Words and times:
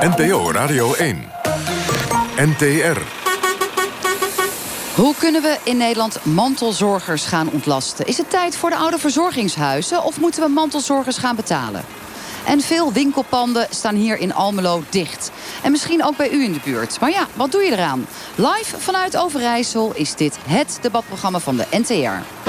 NPO 0.00 0.52
Radio 0.52 0.94
1. 0.94 1.30
NTR. 2.36 2.98
Hoe 4.94 5.14
kunnen 5.18 5.42
we 5.42 5.58
in 5.62 5.76
Nederland 5.76 6.24
mantelzorgers 6.24 7.24
gaan 7.24 7.50
ontlasten? 7.50 8.06
Is 8.06 8.16
het 8.16 8.30
tijd 8.30 8.56
voor 8.56 8.70
de 8.70 8.76
oude 8.76 8.98
verzorgingshuizen 8.98 10.04
of 10.04 10.20
moeten 10.20 10.42
we 10.42 10.48
mantelzorgers 10.48 11.18
gaan 11.18 11.36
betalen? 11.36 11.82
En 12.46 12.60
veel 12.60 12.92
winkelpanden 12.92 13.66
staan 13.70 13.94
hier 13.94 14.18
in 14.18 14.34
Almelo 14.34 14.82
dicht. 14.90 15.30
En 15.62 15.70
misschien 15.70 16.04
ook 16.04 16.16
bij 16.16 16.30
u 16.30 16.44
in 16.44 16.52
de 16.52 16.60
buurt. 16.64 17.00
Maar 17.00 17.10
ja, 17.10 17.26
wat 17.34 17.52
doe 17.52 17.62
je 17.62 17.72
eraan? 17.72 18.06
Live 18.34 18.78
vanuit 18.78 19.16
Overijssel 19.16 19.92
is 19.94 20.14
dit 20.14 20.38
het 20.46 20.78
debatprogramma 20.80 21.38
van 21.38 21.56
de 21.56 21.66
NTR. 21.70 22.48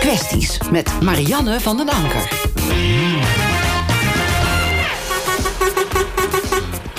Kwesties 0.00 0.58
met 0.70 1.00
Marianne 1.00 1.60
van 1.60 1.76
den 1.76 1.88
Anker. 1.88 2.50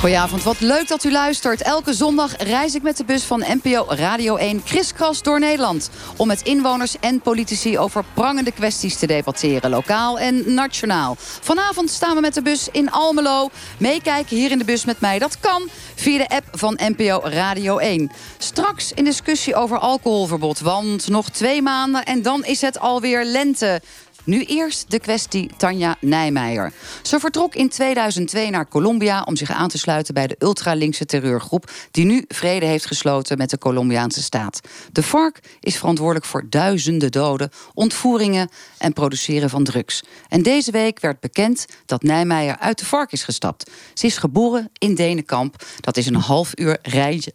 Goedenavond, 0.04 0.44
wat 0.44 0.60
leuk 0.60 0.88
dat 0.88 1.04
u 1.04 1.12
luistert. 1.12 1.62
Elke 1.62 1.94
zondag 1.94 2.38
reis 2.38 2.76
ik 2.76 2.82
met 2.82 2.98
de 2.98 3.04
bus 3.04 3.24
van 3.24 3.44
NPO 3.64 3.86
Radio 3.88 4.36
1 4.36 4.64
kriskras 4.64 5.22
door 5.22 5.40
Nederland... 5.40 5.90
om 6.18 6.28
met 6.28 6.42
inwoners 6.42 6.96
en 7.00 7.22
politici 7.22 7.78
over 7.78 8.04
prangende 8.14 8.52
kwesties 8.52 8.98
te 8.98 9.08
debatteren... 9.08 9.70
lokaal 9.70 10.20
en 10.20 10.54
nationaal. 10.54 11.16
Vanavond 11.18 11.90
staan 11.90 12.16
we 12.16 12.22
met 12.22 12.34
de 12.34 12.42
bus 12.42 12.68
in 12.72 12.92
Almelo. 12.92 13.50
Meekijken 13.78 14.38
hier 14.38 14.52
in 14.52 14.58
de 14.58 14.66
bus 14.66 14.86
met 14.86 15.00
mij, 15.00 15.20
dat 15.20 15.40
kan 15.40 15.70
via 15.96 16.18
de 16.18 16.30
app 16.30 16.46
van 16.52 16.80
NPO 16.84 17.22
Radio 17.24 17.78
1. 17.78 18.12
Straks 18.38 18.92
een 18.96 19.04
discussie 19.04 19.56
over 19.56 19.78
alcoholverbod, 19.78 20.60
want 20.60 21.08
nog 21.08 21.30
twee 21.30 21.62
maanden... 21.62 22.06
en 22.06 22.22
dan 22.22 22.46
is 22.46 22.62
het 22.62 22.80
alweer 22.80 23.26
lente. 23.26 23.82
Nu 24.26 24.44
eerst 24.44 24.92
de 24.92 25.00
kwestie 25.00 25.50
Tanja 25.58 25.96
Nijmeijer. 26.00 26.74
Ze 27.02 27.20
vertrok 27.20 27.56
in 27.56 27.70
2002 27.70 28.50
naar 28.50 28.68
Colombia 28.68 29.22
om 29.22 29.36
zich 29.36 29.52
aan 29.52 29.70
te 29.70 29.78
sluiten 29.78 30.14
bij 30.14 30.28
de 30.28 30.36
ultralinkse 30.40 31.06
terreurgroep 31.06 31.72
die 31.92 32.06
nu 32.06 32.26
vrede 32.28 32.66
heeft 32.66 32.86
gesloten 32.86 33.38
met 33.38 33.50
de 33.50 33.58
Colombiaanse 33.58 34.22
staat. 34.22 34.60
De 34.92 35.04
FARC 35.04 35.40
is 35.60 35.78
verantwoordelijk 35.78 36.26
voor 36.26 36.50
duizenden 36.50 37.12
doden, 37.12 37.50
ontvoeringen 37.74 38.50
en 38.78 38.94
produceren 38.94 39.50
van 39.50 39.64
drugs. 39.64 40.04
En 40.30 40.44
deze 40.44 40.72
week 40.72 41.00
werd 41.00 41.20
bekend 41.20 41.66
dat 41.86 42.04
Nijmeijer 42.04 42.58
uit 42.60 42.80
de 42.80 42.86
FARC 42.86 43.12
is 43.12 43.24
gestapt. 43.24 43.72
Ze 43.94 44.06
is 44.06 44.18
geboren 44.18 44.70
in 44.78 44.96
Denenkamp. 44.96 45.66
Dat 45.80 45.98
is 45.98 46.06
een 46.06 46.16
half 46.16 46.52
uur 46.56 46.78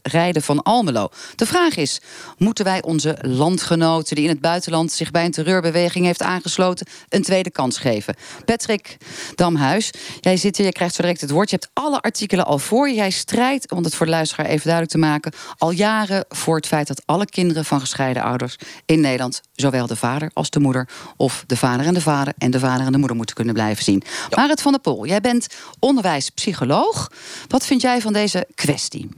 rijden 0.03 0.43
van 0.43 0.63
Almelo. 0.63 1.09
De 1.35 1.47
vraag 1.47 1.77
is: 1.77 2.01
moeten 2.39 2.65
wij 2.65 2.83
onze 2.83 3.19
landgenoten 3.21 4.17
die 4.17 4.25
in 4.25 4.31
het 4.31 4.41
buitenland 4.41 4.93
zich 4.93 5.11
bij 5.11 5.25
een 5.25 5.31
terreurbeweging 5.31 6.05
heeft 6.05 6.23
aangesloten 6.23 6.78
een 7.09 7.23
tweede 7.23 7.51
kans 7.51 7.79
geven. 7.79 8.15
Patrick 8.45 8.97
Damhuis, 9.35 9.91
jij 10.21 10.37
zit 10.37 10.57
hier, 10.57 10.67
je 10.67 10.73
krijgt 10.73 10.95
zo 10.95 11.03
direct 11.03 11.21
het 11.21 11.31
woord. 11.31 11.51
Je 11.51 11.57
hebt 11.57 11.71
alle 11.73 12.01
artikelen 12.01 12.47
al 12.47 12.59
voor 12.59 12.89
je. 12.89 12.95
Jij 12.95 13.11
strijdt, 13.11 13.71
om 13.71 13.85
het 13.85 13.95
voor 13.95 14.07
de 14.07 14.13
luisteraar 14.13 14.47
even 14.47 14.63
duidelijk 14.63 14.93
te 14.93 14.99
maken, 14.99 15.33
al 15.59 15.71
jaren 15.71 16.25
voor 16.29 16.57
het 16.57 16.67
feit 16.67 16.87
dat 16.87 17.03
alle 17.05 17.27
kinderen 17.27 17.65
van 17.65 17.81
gescheiden 17.81 18.23
ouders 18.23 18.57
in 18.87 19.01
Nederland, 19.01 19.41
zowel 19.55 19.87
de 19.87 19.97
vader 19.97 20.31
als 20.33 20.51
de 20.51 20.61
moeder, 20.61 20.89
of 21.17 21.45
de 21.47 21.57
vader 21.57 21.87
en 21.87 21.95
de 21.95 22.01
vader 22.01 22.35
en 22.39 22.51
de 22.51 22.59
vader 22.59 22.87
en 22.87 22.93
de 22.93 22.99
moeder 22.99 23.17
moeten 23.17 23.35
kunnen 23.35 23.55
blijven 23.55 23.85
zien. 23.85 24.03
Ja. 24.29 24.41
Marit 24.41 24.63
van 24.63 24.73
der 24.73 24.81
Pol, 24.81 25.07
jij 25.07 25.21
bent 25.21 25.47
onderwijspsycholoog. 25.79 27.11
Wat 27.49 27.67
vind 27.67 27.81
jij 27.81 28.01
van 28.01 28.13
deze 28.13 28.47
kwestie? 28.55 29.09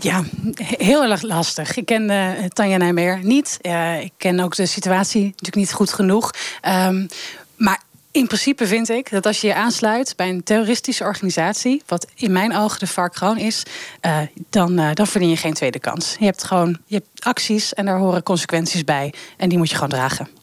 Ja, 0.00 0.22
heel 0.54 1.02
erg 1.02 1.22
lastig. 1.22 1.76
Ik 1.76 1.86
ken 1.86 2.10
uh, 2.10 2.44
Tanja 2.48 2.76
Nijmeijer 2.76 3.20
niet. 3.22 3.58
Uh, 3.62 4.00
ik 4.00 4.12
ken 4.16 4.40
ook 4.40 4.56
de 4.56 4.66
situatie 4.66 5.22
natuurlijk 5.22 5.56
niet 5.56 5.72
goed 5.72 5.92
genoeg. 5.92 6.30
Um, 6.68 7.08
maar 7.56 7.82
in 8.10 8.26
principe 8.26 8.66
vind 8.66 8.88
ik 8.88 9.10
dat 9.10 9.26
als 9.26 9.40
je 9.40 9.46
je 9.46 9.54
aansluit 9.54 10.12
bij 10.16 10.28
een 10.28 10.42
terroristische 10.42 11.04
organisatie, 11.04 11.82
wat 11.86 12.06
in 12.14 12.32
mijn 12.32 12.56
ogen 12.56 12.78
de 12.78 12.86
FARC 12.86 13.16
gewoon 13.16 13.38
is, 13.38 13.62
uh, 14.06 14.18
dan, 14.50 14.76
dan 14.94 15.06
verdien 15.06 15.28
je 15.28 15.36
geen 15.36 15.54
tweede 15.54 15.78
kans. 15.78 16.16
Je 16.18 16.24
hebt 16.24 16.44
gewoon 16.44 16.78
je 16.86 16.94
hebt 16.94 17.24
acties 17.24 17.74
en 17.74 17.84
daar 17.84 17.98
horen 17.98 18.22
consequenties 18.22 18.84
bij. 18.84 19.14
En 19.36 19.48
die 19.48 19.58
moet 19.58 19.68
je 19.68 19.74
gewoon 19.74 19.90
dragen. 19.90 20.37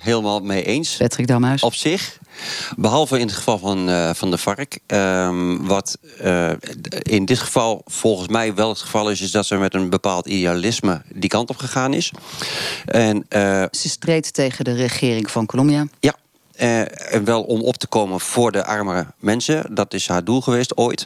Helemaal 0.00 0.40
mee 0.40 0.64
eens. 0.64 0.96
Patrick 0.96 1.26
Damhuis. 1.26 1.62
Op 1.62 1.74
zich. 1.74 2.18
Behalve 2.76 3.18
in 3.18 3.26
het 3.26 3.36
geval 3.36 3.58
van, 3.58 3.88
uh, 3.88 4.10
van 4.14 4.30
de 4.30 4.38
vark. 4.38 4.78
Uh, 4.86 5.56
wat 5.60 5.98
uh, 6.24 6.50
in 7.02 7.24
dit 7.24 7.38
geval 7.38 7.82
volgens 7.86 8.28
mij 8.28 8.54
wel 8.54 8.68
het 8.68 8.78
geval 8.78 9.10
is, 9.10 9.20
is 9.20 9.30
dat 9.30 9.46
ze 9.46 9.56
met 9.56 9.74
een 9.74 9.90
bepaald 9.90 10.26
idealisme 10.26 11.02
die 11.14 11.28
kant 11.28 11.50
op 11.50 11.56
gegaan 11.56 11.94
is. 11.94 12.12
En, 12.84 13.26
ze 13.70 13.88
streed 13.88 14.32
tegen 14.32 14.64
de 14.64 14.74
regering 14.74 15.30
van 15.30 15.46
Colombia. 15.46 15.86
Ja. 16.00 16.14
en 16.52 17.24
wel 17.24 17.42
om 17.42 17.60
op 17.60 17.76
te 17.76 17.86
komen 17.86 18.20
voor 18.20 18.52
de 18.52 18.64
armere 18.64 19.06
mensen. 19.18 19.74
Dat 19.74 19.94
is 19.94 20.08
haar 20.08 20.24
doel 20.24 20.40
geweest 20.40 20.76
ooit. 20.76 21.04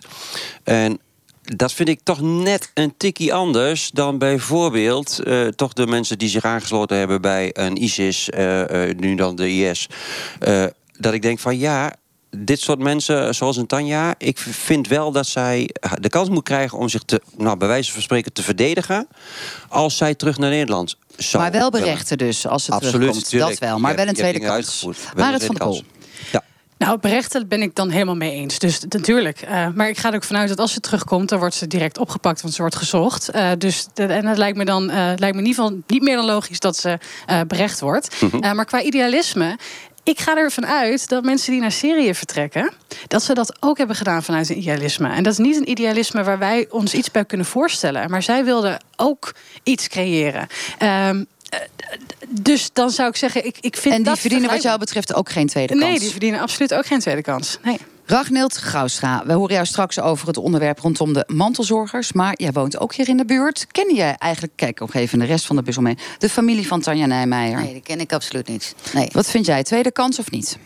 En 0.64 0.98
dat 1.44 1.72
vind 1.72 1.88
ik 1.88 2.00
toch 2.02 2.20
net 2.20 2.70
een 2.74 2.94
tikkie 2.96 3.34
anders 3.34 3.90
dan 3.90 4.18
bijvoorbeeld 4.18 5.20
uh, 5.24 5.46
toch 5.46 5.72
de 5.72 5.86
mensen 5.86 6.18
die 6.18 6.28
zich 6.28 6.44
aangesloten 6.44 6.96
hebben 6.96 7.20
bij 7.20 7.50
een 7.52 7.82
ISIS, 7.82 8.28
uh, 8.34 8.60
uh, 8.60 8.94
nu 8.96 9.14
dan 9.14 9.36
de 9.36 9.50
IS 9.50 9.88
dat 10.98 11.12
ik 11.12 11.22
denk 11.22 11.38
van 11.38 11.58
ja, 11.58 11.92
dit 12.36 12.60
soort 12.60 12.78
mensen, 12.78 13.34
zoals 13.34 13.56
een 13.56 13.66
Tanja, 13.66 14.14
ik 14.18 14.38
vind 14.38 14.88
wel 14.88 15.12
dat 15.12 15.26
zij 15.26 15.70
de 16.00 16.08
kans 16.08 16.28
moet 16.28 16.42
krijgen 16.42 16.78
om 16.78 16.88
zich 16.88 17.02
te, 17.02 17.20
nou, 17.36 17.56
bij 17.56 17.68
wijze 17.68 17.92
van 17.92 18.02
spreken 18.02 18.32
te 18.32 18.42
verdedigen. 18.42 19.08
als 19.68 19.96
zij 19.96 20.14
terug 20.14 20.38
naar 20.38 20.50
Nederland 20.50 20.96
zou. 21.16 21.42
Maar 21.42 21.52
wel 21.52 21.70
berechten 21.70 22.18
dus, 22.18 22.46
als 22.46 22.66
het 22.66 22.74
Absoluut, 22.74 22.94
terugkomt. 22.94 23.28
Tuurlijk. 23.28 23.50
Dat 23.50 23.68
wel, 23.68 23.78
maar 23.78 23.96
wel 23.96 24.06
een 24.06 24.14
tweede 24.14 24.40
kans. 24.40 24.86
Maar 25.16 25.32
het 25.32 25.44
van 25.44 25.54
de 25.54 25.64
Pol. 25.64 25.82
Nou, 26.84 26.98
berechten 26.98 27.48
ben 27.48 27.62
ik 27.62 27.74
dan 27.74 27.90
helemaal 27.90 28.16
mee 28.16 28.32
eens. 28.32 28.58
Dus 28.58 28.80
natuurlijk. 28.88 29.42
Uh, 29.42 29.66
maar 29.74 29.88
ik 29.88 29.98
ga 29.98 30.08
er 30.08 30.14
ook 30.14 30.24
vanuit 30.24 30.48
dat 30.48 30.58
als 30.58 30.72
ze 30.72 30.80
terugkomt, 30.80 31.28
dan 31.28 31.38
wordt 31.38 31.54
ze 31.54 31.66
direct 31.66 31.98
opgepakt, 31.98 32.42
want 32.42 32.54
ze 32.54 32.60
wordt 32.60 32.76
gezocht. 32.76 33.34
Uh, 33.34 33.50
dus 33.58 33.86
en 33.94 34.26
het 34.26 34.38
lijkt 34.38 34.56
me 34.56 34.64
dan 34.64 34.90
uh, 34.90 34.94
lijkt 34.96 35.20
me 35.20 35.42
in 35.42 35.46
ieder 35.46 35.62
geval 35.62 35.80
niet 35.86 36.02
meer 36.02 36.16
dan 36.16 36.24
logisch 36.24 36.60
dat 36.60 36.76
ze 36.76 36.98
berecht 37.46 37.80
wordt. 37.80 38.20
Mm 38.20 38.30
-hmm. 38.30 38.54
maar 38.56 38.64
qua 38.64 38.82
idealisme 38.82 39.58
ik 40.02 40.20
ga 40.20 40.36
ervan 40.36 40.66
uit 40.66 41.08
dat 41.08 41.24
mensen 41.24 41.52
die 41.52 41.60
naar 41.60 41.72
Syrië 41.72 42.14
vertrekken, 42.14 42.72
dat 43.06 43.22
ze 43.22 43.34
dat 43.34 43.56
ook 43.60 43.78
hebben 43.78 43.96
gedaan 43.96 44.22
vanuit 44.22 44.48
een 44.48 44.58
idealisme. 44.58 45.08
En 45.08 45.22
dat 45.22 45.32
is 45.32 45.38
niet 45.38 45.56
een 45.56 45.70
idealisme 45.70 46.22
waar 46.22 46.38
wij 46.38 46.66
ons 46.70 46.94
iets 46.94 47.10
bij 47.10 47.24
kunnen 47.24 47.46
voorstellen. 47.46 48.10
Maar 48.10 48.22
zij 48.22 48.44
wilden 48.44 48.84
ook 48.96 49.34
iets 49.62 49.88
creëren. 49.88 50.46
Um, 51.08 51.26
dus 52.28 52.70
dan 52.72 52.90
zou 52.90 53.08
ik 53.08 53.16
zeggen, 53.16 53.46
ik, 53.46 53.56
ik 53.60 53.76
vind. 53.76 53.94
En 53.94 54.02
die 54.02 54.10
dat 54.10 54.18
verdienen, 54.18 54.50
wat 54.50 54.62
jou 54.62 54.78
betreft, 54.78 55.14
ook 55.14 55.30
geen 55.30 55.46
tweede 55.46 55.72
kans? 55.72 55.84
Nee, 55.84 55.98
die 55.98 56.10
verdienen 56.10 56.40
absoluut 56.40 56.74
ook 56.74 56.86
geen 56.86 57.00
tweede 57.00 57.22
kans. 57.22 57.58
Nee. 57.62 57.78
Ragnild 58.06 58.56
Gaustra, 58.56 59.22
we 59.26 59.32
horen 59.32 59.54
jou 59.54 59.66
straks 59.66 60.00
over 60.00 60.26
het 60.26 60.36
onderwerp 60.36 60.78
rondom 60.78 61.12
de 61.12 61.24
mantelzorgers. 61.26 62.12
Maar 62.12 62.34
jij 62.36 62.52
woont 62.52 62.78
ook 62.78 62.94
hier 62.94 63.08
in 63.08 63.16
de 63.16 63.24
buurt. 63.24 63.66
Ken 63.70 63.94
jij 63.94 64.14
eigenlijk, 64.18 64.52
kijk 64.56 64.82
ook 64.82 64.94
even 64.94 65.18
de 65.18 65.24
rest 65.24 65.46
van 65.46 65.56
de 65.56 65.62
bus 65.62 65.78
omheen, 65.78 65.98
de 66.18 66.28
familie 66.28 66.66
van 66.66 66.80
Tanja 66.80 67.06
Nijmeijer? 67.06 67.62
Nee, 67.62 67.72
die 67.72 67.82
ken 67.82 68.00
ik 68.00 68.12
absoluut 68.12 68.48
niet. 68.48 68.74
Nee. 68.92 69.08
Wat 69.12 69.30
vind 69.30 69.46
jij, 69.46 69.62
tweede 69.62 69.92
kans 69.92 70.18
of 70.18 70.30
niet? 70.30 70.58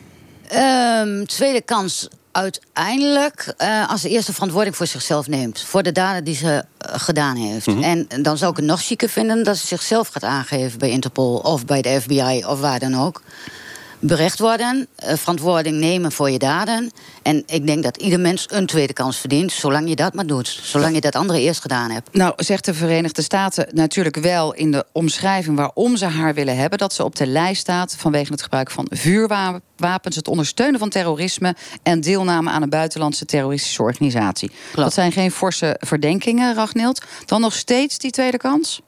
Um, 0.55 1.27
tweede 1.27 1.63
kans 1.63 2.09
uiteindelijk 2.33 3.55
uh, 3.59 3.91
als 3.91 4.03
de 4.03 4.09
eerste 4.09 4.33
verantwoording 4.33 4.77
voor 4.77 4.87
zichzelf 4.87 5.29
neemt. 5.29 5.61
Voor 5.61 5.83
de 5.83 5.93
daden 5.93 6.25
die 6.25 6.35
ze 6.35 6.47
uh, 6.47 6.95
gedaan 6.95 7.37
heeft. 7.37 7.67
Mm 7.67 7.75
-hmm. 7.75 7.83
En 7.83 8.23
dan 8.23 8.39
zou 8.39 8.51
ik 8.51 8.57
het 8.57 8.67
nog 8.67 8.81
zieker 8.81 9.09
vinden 9.09 9.45
dat 9.45 9.57
ze 9.57 9.67
zichzelf 9.67 10.09
gaat 10.09 10.25
aangeven 10.25 10.79
bij 10.79 10.91
Interpol 10.91 11.37
of 11.37 11.65
bij 11.65 11.83
de 11.83 12.01
FBI 12.01 12.45
of 12.47 12.61
waar 12.61 12.79
dan 12.79 12.95
ook 12.95 13.23
berecht 14.01 14.39
worden, 14.39 14.89
uh, 15.05 15.13
verantwoording 15.15 15.77
nemen 15.77 16.13
voor 16.13 16.31
je 16.31 16.39
daden. 16.39 16.91
En 17.23 17.43
ik 17.47 17.67
denk 17.67 17.83
dat 17.83 17.97
ieder 17.97 18.21
mens 18.21 18.47
een 18.51 18.67
tweede 18.67 18.93
kans 18.93 19.19
verdient, 19.19 19.53
zolang 19.53 19.89
je 19.89 19.97
dat 19.97 20.15
maar 20.15 20.27
doet. 20.27 20.61
Zolang 20.63 20.95
je 20.95 21.01
dat 21.01 21.15
andere 21.15 21.41
eerst 21.41 21.61
gedaan 21.61 21.91
hebt. 21.91 22.13
Nou, 22.13 22.33
zegt 22.37 22.65
de 22.65 22.75
Verenigde 22.75 23.23
Staten 23.23 23.69
natuurlijk 23.73 24.17
wel 24.17 24.55
in 24.55 24.71
de 24.71 24.85
omschrijving 24.93 25.57
waarom 25.57 25.97
ze 25.97 26.07
haar 26.07 26.35
willen 26.35 26.57
hebben, 26.57 26.79
dat 26.79 26.93
ze 26.93 27.05
op 27.05 27.17
de 27.17 27.27
lijst 27.27 27.61
staat 27.61 27.97
vanwege 27.99 28.33
het 28.33 28.43
gebruik 28.43 28.71
van 28.71 28.87
vuurwapens, 28.91 30.17
het 30.17 30.29
ondersteunen 30.29 30.79
van 30.81 30.89
terrorisme 30.89 31.55
en 31.83 32.01
deelname 32.01 32.51
aan 32.51 32.63
een 32.63 32.69
buitenlandse 32.69 33.25
terroristische 33.25 33.83
organisatie. 33.83 34.49
Klopt. 34.49 34.77
Dat 34.77 34.93
zijn 34.93 35.13
geen 35.13 35.31
forse 35.31 35.77
verdenkingen, 35.79 36.55
Ragnild. 36.55 37.03
Dan 37.25 37.41
nog 37.41 37.55
steeds 37.55 37.99
die 37.99 38.11
tweede 38.11 38.37
kans? 38.37 38.81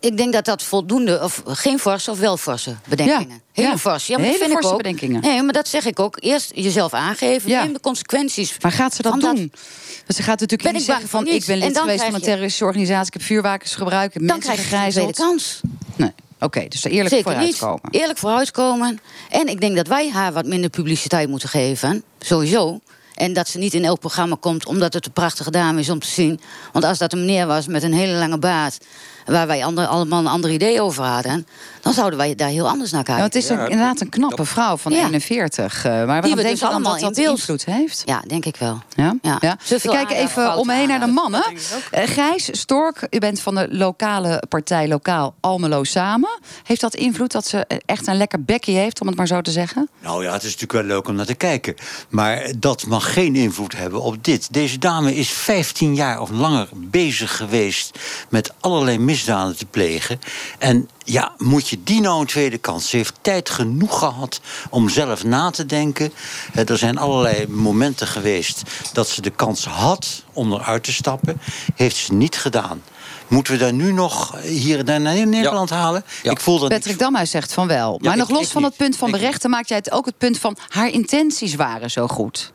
Ik 0.00 0.16
denk 0.16 0.32
dat 0.32 0.44
dat 0.44 0.62
voldoende, 0.62 1.22
of 1.22 1.42
geen 1.46 1.78
forse 1.78 2.10
of 2.10 2.18
wel 2.18 2.36
forse 2.36 2.76
bedenkingen. 2.88 3.28
Ja, 3.28 3.40
Hele 3.52 3.68
ja. 3.68 3.78
forse. 3.78 4.12
Ja, 4.12 4.18
maar 4.18 4.26
Hele 4.26 4.38
vind 4.44 4.52
ik 4.58 4.64
ook. 4.64 4.76
bedenkingen. 4.76 5.20
Nee, 5.20 5.42
maar 5.42 5.52
dat 5.52 5.68
zeg 5.68 5.84
ik 5.86 6.00
ook. 6.00 6.16
Eerst 6.20 6.50
jezelf 6.54 6.92
aangeven, 6.94 7.50
Ja. 7.50 7.62
neem 7.62 7.72
de 7.72 7.80
consequenties. 7.80 8.56
Maar 8.60 8.72
gaat 8.72 8.94
ze 8.94 9.02
dat 9.02 9.20
doen? 9.20 9.34
Want 9.34 10.14
ze 10.14 10.22
gaat 10.22 10.40
natuurlijk 10.40 10.62
Ben 10.62 10.72
niet 10.72 10.82
zeggen 10.82 11.08
van... 11.08 11.26
ik 11.26 11.44
ben 11.46 11.58
lid 11.58 11.78
geweest 11.78 12.04
van 12.04 12.14
een 12.14 12.20
terroristische 12.20 12.64
organisatie... 12.64 13.06
ik 13.06 13.12
heb 13.12 13.22
vuurwapens 13.22 13.74
gebruikt, 13.74 14.14
ik 14.14 14.20
heb 14.20 14.28
Dan 14.28 14.38
mensen 14.38 14.66
krijg 14.66 14.84
je 14.86 14.90
tweede 14.92 15.12
kans. 15.12 15.60
Nee, 15.96 16.12
oké, 16.40 16.68
dus 16.68 16.84
er 16.84 16.90
eerlijk 16.90 17.14
Zeker 17.14 17.32
vooruitkomen. 17.32 17.80
niet. 17.90 18.00
Eerlijk 18.00 18.18
vooruitkomen. 18.18 19.00
En 19.30 19.46
ik 19.48 19.60
denk 19.60 19.76
dat 19.76 19.86
wij 19.86 20.10
haar 20.10 20.32
wat 20.32 20.46
minder 20.46 20.70
publiciteit 20.70 21.28
moeten 21.28 21.48
geven. 21.48 22.02
Sowieso. 22.18 22.80
En 23.14 23.32
dat 23.32 23.48
ze 23.48 23.58
niet 23.58 23.74
in 23.74 23.84
elk 23.84 24.00
programma 24.00 24.36
komt 24.40 24.66
omdat 24.66 24.92
het 24.94 25.06
een 25.06 25.12
prachtige 25.12 25.50
dame 25.50 25.80
is 25.80 25.90
om 25.90 25.98
te 25.98 26.06
zien. 26.06 26.40
Want 26.72 26.84
als 26.84 26.98
dat 26.98 27.12
een 27.12 27.20
meneer 27.20 27.46
was 27.46 27.66
met 27.66 27.82
een 27.82 27.92
hele 27.92 28.12
lange 28.12 28.38
baard 28.38 28.78
waar 29.26 29.46
wij 29.46 29.64
ander, 29.64 29.86
allemaal 29.86 30.20
een 30.20 30.26
ander 30.26 30.50
idee 30.50 30.80
over 30.82 31.04
hadden... 31.04 31.46
dan 31.80 31.92
zouden 31.92 32.18
wij 32.18 32.34
daar 32.34 32.48
heel 32.48 32.68
anders 32.68 32.90
naar 32.90 33.00
Ja, 33.00 33.06
kijken. 33.06 33.22
want 33.22 33.34
het 33.34 33.42
is 33.42 33.48
een- 33.50 33.70
inderdaad 33.70 34.00
een 34.00 34.08
knappe 34.08 34.44
vrouw 34.44 34.76
van 34.76 34.92
Ja. 34.92 34.98
41. 34.98 35.84
eh, 35.84 35.92
maar 35.92 36.06
waarom 36.06 36.30
we 36.30 36.36
denk 36.36 36.48
dus 36.48 36.58
je 36.58 36.64
dan 36.64 36.74
allemaal 36.74 36.92
dat 36.92 37.00
dat 37.00 37.14
beeld- 37.14 37.38
invloed 37.38 37.64
heeft? 37.64 38.02
Ja, 38.04 38.22
denk 38.26 38.44
ik 38.44 38.56
wel. 38.56 38.82
Ja? 38.94 39.14
Ja. 39.22 39.36
ja. 39.40 39.56
We 39.68 39.80
kijken 39.88 40.16
even 40.16 40.56
omheen 40.56 40.88
naar 40.88 41.00
de 41.00 41.06
mannen. 41.06 41.42
Eh, 41.90 42.08
Gijs 42.08 42.48
Stork, 42.60 43.06
u 43.10 43.18
bent 43.18 43.40
van 43.40 43.54
de 43.54 43.66
lokale 43.70 44.42
partij 44.48 44.88
Lokaal 44.88 45.34
Almelo 45.40 45.84
Samen. 45.84 46.38
Heeft 46.64 46.80
dat 46.80 46.94
invloed 46.94 47.32
dat 47.32 47.46
ze 47.46 47.66
echt 47.86 48.06
een 48.06 48.16
lekker 48.16 48.44
bekje 48.44 48.72
heeft, 48.72 49.00
om 49.00 49.06
het 49.06 49.16
maar 49.16 49.26
zo 49.26 49.40
te 49.40 49.50
zeggen? 49.50 49.88
Nou 50.02 50.24
ja, 50.24 50.32
het 50.32 50.42
is 50.42 50.52
natuurlijk 50.56 50.72
wel 50.72 50.96
leuk 50.96 51.08
om 51.08 51.14
naar 51.14 51.26
te 51.26 51.34
kijken. 51.34 51.74
Maar 52.08 52.52
dat 52.58 52.86
mag 52.86 53.12
geen 53.12 53.34
invloed 53.36 53.76
hebben 53.76 54.02
op 54.02 54.24
dit. 54.24 54.52
Deze 54.52 54.78
dame 54.78 55.14
is 55.14 55.28
15 55.30 55.94
jaar 55.94 56.20
of 56.20 56.30
langer 56.30 56.68
bezig 56.74 57.36
geweest 57.36 57.98
met 58.28 58.52
allerlei 58.60 58.98
misdaden 59.10 59.56
te 59.56 59.66
plegen. 59.66 60.20
En 60.58 60.88
ja, 61.04 61.32
moet 61.38 61.68
je 61.68 61.82
die 61.84 62.00
nou 62.00 62.20
een 62.20 62.26
tweede 62.26 62.58
kans? 62.58 62.88
Ze 62.90 62.96
heeft 62.96 63.14
tijd 63.20 63.50
genoeg 63.50 63.98
gehad 63.98 64.40
om 64.70 64.88
zelf 64.88 65.24
na 65.24 65.50
te 65.50 65.66
denken. 65.66 66.12
Eh, 66.54 66.68
Er 66.68 66.78
zijn 66.78 66.98
allerlei 66.98 67.46
momenten 67.48 68.06
geweest 68.06 68.62
dat 68.92 69.08
ze 69.08 69.22
de 69.22 69.30
kans 69.30 69.64
had 69.64 70.22
om 70.32 70.52
eruit 70.52 70.84
te 70.84 70.92
stappen. 70.92 71.40
Heeft 71.74 71.96
ze 71.96 72.12
niet 72.14 72.36
gedaan. 72.36 72.82
Moeten 73.28 73.52
we 73.52 73.58
daar 73.58 73.72
nu 73.72 73.92
nog 73.92 74.36
hier 74.42 74.78
en 74.78 74.84
daar 74.84 75.00
naar 75.00 75.26
Nederland 75.26 75.70
halen? 75.70 76.04
Ja. 76.22 76.30
Ik 76.30 76.40
voel 76.40 76.58
dat 76.58 76.68
Patrick 76.68 76.98
Damhuis 76.98 77.30
zegt 77.30 77.52
van 77.52 77.66
wel. 77.66 77.98
Maar 78.02 78.12
ik- 78.12 78.18
nog 78.18 78.30
los 78.30 78.42
ik 78.42 78.48
van 78.50 78.62
niet. 78.62 78.70
het 78.70 78.80
punt 78.80 78.96
van 78.96 79.08
Ik 79.08 79.14
berechten... 79.14 79.50
maakt 79.50 79.68
jij 79.68 79.76
het 79.78 79.90
ook 79.90 80.06
het 80.06 80.18
punt 80.18 80.38
van 80.38 80.56
haar 80.68 80.88
intenties 80.88 81.54
waren 81.54 81.90
zo 81.90 82.06
goed. 82.08 82.52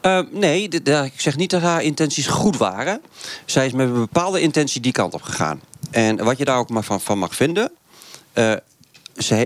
Eh, 0.00 0.20
nee, 0.30 0.68
ik 0.68 1.20
zeg 1.20 1.36
niet 1.36 1.50
dat 1.50 1.62
haar 1.62 1.82
intenties 1.82 2.26
goed 2.26 2.56
waren. 2.56 3.02
Zij 3.44 3.66
is 3.66 3.72
met 3.72 3.86
een 3.86 3.94
bepaalde 3.94 4.40
intentie 4.40 4.80
die 4.80 4.92
kant 4.92 5.14
op 5.14 5.22
gegaan. 5.22 5.60
En 5.90 6.24
wat 6.24 6.38
je 6.38 6.44
daar 6.44 6.58
ook 6.58 6.70
maar 6.70 6.82
van, 6.82 7.00
van 7.00 7.18
mag 7.18 7.34
vinden... 7.34 7.72
eh, 8.32 8.52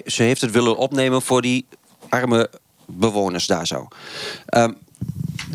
ze 0.06 0.22
heeft 0.22 0.40
het 0.40 0.50
willen 0.50 0.76
opnemen 0.76 1.22
voor 1.22 1.42
die 1.42 1.66
arme 2.08 2.50
bewoners 2.86 3.46
daar 3.46 3.66
zo. 3.66 3.88
Ehm, 4.46 4.72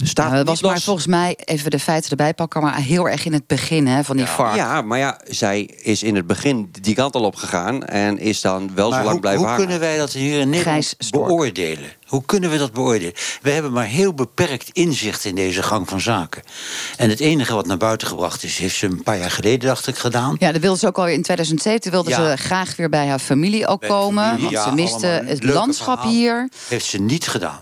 staat 0.02 0.26
Nou, 0.26 0.38
dat 0.38 0.46
was 0.48 0.56
niet 0.56 0.64
maar 0.66 0.74
los- 0.74 0.84
volgens 0.84 1.08
mij, 1.08 1.38
even 1.46 1.72
de 1.72 1.80
feiten 1.80 2.10
erbij 2.10 2.34
pakken... 2.34 2.62
maar 2.62 2.76
heel 2.78 3.10
erg 3.10 3.26
in 3.26 3.34
het 3.34 3.48
begin 3.48 3.88
hè, 3.88 4.04
van 4.04 4.18
die 4.18 4.26
vark. 4.26 4.56
Ja, 4.56 4.82
maar 4.82 4.98
ja, 4.98 5.20
zij 5.28 5.62
is 5.62 6.04
in 6.04 6.16
het 6.16 6.28
begin 6.28 6.70
die 6.82 6.96
kant 6.96 7.16
al 7.16 7.24
op 7.24 7.36
gegaan... 7.36 7.84
en 7.86 8.20
is 8.20 8.42
dan 8.42 8.72
wel 8.76 8.90
Maar 8.90 8.98
zo 8.98 9.04
lang 9.04 9.12
hoe, 9.12 9.20
blijven 9.22 9.42
hoe 9.42 9.50
hangen. 9.50 9.64
kunnen 9.66 9.80
wij 9.88 9.98
dat 9.98 10.12
hier 10.14 10.40
in 10.40 10.50
Nederland 10.50 10.96
beoordelen? 11.10 11.90
Hoe 12.06 12.24
kunnen 12.26 12.50
we 12.50 12.58
dat 12.58 12.74
beoordelen? 12.74 13.14
We 13.42 13.52
hebben 13.52 13.72
maar 13.72 13.86
heel 13.86 14.14
beperkt 14.14 14.70
inzicht 14.72 15.26
in 15.26 15.36
deze 15.36 15.64
gang 15.64 15.90
van 15.90 16.02
zaken. 16.02 16.44
En 16.98 17.10
het 17.10 17.20
enige 17.20 17.54
wat 17.54 17.66
naar 17.68 17.78
buiten 17.78 18.08
gebracht 18.08 18.44
is, 18.44 18.58
heeft 18.58 18.76
ze 18.76 18.86
een 18.86 19.04
paar 19.04 19.18
jaar 19.18 19.32
geleden, 19.32 19.68
dacht 19.68 19.88
ik, 19.88 19.98
gedaan. 19.98 20.36
Ja, 20.40 20.52
dat 20.52 20.62
wilde 20.62 20.80
ze 20.80 20.88
ook 20.88 20.98
al 20.98 21.08
in 21.08 21.22
2007. 21.22 21.92
Wilde 21.92 22.10
Ja. 22.10 22.32
ze 22.32 22.38
graag 22.44 22.76
weer 22.76 22.90
bij 22.90 23.08
haar 23.08 23.20
familie 23.20 23.68
ook 23.68 23.80
Bij 23.80 23.90
komen. 23.90 24.24
familie, 24.24 24.44
want 24.44 24.56
ja, 24.56 24.64
ze 24.64 24.72
miste 24.76 25.08
het 25.26 25.44
landschap 25.44 26.02
hier. 26.04 26.50
Heeft 26.68 26.86
ze 26.86 26.98
niet 27.02 27.28
gedaan. 27.28 27.60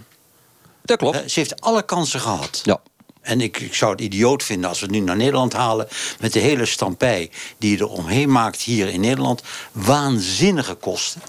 Dat 0.97 1.11
klopt. 1.11 1.31
Ze 1.31 1.39
heeft 1.39 1.61
alle 1.61 1.83
kansen 1.83 2.19
gehad. 2.19 2.61
Ja. 2.63 2.81
En 3.21 3.41
ik, 3.41 3.59
ik 3.59 3.73
zou 3.73 3.91
het 3.91 4.01
idioot 4.01 4.43
vinden 4.43 4.69
als 4.69 4.79
we 4.79 4.85
het 4.85 4.95
nu 4.95 5.01
naar 5.01 5.15
Nederland 5.15 5.53
halen... 5.53 5.87
met 6.19 6.33
de 6.33 6.39
hele 6.39 6.65
stampij 6.65 7.31
die 7.57 7.71
je 7.71 7.77
er 7.77 7.89
omheen 7.89 8.31
maakt 8.31 8.61
hier 8.61 8.87
in 8.87 8.99
Nederland. 8.99 9.41
Waanzinnige 9.71 10.73
kosten. 10.73 11.21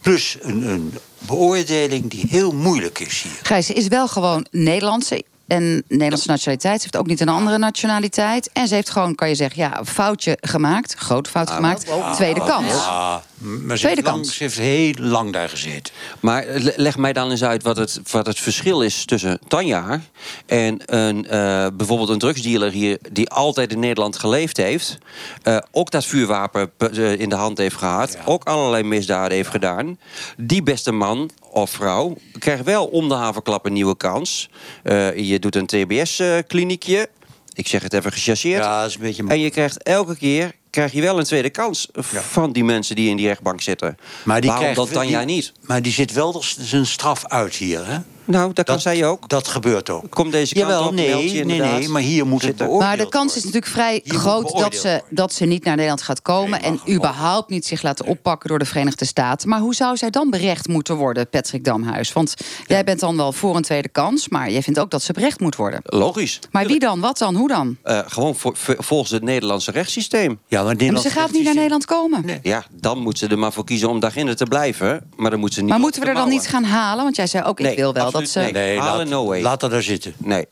Plus 0.00 0.36
een, 0.40 0.62
een 0.68 0.98
beoordeling 1.18 2.10
die 2.10 2.24
heel 2.28 2.52
moeilijk 2.52 2.98
is 2.98 3.22
hier. 3.22 3.38
Gijs, 3.42 3.66
ze 3.66 3.72
is 3.72 3.88
wel 3.88 4.08
gewoon 4.08 4.46
Nederlandse. 4.50 5.24
En 5.46 5.84
Nederlandse 5.88 6.28
nationaliteit. 6.28 6.76
Ze 6.76 6.82
heeft 6.82 6.96
ook 6.96 7.06
niet 7.06 7.20
een 7.20 7.28
andere 7.28 7.58
nationaliteit. 7.58 8.50
En 8.52 8.68
ze 8.68 8.74
heeft 8.74 8.90
gewoon, 8.90 9.14
kan 9.14 9.28
je 9.28 9.34
zeggen, 9.34 9.62
ja, 9.62 9.78
een 9.78 9.86
foutje 9.86 10.38
gemaakt. 10.40 10.94
Grote 10.94 11.30
fout 11.30 11.50
gemaakt. 11.50 11.86
Tweede 12.14 12.40
kans. 12.44 12.72
Ah, 12.72 13.16
maar 13.38 13.76
ze 13.78 13.82
Tweede 13.84 14.02
lang, 14.02 14.16
kans. 14.16 14.36
ze 14.36 14.42
heeft 14.42 14.58
heel 14.58 14.92
lang 14.98 15.32
daar 15.32 15.48
gezeten. 15.48 15.92
Maar 16.20 16.44
le- 16.46 16.72
leg 16.76 16.96
mij 16.96 17.12
dan 17.12 17.30
eens 17.30 17.44
uit 17.44 17.62
wat 17.62 17.76
het, 17.76 18.00
wat 18.10 18.26
het 18.26 18.38
verschil 18.38 18.82
is 18.82 19.04
tussen 19.04 19.38
Tanja 19.48 20.00
en 20.46 20.82
een, 20.86 21.26
eh, 21.28 21.66
bijvoorbeeld 21.74 22.08
een 22.08 22.18
drugsdealer 22.18 22.70
hier 22.72 22.98
die 23.12 23.28
altijd 23.30 23.72
in 23.72 23.78
Nederland 23.78 24.18
geleefd 24.18 24.56
heeft. 24.56 24.98
eh, 25.42 25.56
ook 25.72 25.90
dat 25.90 26.04
vuurwapen 26.04 26.70
eh, 26.78 27.18
in 27.20 27.28
de 27.28 27.34
hand 27.34 27.58
heeft 27.58 27.76
gehad. 27.76 28.18
Ook 28.24 28.44
allerlei 28.44 28.82
misdaden 28.82 29.36
heeft 29.36 29.50
gedaan. 29.50 29.98
Die 30.36 30.62
beste 30.62 30.92
man 30.92 31.30
of 31.50 31.70
vrouw 31.70 32.16
krijgt 32.38 32.64
wel 32.64 32.86
om 32.86 33.08
de 33.08 33.14
havenklap 33.14 33.66
een 33.66 33.72
nieuwe 33.72 33.96
kans. 33.96 34.48
Eh, 34.82 35.16
je 35.16 35.38
doet 35.38 35.56
een 35.56 35.66
TBS-kliniekje. 35.66 37.08
Ik 37.52 37.68
zeg 37.68 37.82
het 37.82 37.92
even 37.92 38.12
gechargeerd. 38.12 38.62
Ja, 38.64 38.80
dat 38.80 38.88
is 38.88 38.94
een 38.94 39.00
beetje... 39.00 39.24
En 39.28 39.40
je 39.40 39.50
krijgt 39.50 39.82
elke 39.82 40.16
keer 40.16 40.52
krijg 40.76 40.92
je 40.92 41.00
wel 41.00 41.18
een 41.18 41.24
tweede 41.24 41.50
kans 41.50 41.88
van 42.30 42.52
die 42.52 42.64
mensen 42.64 42.96
die 42.96 43.08
in 43.10 43.16
die 43.16 43.26
rechtbank 43.26 43.60
zitten. 43.60 43.96
Maar 44.24 44.40
die 44.40 44.50
Waarom 44.50 44.72
krijgt- 44.72 44.90
dat 44.92 45.02
Tanja 45.02 45.18
die- 45.24 45.34
niet? 45.34 45.52
Maar 45.60 45.82
die 45.82 45.92
zit 45.92 46.12
wel 46.12 46.32
dus 46.32 46.56
zijn 46.60 46.86
straf 46.86 47.26
uit 47.26 47.54
hier, 47.54 47.86
hè? 47.86 47.98
Nou, 48.26 48.52
dat, 48.52 48.64
kan 48.64 48.80
zij 48.80 49.06
ook. 49.06 49.28
Dat 49.28 49.48
gebeurt 49.48 49.90
ook. 49.90 50.10
Kom 50.10 50.30
deze 50.30 50.54
kant 50.54 50.66
Jawel, 50.66 50.86
op, 50.86 50.92
nee, 50.94 51.32
je 51.34 51.44
nee, 51.44 51.60
nee, 51.60 51.88
maar 51.88 52.02
hier 52.02 52.26
moet 52.26 52.42
het 52.42 52.56
beoordeeld 52.56 52.80
Maar 52.82 52.96
de 52.96 53.08
kans 53.08 53.36
is 53.36 53.44
natuurlijk 53.44 53.72
vrij 53.72 54.00
Hier 54.04 54.14
groot 54.18 54.42
dat 54.58 54.74
ze, 54.74 54.88
worden. 54.88 55.02
dat 55.10 55.32
ze 55.32 55.44
niet 55.44 55.64
naar 55.64 55.74
Nederland 55.74 56.02
gaat 56.02 56.22
komen. 56.22 56.50
Nee, 56.50 56.60
en 56.60 56.80
maar 56.84 56.94
überhaupt 56.94 57.48
niet 57.50 57.66
zich 57.66 57.82
laten 57.82 58.06
oppakken 58.06 58.48
door 58.48 58.58
de 58.58 58.64
Verenigde 58.64 59.04
Staten. 59.04 59.48
Maar 59.48 59.60
hoe 59.60 59.74
zou 59.74 59.96
zij 59.96 60.10
dan 60.10 60.30
berecht 60.30 60.68
moeten 60.68 60.94
worden, 60.96 61.28
Patrick 61.28 61.64
Damhuis? 61.64 62.12
Want 62.12 62.34
jij 62.66 62.84
bent 62.84 63.00
dan 63.00 63.16
wel 63.16 63.32
voor 63.32 63.56
een 63.56 63.62
tweede 63.62 63.88
kans. 63.88 64.28
Maar 64.28 64.50
jij 64.50 64.62
vindt 64.62 64.78
ook 64.78 64.90
dat 64.90 65.02
ze 65.02 65.12
berecht 65.12 65.40
moet 65.40 65.56
worden. 65.56 65.80
Logisch. 65.82 66.38
Maar 66.50 66.66
wie 66.66 66.78
dan? 66.78 67.00
Wat 67.00 67.18
dan? 67.18 67.34
Hoe 67.34 67.48
dan? 67.48 67.76
Eh, 67.82 67.98
gewoon 68.06 68.34
vo- 68.36 68.52
vo- 68.54 68.74
volgens 68.78 69.10
het 69.10 69.22
Nederlandse 69.22 69.70
rechtssysteem. 69.70 70.38
Ja, 70.46 70.56
maar 70.56 70.64
Maar 70.64 70.74
Nederland 70.74 71.06
ze 71.06 71.10
gaat 71.12 71.30
niet 71.32 71.44
naar 71.44 71.54
Nederland 71.54 71.84
komen. 71.84 72.24
Nee. 72.26 72.38
Ja, 72.42 72.64
dan 72.72 72.98
moet 72.98 73.18
ze 73.18 73.26
er 73.26 73.38
maar 73.38 73.52
voor 73.52 73.64
kiezen 73.64 73.88
om 73.88 74.00
daarin 74.00 74.34
te 74.36 74.44
blijven. 74.44 75.10
Maar 75.16 75.30
dan 75.30 75.40
moet 75.40 75.54
ze 75.54 75.60
niet. 75.60 75.68
Maar 75.70 75.78
moeten 75.78 76.00
we 76.02 76.08
er 76.08 76.14
dan 76.14 76.28
niet 76.28 76.46
gaan 76.48 76.64
halen? 76.64 77.04
Want 77.04 77.16
jij 77.16 77.26
zei 77.26 77.44
ook, 77.44 77.58
ik 77.60 77.66
Nee, 77.66 77.76
wil 77.76 77.92
wel 77.92 78.10
dat 78.20 78.28
ze... 78.28 78.38
nee. 78.40 78.52
Nee, 78.52 78.76
laat, 78.76 79.08
no 79.08 79.26
way. 79.26 79.42
laat 79.42 79.60
dat 79.60 79.70
daar 79.70 79.82
zitten. 79.82 80.14
Nee. 80.18 80.46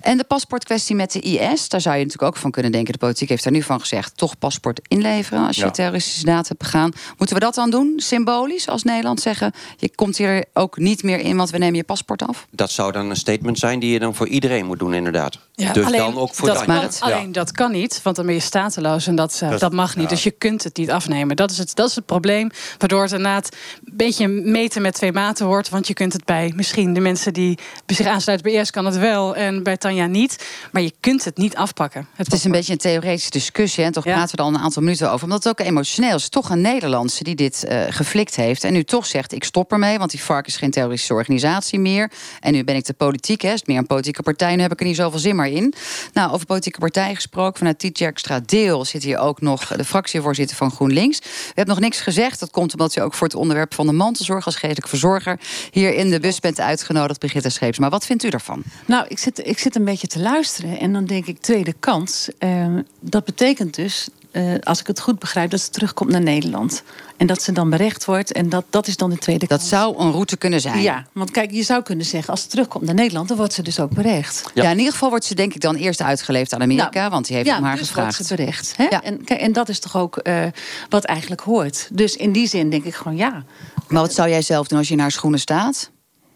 En 0.00 0.16
de 0.16 0.24
paspoortkwestie 0.24 0.96
met 0.96 1.12
de 1.12 1.20
IS, 1.20 1.68
daar 1.68 1.80
zou 1.80 1.96
je 1.96 2.02
natuurlijk 2.04 2.32
ook 2.32 2.36
van 2.40 2.50
kunnen 2.50 2.72
denken. 2.72 2.92
De 2.92 2.98
politiek 2.98 3.28
heeft 3.28 3.44
daar 3.44 3.52
nu 3.52 3.62
van 3.62 3.80
gezegd: 3.80 4.16
toch 4.16 4.38
paspoort 4.38 4.80
inleveren 4.88 5.46
als 5.46 5.56
je 5.56 5.64
Ja. 5.64 5.70
terroristische 5.70 6.24
daad 6.24 6.48
hebt 6.48 6.60
begaan. 6.60 6.90
Moeten 7.18 7.36
we 7.36 7.42
dat 7.42 7.54
dan 7.54 7.70
doen, 7.70 7.92
symbolisch, 7.96 8.68
als 8.68 8.82
Nederland 8.82 9.20
zeggen: 9.20 9.52
je 9.76 9.94
komt 9.94 10.16
hier 10.16 10.44
ook 10.54 10.76
niet 10.78 11.02
meer 11.02 11.18
in, 11.18 11.36
want 11.36 11.50
we 11.50 11.58
nemen 11.58 11.76
je 11.76 11.84
paspoort 11.84 12.22
af? 12.22 12.46
Dat 12.50 12.70
zou 12.70 12.92
dan 12.92 13.10
een 13.10 13.16
statement 13.16 13.58
zijn 13.58 13.78
die 13.78 13.92
je 13.92 13.98
dan 13.98 14.14
voor 14.14 14.28
iedereen 14.28 14.66
moet 14.66 14.78
doen, 14.78 14.94
inderdaad. 14.94 15.38
dus 15.72 15.84
alleen 15.86 15.98
dan 15.98 16.18
ook 16.18 16.34
voor 16.34 16.48
dat 16.48 16.64
kan- 16.64 16.88
alleen 17.00 17.32
dat 17.32 17.52
kan 17.52 17.72
niet, 17.72 18.00
want 18.02 18.16
dan 18.16 18.26
ben 18.26 18.34
je 18.34 18.40
stateloos 18.40 19.06
en 19.06 19.14
dat, 19.14 19.38
eh, 19.42 19.50
Dat- 19.50 19.60
dat, 19.60 19.72
mag 19.72 19.96
niet. 19.96 20.08
Dus 20.08 20.22
je 20.22 20.30
kunt 20.30 20.64
het 20.64 20.76
niet 20.76 20.90
afnemen. 20.90 21.36
Dat 21.36 21.50
is 21.50 21.58
het, 21.58 21.74
dat 21.74 21.88
is 21.88 21.94
het 21.94 22.06
probleem, 22.06 22.50
waardoor 22.78 23.02
het 23.02 23.12
inderdaad 23.12 23.56
een 23.84 23.96
beetje 23.96 24.28
meten 24.28 24.82
met 24.82 24.94
twee 24.94 25.12
maten 25.12 25.46
wordt. 25.46 25.68
Want 25.68 25.86
je 25.86 25.94
kunt 25.94 26.12
het 26.12 26.24
bij 26.24 26.52
misschien 26.56 26.92
de 26.94 27.00
mensen 27.00 27.32
die 27.32 27.58
zich 27.86 28.06
aansluiten 28.06 28.48
bij 28.50 28.58
eerst 28.58 28.70
kan 28.70 28.84
het 28.84 28.96
wel 28.98 29.34
en 29.36 29.62
bij 29.62 29.76
Tanja 29.90 30.06
niet. 30.06 30.44
Maar 30.72 30.82
je 30.82 30.92
kunt 31.00 31.24
het 31.24 31.36
niet 31.36 31.56
afpakken. 31.56 32.06
Het 32.14 32.32
is 32.32 32.44
een 32.44 32.50
beetje 32.50 32.72
een 32.72 32.78
theoretische 32.78 33.30
discussie. 33.30 33.84
En 33.84 33.92
toch 33.92 34.04
Ja. 34.04 34.12
praten 34.14 34.30
we 34.36 34.42
er 34.42 34.48
al 34.48 34.54
een 34.54 34.60
aantal 34.60 34.82
minuten 34.82 35.10
over. 35.10 35.24
Omdat 35.24 35.44
het 35.44 35.60
ook 35.60 35.66
emotioneel 35.66 36.16
is. 36.16 36.28
Toch 36.28 36.50
een 36.50 36.60
Nederlandse 36.60 37.24
die 37.24 37.34
dit 37.34 37.64
eh, 37.64 37.82
geflikt 37.88 38.36
heeft. 38.36 38.64
En 38.64 38.72
nu 38.72 38.84
toch 38.84 39.06
zegt: 39.06 39.32
ik 39.32 39.44
stop 39.44 39.72
ermee. 39.72 39.98
Want 39.98 40.10
die 40.10 40.20
FARC 40.20 40.46
is 40.46 40.56
geen 40.56 40.70
terroristische 40.70 41.14
organisatie 41.14 41.78
meer. 41.78 42.10
En 42.40 42.52
nu 42.52 42.64
ben 42.64 42.76
ik 42.76 42.84
de 42.84 42.92
politiek. 42.92 43.40
Hè, 43.40 43.48
is 43.52 43.58
het 43.58 43.66
meer 43.66 43.78
een 43.78 43.86
politieke 43.86 44.22
partij. 44.22 44.56
Nu 44.56 44.62
heb 44.62 44.72
ik 44.72 44.80
er 44.80 44.86
niet 44.86 44.96
zoveel 44.96 45.18
zin 45.18 45.36
meer 45.36 45.46
in. 45.52 45.74
Nou, 46.12 46.32
over 46.32 46.46
politieke 46.46 46.78
partijen 46.78 47.14
gesproken. 47.14 47.58
Vanuit 47.58 47.78
Tietjerkstra 47.78 48.40
Deel 48.46 48.84
zit 48.84 49.02
hier 49.02 49.18
ook 49.18 49.40
nog 49.40 49.66
de 49.66 49.84
fractievoorzitter 49.84 50.56
van 50.56 50.70
GroenLinks. 50.70 51.18
U 51.20 51.22
hebt 51.54 51.68
nog 51.68 51.80
niks 51.80 52.00
gezegd. 52.00 52.40
Dat 52.40 52.50
komt 52.50 52.72
omdat 52.72 52.96
u 52.96 53.00
ook 53.00 53.14
voor 53.14 53.26
het 53.26 53.36
onderwerp 53.36 53.74
van 53.74 53.86
de 53.86 53.92
mantelzorg 53.92 54.46
als 54.46 54.56
geestelijk 54.56 54.88
verzorger 54.88 55.38
hier 55.70 55.94
in 55.94 56.10
de 56.10 56.20
bus 56.20 56.40
bent 56.40 56.60
uitgenodigd, 56.60 57.18
Brigitte 57.18 57.48
Scheeps. 57.48 57.78
Maar 57.78 57.90
wat 57.90 58.06
vindt 58.06 58.24
u 58.24 58.28
daarvan? 58.30 58.62
Nou, 58.86 59.04
ik 59.08 59.18
zit, 59.18 59.46
ik 59.46 59.58
zit 59.58 59.74
een 59.76 59.79
beetje 59.84 60.06
te 60.06 60.20
luisteren 60.20 60.78
en 60.78 60.92
dan 60.92 61.04
denk 61.04 61.26
ik 61.26 61.40
tweede 61.40 61.72
kans. 61.80 62.28
Eh, 62.38 62.66
dat 63.00 63.24
betekent 63.24 63.74
dus, 63.74 64.08
eh, 64.30 64.42
als 64.62 64.80
ik 64.80 64.86
het 64.86 65.00
goed 65.00 65.18
begrijp, 65.18 65.50
dat 65.50 65.60
ze 65.60 65.70
terugkomt 65.70 66.10
naar 66.10 66.20
Nederland. 66.20 66.82
En 67.16 67.26
dat 67.26 67.42
ze 67.42 67.52
dan 67.52 67.70
berecht 67.70 68.04
wordt 68.04 68.32
en 68.32 68.48
dat, 68.48 68.64
dat 68.70 68.86
is 68.86 68.96
dan 68.96 69.10
de 69.10 69.18
tweede 69.18 69.46
Dat 69.46 69.58
kans. 69.58 69.70
zou 69.70 69.98
een 69.98 70.10
route 70.10 70.36
kunnen 70.36 70.60
zijn. 70.60 70.82
Ja, 70.82 71.06
want 71.12 71.30
kijk, 71.30 71.50
je 71.50 71.62
zou 71.62 71.82
kunnen 71.82 72.06
zeggen, 72.06 72.30
als 72.30 72.42
ze 72.42 72.48
terugkomt 72.48 72.84
naar 72.84 72.94
Nederland, 72.94 73.28
dan 73.28 73.36
wordt 73.36 73.52
ze 73.52 73.62
dus 73.62 73.80
ook 73.80 73.90
berecht. 73.94 74.50
Ja. 74.54 74.70
in 74.70 74.78
ieder 74.78 74.92
geval 74.92 75.08
wordt 75.08 75.24
ze 75.24 75.34
denk 75.34 75.54
ik 75.54 75.60
dan 75.60 75.74
eerst 75.76 76.02
uitgeleefd 76.02 76.52
aan 76.54 76.62
Amerika, 76.62 76.98
Nou, 77.00 77.10
want 77.10 77.26
die 77.26 77.36
heeft 77.36 77.48
ja, 77.48 77.56
om 77.58 77.64
haar 77.64 77.76
dus 77.76 77.86
gevraagd. 77.86 78.16
wordt 78.16 78.30
ze 78.30 78.36
berecht. 78.36 78.76
Hè? 78.76 78.84
Ja. 78.84 79.02
En, 79.02 79.24
kijk, 79.24 79.40
en 79.40 79.52
dat 79.52 79.68
is 79.68 79.78
toch 79.78 79.96
ook 79.96 80.16
eh, 80.16 80.46
wat 80.88 81.04
eigenlijk 81.04 81.40
hoort. 81.40 81.88
Dus 81.92 82.16
in 82.16 82.32
die 82.32 82.46
zin 82.48 82.70
denk 82.70 82.84
ik 82.84 82.94
gewoon 82.94 83.16
ja. 83.16 83.44
Maar 83.88 84.02
wat 84.02 84.14
zou 84.14 84.28
jij 84.28 84.42
zelf 84.42 84.68
doen 84.68 84.78
als 84.78 84.88
je 84.88 84.94
in 84.94 85.00
haar 85.00 85.10
schoenen 85.10 85.40
staat? 85.40 85.90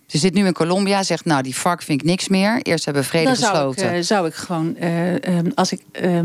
Ze 0.07 0.19
zit 0.19 0.35
nu 0.35 0.47
in 0.47 0.53
Colombia, 0.53 1.03
zegt 1.03 1.25
nou 1.25 1.43
die 1.43 1.55
FARC 1.55 1.83
vind 1.83 2.01
ik 2.01 2.07
niks 2.07 2.29
meer. 2.29 2.61
Eerst 2.63 2.85
hebben 2.85 3.03
we 3.03 3.09
vrede 3.09 3.27
Dan 3.27 3.37
zou 3.37 3.51
ik, 3.53 3.75
gesloten. 3.75 3.97
eh, 3.99 4.03
zou 4.03 4.27
ik 4.27 4.35
gewoon, 4.35 4.77
eh, 4.77 5.25
ehm, 5.29 5.51
als 5.55 5.73
ik 5.73 5.81
eh, 5.93 6.21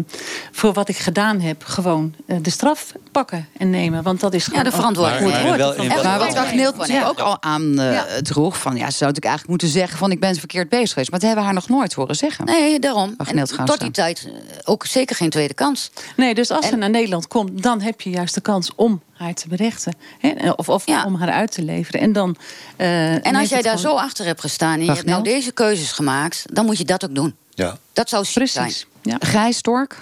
voor 0.51 0.73
wat 0.73 0.89
ik 0.89 0.97
gedaan 0.97 1.39
heb, 1.39 1.63
gewoon 1.63 2.13
eh, 2.27 2.37
de 2.41 2.49
straf 2.49 2.91
pakken 3.11 3.47
en 3.57 3.69
nemen. 3.69 4.03
Want 4.03 4.19
dat 4.19 4.33
is 4.33 4.45
gewoon 4.45 4.63
de 4.63 4.69
ook 4.69 4.75
verantwoordelijkheid. 4.75 5.47
Maar 5.57 5.57
De 5.97 6.03
maar 6.03 6.19
wat. 6.19 6.33
Ragneelt 6.33 6.77
natuurlijk 6.77 7.07
ook 7.09 7.19
al 7.19 7.41
aan 7.43 7.79
eh, 7.79 7.93
Ja. 7.93 8.05
droeg... 8.21 8.57
van 8.59 8.71
ja, 8.75 8.85
ze 8.89 8.97
zou 8.97 9.11
natuurlijk 9.11 9.25
eigenlijk 9.25 9.47
moeten 9.49 9.67
zeggen 9.67 9.97
van... 9.97 10.11
ik 10.11 10.19
ben 10.19 10.35
verkeerd 10.35 10.69
bezig 10.69 10.89
geweest. 10.89 11.11
Maar 11.11 11.19
dat 11.19 11.27
hebben 11.29 11.47
we 11.47 11.53
haar 11.53 11.61
nog 11.61 11.77
nooit 11.77 11.93
horen 11.93 12.15
zeggen. 12.15 12.45
Nee, 12.45 12.79
daarom. 12.79 13.15
En 13.17 13.65
tot 13.65 13.79
die 13.79 13.91
tijd 13.91 14.29
ook 14.63 14.85
zeker 14.85 15.15
geen 15.15 15.29
tweede 15.29 15.53
kans. 15.53 15.91
Nee, 16.15 16.33
dus 16.35 16.51
als 16.51 16.67
ze 16.67 16.75
naar 16.75 16.89
Nederland 16.89 17.27
komt, 17.27 17.63
dan 17.63 17.81
heb 17.81 18.01
je 18.01 18.09
juist 18.09 18.33
de 18.33 18.41
kans 18.41 18.71
om 18.75 19.01
haar 19.19 19.33
te 19.33 19.47
berechten. 19.47 19.93
Hè? 20.19 20.49
Of, 20.51 20.69
of 20.69 20.85
Ja. 20.85 21.05
om 21.05 21.15
haar 21.15 21.29
uit 21.31 21.51
te 21.51 21.61
leveren. 21.63 22.01
En, 22.01 22.13
dan, 22.13 22.35
eh, 22.75 23.25
En 23.25 23.35
als 23.35 23.49
jij 23.49 23.61
daar 23.61 23.77
gewoon- 23.77 23.91
zo 23.97 23.97
achter 24.03 24.25
hebt 24.25 24.41
gestaan 24.41 24.73
en 24.79 24.85
je 24.85 24.91
hebt 24.91 25.05
nou 25.05 25.23
deze 25.23 25.51
keuzes 25.51 25.91
gemaakt, 25.91 26.43
dan 26.53 26.65
moet 26.65 26.77
je 26.77 26.85
dat 26.85 27.03
ook 27.05 27.15
doen. 27.15 27.35
Ja. 27.53 27.77
Dat 27.93 28.09
zou 28.09 28.25
ziek 28.25 28.47
zijn. 28.47 28.65
Precies. 28.65 28.87
Ja. 29.01 29.17
Gijs 29.19 29.57
Stork? 29.57 29.97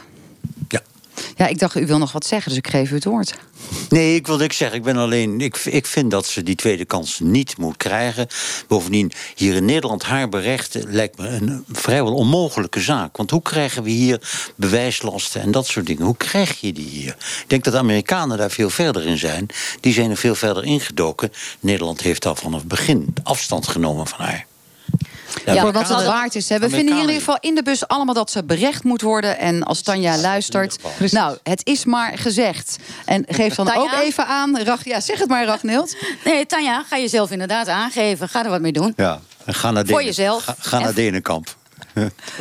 Ja. 0.68 0.82
Ja, 1.36 1.48
ik 1.48 1.60
dacht, 1.60 1.76
u 1.76 1.86
wil 1.86 1.98
nog 1.98 2.12
wat 2.12 2.26
zeggen, 2.26 2.50
dus 2.50 2.58
ik 2.58 2.68
geef 2.68 2.92
u 2.92 2.96
het 2.96 3.04
woord. 3.04 3.36
Nee, 3.90 4.16
ik 4.16 4.28
wil 4.28 4.38
niks 4.38 4.58
zeggen. 4.58 4.78
Ik 4.78 4.84
ben 4.84 4.98
alleen. 4.98 5.42
Ik, 5.42 5.58
ik 5.58 5.86
vind 5.86 6.12
dat 6.12 6.26
ze 6.26 6.44
die 6.44 6.56
tweede 6.56 6.86
kans 6.86 7.20
niet 7.20 7.58
moet 7.58 7.78
krijgen. 7.78 8.28
Bovendien, 8.68 9.12
hier 9.36 9.56
in 9.56 9.66
Nederland 9.66 10.04
haar 10.04 10.30
berechten 10.30 10.92
lijkt 10.92 11.18
me 11.18 11.28
een 11.28 11.66
vrijwel 11.72 12.14
onmogelijke 12.14 12.80
zaak. 12.80 13.18
Want 13.18 13.32
hoe 13.32 13.42
krijgen 13.42 13.84
we 13.84 13.90
hier 13.90 14.22
bewijslasten 14.56 15.42
en 15.42 15.52
dat 15.52 15.68
soort 15.68 15.86
dingen? 15.86 16.06
Hoe 16.06 16.18
krijg 16.18 16.62
je 16.62 16.74
die 16.74 16.90
hier? 16.90 17.16
Ik 17.18 17.46
denk 17.48 17.64
dat 17.64 17.76
Amerikanen 17.76 18.38
daar 18.38 18.52
veel 18.52 18.70
verder 18.70 19.06
in 19.06 19.18
zijn. 19.18 19.48
Die 19.80 19.94
zijn 19.94 20.10
er 20.10 20.18
veel 20.18 20.36
verder 20.36 20.64
ingedoken. 20.64 21.32
Nederland 21.60 22.02
heeft 22.02 22.26
al 22.26 22.36
vanaf 22.36 22.60
het 22.60 22.68
begin 22.68 23.14
afstand 23.24 23.68
genomen 23.68 24.08
van 24.08 24.26
haar. 24.26 24.46
Ja, 25.56 25.62
voor 25.62 25.72
wat 25.72 25.88
het 25.89 26.06
waard 26.06 26.36
is. 26.36 26.50
Hè. 26.50 26.60
We 26.60 26.70
vinden 26.70 26.86
hier 26.94 27.04
in 27.04 27.10
ieder 27.10 27.16
geval 27.16 27.38
in 27.39 27.56
de 27.56 27.63
bus 27.63 27.88
allemaal 27.88 28.13
dat 28.13 28.32
ze 28.32 28.44
berecht 28.44 28.84
moet 28.84 29.01
worden. 29.01 29.38
En 29.39 29.63
als 29.63 29.82
Tanja 29.82 30.18
luistert. 30.18 30.77
Nou, 31.12 31.38
het 31.44 31.62
is 31.66 31.86
maar 31.86 32.18
gezegd. 32.18 32.75
En 33.06 33.25
geef 33.27 33.56
dan 33.56 33.66
Tanja? 33.66 33.82
ook 33.82 34.01
even 34.01 34.25
aan. 34.27 34.60
Rach, 34.62 34.86
ja, 34.86 35.00
zeg 35.01 35.20
het 35.20 35.30
maar, 35.30 35.46
Ragnild. 35.46 35.96
Nee, 36.25 36.46
Tanja, 36.46 36.84
ga 36.89 36.98
jezelf 36.98 37.32
inderdaad 37.32 37.68
aangeven. 37.68 38.30
Ga 38.30 38.44
er 38.44 38.50
wat 38.50 38.62
mee 38.62 38.72
doen. 38.72 38.94
Ja, 38.96 39.20
en 39.46 39.54
ga 39.54 39.72
naar 39.72 39.86
Voor 39.86 39.92
Denen- 39.98 40.06
jezelf. 40.06 40.44
Ga, 40.44 40.56
ga 40.60 40.80
naar 40.80 40.88
En- 40.89 40.96
Denenkamp. 40.96 41.56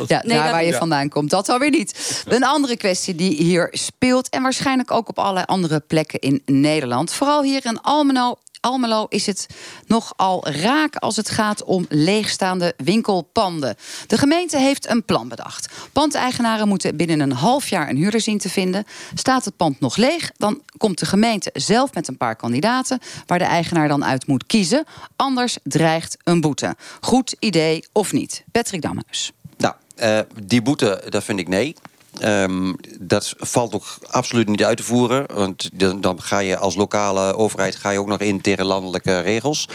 Ja, 0.07 0.21
Nee, 0.25 0.37
daar 0.37 0.51
waar 0.51 0.63
je 0.63 0.71
Ja. 0.71 0.77
vandaan 0.77 1.09
komt. 1.09 1.29
Dat 1.29 1.49
alweer 1.49 1.69
niet. 1.69 2.21
Een 2.27 2.43
andere 2.43 2.77
kwestie 2.77 3.15
die 3.15 3.35
hier 3.43 3.67
speelt. 3.71 4.29
En 4.29 4.41
waarschijnlijk 4.41 4.91
ook 4.91 5.09
op 5.09 5.19
allerlei 5.19 5.45
andere 5.45 5.79
plekken 5.79 6.19
in 6.19 6.41
Nederland. 6.45 7.11
Vooral 7.13 7.43
hier 7.43 7.65
in 7.65 7.81
Almelo. 7.81 8.37
Almelo 8.59 9.05
is 9.09 9.25
het 9.25 9.47
nogal 9.85 10.47
raak 10.47 10.95
als 10.95 11.15
het 11.15 11.29
gaat 11.29 11.63
om 11.63 11.85
leegstaande 11.89 12.73
winkelpanden. 12.77 13.75
De 14.07 14.17
gemeente 14.17 14.57
heeft 14.57 14.89
een 14.89 15.05
plan 15.05 15.27
bedacht. 15.27 15.73
Pandeigenaren 15.91 16.67
moeten 16.67 16.95
binnen 16.95 17.19
een 17.19 17.31
half 17.31 17.69
jaar 17.69 17.89
een 17.89 17.97
huurder 17.97 18.21
zien 18.21 18.37
te 18.37 18.49
vinden. 18.49 18.85
Staat 19.13 19.45
het 19.45 19.57
pand 19.57 19.79
nog 19.79 19.95
leeg, 19.95 20.31
dan 20.37 20.61
komt 20.77 20.99
de 20.99 21.05
gemeente 21.05 21.49
zelf 21.53 21.93
met 21.93 22.07
een 22.07 22.17
paar 22.17 22.35
kandidaten... 22.35 22.99
waar 23.25 23.39
de 23.39 23.45
eigenaar 23.45 23.87
dan 23.87 24.05
uit 24.05 24.27
moet 24.27 24.45
kiezen. 24.45 24.85
Anders 25.15 25.57
dreigt 25.63 26.17
een 26.23 26.41
boete. 26.41 26.75
Goed 27.01 27.35
idee 27.39 27.85
of 27.91 28.11
niet? 28.11 28.43
Patrick 28.51 28.81
Damhuis. 28.81 29.31
Nou, 29.57 29.73
eh, 29.95 30.19
die 30.43 30.61
boete, 30.61 31.03
dat 31.09 31.23
vind 31.23 31.39
ik 31.39 31.47
nee. 31.47 31.75
Ehm, 32.19 32.73
dat 32.99 33.33
valt 33.37 33.73
ook 33.73 33.97
absoluut 34.09 34.47
niet 34.47 34.63
uit 34.63 34.77
te 34.77 34.83
voeren. 34.83 35.25
Want 35.33 35.69
dan, 35.73 36.01
dan 36.01 36.21
ga 36.21 36.39
je 36.39 36.57
als 36.57 36.75
lokale 36.75 37.35
overheid 37.35 37.75
ga 37.75 37.89
je 37.89 37.99
ook 37.99 38.07
nog 38.07 38.19
in 38.19 38.41
tegen 38.41 38.65
landelijke 38.65 39.19
regels. 39.19 39.67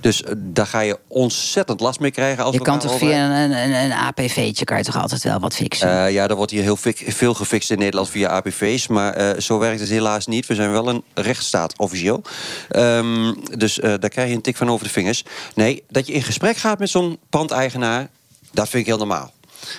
Dus 0.00 0.22
eh, 0.22 0.32
daar 0.36 0.66
ga 0.66 0.80
je 0.80 0.98
ontzettend 1.08 1.80
last 1.80 2.00
mee 2.00 2.10
krijgen. 2.10 2.44
Als 2.44 2.54
Je 2.54 2.60
kan 2.60 2.78
toch 2.78 2.98
via 2.98 3.42
een, 3.42 3.50
een, 3.50 3.74
een 3.74 3.92
APV'tje 3.92 4.64
kan 4.64 4.76
je 4.76 4.84
toch 4.84 5.00
altijd 5.00 5.22
wel 5.22 5.38
wat 5.38 5.54
fixen? 5.54 5.88
Eh, 5.88 6.12
ja, 6.12 6.28
er 6.28 6.36
wordt 6.36 6.52
hier 6.52 6.62
heel 6.62 6.76
veel 6.96 7.34
gefixt 7.34 7.70
in 7.70 7.78
Nederland 7.78 8.08
via 8.08 8.28
APV's. 8.28 8.86
Maar 8.86 9.12
eh, 9.12 9.40
zo 9.40 9.58
werkt 9.58 9.80
het 9.80 9.88
helaas 9.88 10.26
niet. 10.26 10.46
We 10.46 10.54
zijn 10.54 10.70
wel 10.70 10.88
een 10.88 11.04
rechtsstaat, 11.14 11.78
officieel. 11.78 12.22
Ehm, 12.68 13.34
dus 13.56 13.74
daar 13.74 14.08
krijg 14.08 14.28
je 14.28 14.34
een 14.34 14.40
tik 14.40 14.56
van 14.56 14.70
over 14.70 14.86
de 14.86 14.92
vingers. 14.92 15.24
Nee, 15.54 15.84
dat 15.88 16.06
je 16.06 16.12
in 16.12 16.22
gesprek 16.22 16.56
gaat 16.56 16.78
met 16.78 16.90
zo'n 16.90 17.18
pandeigenaar... 17.30 18.08
dat 18.52 18.68
vind 18.68 18.82
ik 18.82 18.88
heel 18.88 18.98
normaal. 18.98 19.32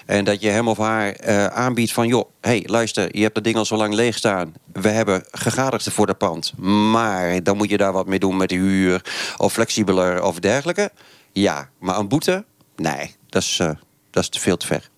En 0.05 0.23
dat 0.23 0.41
je 0.41 0.49
hem 0.49 0.67
of 0.67 0.77
haar 0.77 1.11
eh, 1.11 1.45
aanbiedt 1.45 1.91
van... 1.91 2.07
joh, 2.07 2.29
hey, 2.41 2.63
luister, 2.65 3.15
je 3.15 3.21
hebt 3.21 3.35
dat 3.35 3.43
ding 3.43 3.55
al 3.55 3.65
zo 3.65 3.75
lang 3.75 3.93
leeg 3.93 4.17
staan. 4.17 4.53
We 4.71 4.89
hebben 4.89 5.23
gegadigden 5.31 5.91
voor 5.91 6.05
dat 6.05 6.17
pand. 6.17 6.57
Maar 6.91 7.43
dan 7.43 7.57
moet 7.57 7.69
je 7.69 7.77
daar 7.77 7.91
wat 7.93 8.07
mee 8.07 8.19
doen 8.19 8.37
met 8.37 8.49
de 8.49 8.55
huur... 8.55 9.01
of 9.37 9.53
flexibeler 9.53 10.23
of 10.23 10.39
dergelijke. 10.39 10.91
Ja, 11.31 11.69
maar 11.79 11.97
een 11.97 12.07
boete? 12.07 12.45
Nee, 12.75 13.15
dat 13.29 13.41
is, 13.41 13.59
eh, 13.59 13.71
dat 14.11 14.23
is 14.23 14.29
te 14.29 14.39
veel 14.39 14.57
te 14.57 14.65
ver. 14.65 14.89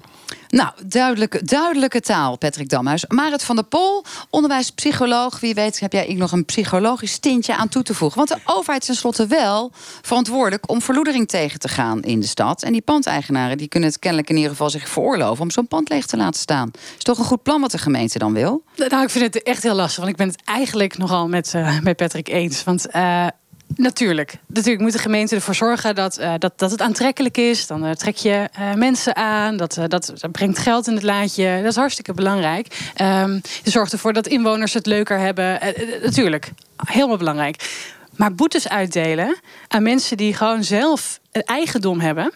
Nou, 0.50 0.72
duidelijke, 0.86 1.44
duidelijke 1.44 2.02
taal, 2.02 2.38
Patrick 2.38 2.70
Damhuis. 2.70 3.06
Marit 3.08 3.44
van 3.44 3.56
der 3.56 3.66
Pol, 3.66 4.04
onderwijspsycholoog. 4.30 5.40
Wie 5.40 5.54
weet 5.54 5.80
heb 5.80 5.94
jij 5.94 6.14
nog 6.14 6.32
een 6.32 6.46
psychologisch 6.46 7.18
tintje 7.18 7.56
aan 7.56 7.70
toe 7.70 7.84
te 7.84 7.94
voegen. 7.94 8.18
Want 8.18 8.30
de 8.30 8.40
overheid 8.46 8.82
is 8.82 8.88
tenslotte 8.88 9.28
wel 9.28 9.72
verantwoordelijk... 10.02 10.70
om 10.70 10.82
verloedering 10.82 11.28
tegen 11.28 11.60
te 11.60 11.68
gaan 11.68 12.02
in 12.02 12.20
de 12.20 12.28
stad. 12.28 12.64
En 12.64 12.72
die 12.72 12.82
pandeigenaren 12.82 13.58
die 13.58 13.68
kunnen 13.68 13.90
het 13.90 14.00
kennelijk 14.00 14.30
in 14.30 14.36
ieder 14.36 14.52
geval 14.52 14.70
zich 14.70 14.90
veroorloven... 14.90 15.44
om 15.44 15.52
zo'n 15.52 15.68
pand 15.68 15.90
leeg 15.90 16.06
te 16.06 16.18
laten 16.18 16.42
staan. 16.42 16.72
Is 16.98 17.04
toch 17.04 17.18
een 17.18 17.26
goed 17.26 17.44
plan 17.44 17.62
wat 17.62 17.72
de 17.72 17.78
gemeente 17.78 18.20
dan 18.20 18.34
wil? 18.34 18.64
Nou, 18.76 19.04
ik 19.04 19.10
vind 19.10 19.34
het 19.34 19.44
echt 19.44 19.64
heel 19.64 19.76
lastig. 19.76 19.98
Want 19.98 20.10
ik 20.10 20.18
ben 20.18 20.28
het 20.28 20.42
eigenlijk 20.46 20.98
nogal 20.98 21.28
met, 21.28 21.54
eh, 21.54 21.80
met 21.80 21.96
Patrick 21.96 22.28
eens. 22.28 22.64
Want 22.64 22.88
eh, 22.88 23.28
natuurlijk, 23.76 24.38
natuurlijk 24.48 24.82
moet 24.82 24.92
de 24.92 25.00
gemeente 25.00 25.36
ervoor 25.36 25.56
zorgen 25.56 25.96
dat, 25.96 26.18
eh, 26.18 26.34
dat, 26.38 26.54
dat 26.56 26.72
het 26.72 26.82
aantrekkelijk 26.82 27.38
is. 27.38 27.68
Dan 27.68 27.86
eh, 27.86 27.92
trek 27.92 28.16
je 28.16 28.50
eh, 28.52 28.74
mensen 28.74 29.16
aan. 29.16 29.58
Dat, 29.58 29.80
dat, 29.88 30.14
dat 30.20 30.32
brengt 30.32 30.58
geld 30.58 30.88
in 30.88 30.94
het 30.94 31.04
laadje. 31.04 31.58
Dat 31.62 31.72
is 31.72 31.76
hartstikke 31.76 32.14
belangrijk. 32.14 32.92
Ehm, 32.96 33.34
je 33.64 33.70
zorgt 33.70 33.94
ervoor 33.94 34.14
dat 34.14 34.28
inwoners 34.28 34.74
het 34.74 34.86
leuker 34.86 35.20
hebben. 35.20 35.60
Natuurlijk, 36.04 36.52
helemaal 36.86 37.18
belangrijk. 37.18 37.88
Maar 38.16 38.36
boetes 38.36 38.70
uitdelen 38.70 39.40
aan 39.68 39.84
mensen 39.84 40.18
die 40.18 40.34
gewoon 40.34 40.64
zelf 40.64 41.20
een 41.32 41.44
eigendom 41.44 42.00
hebben, 42.00 42.34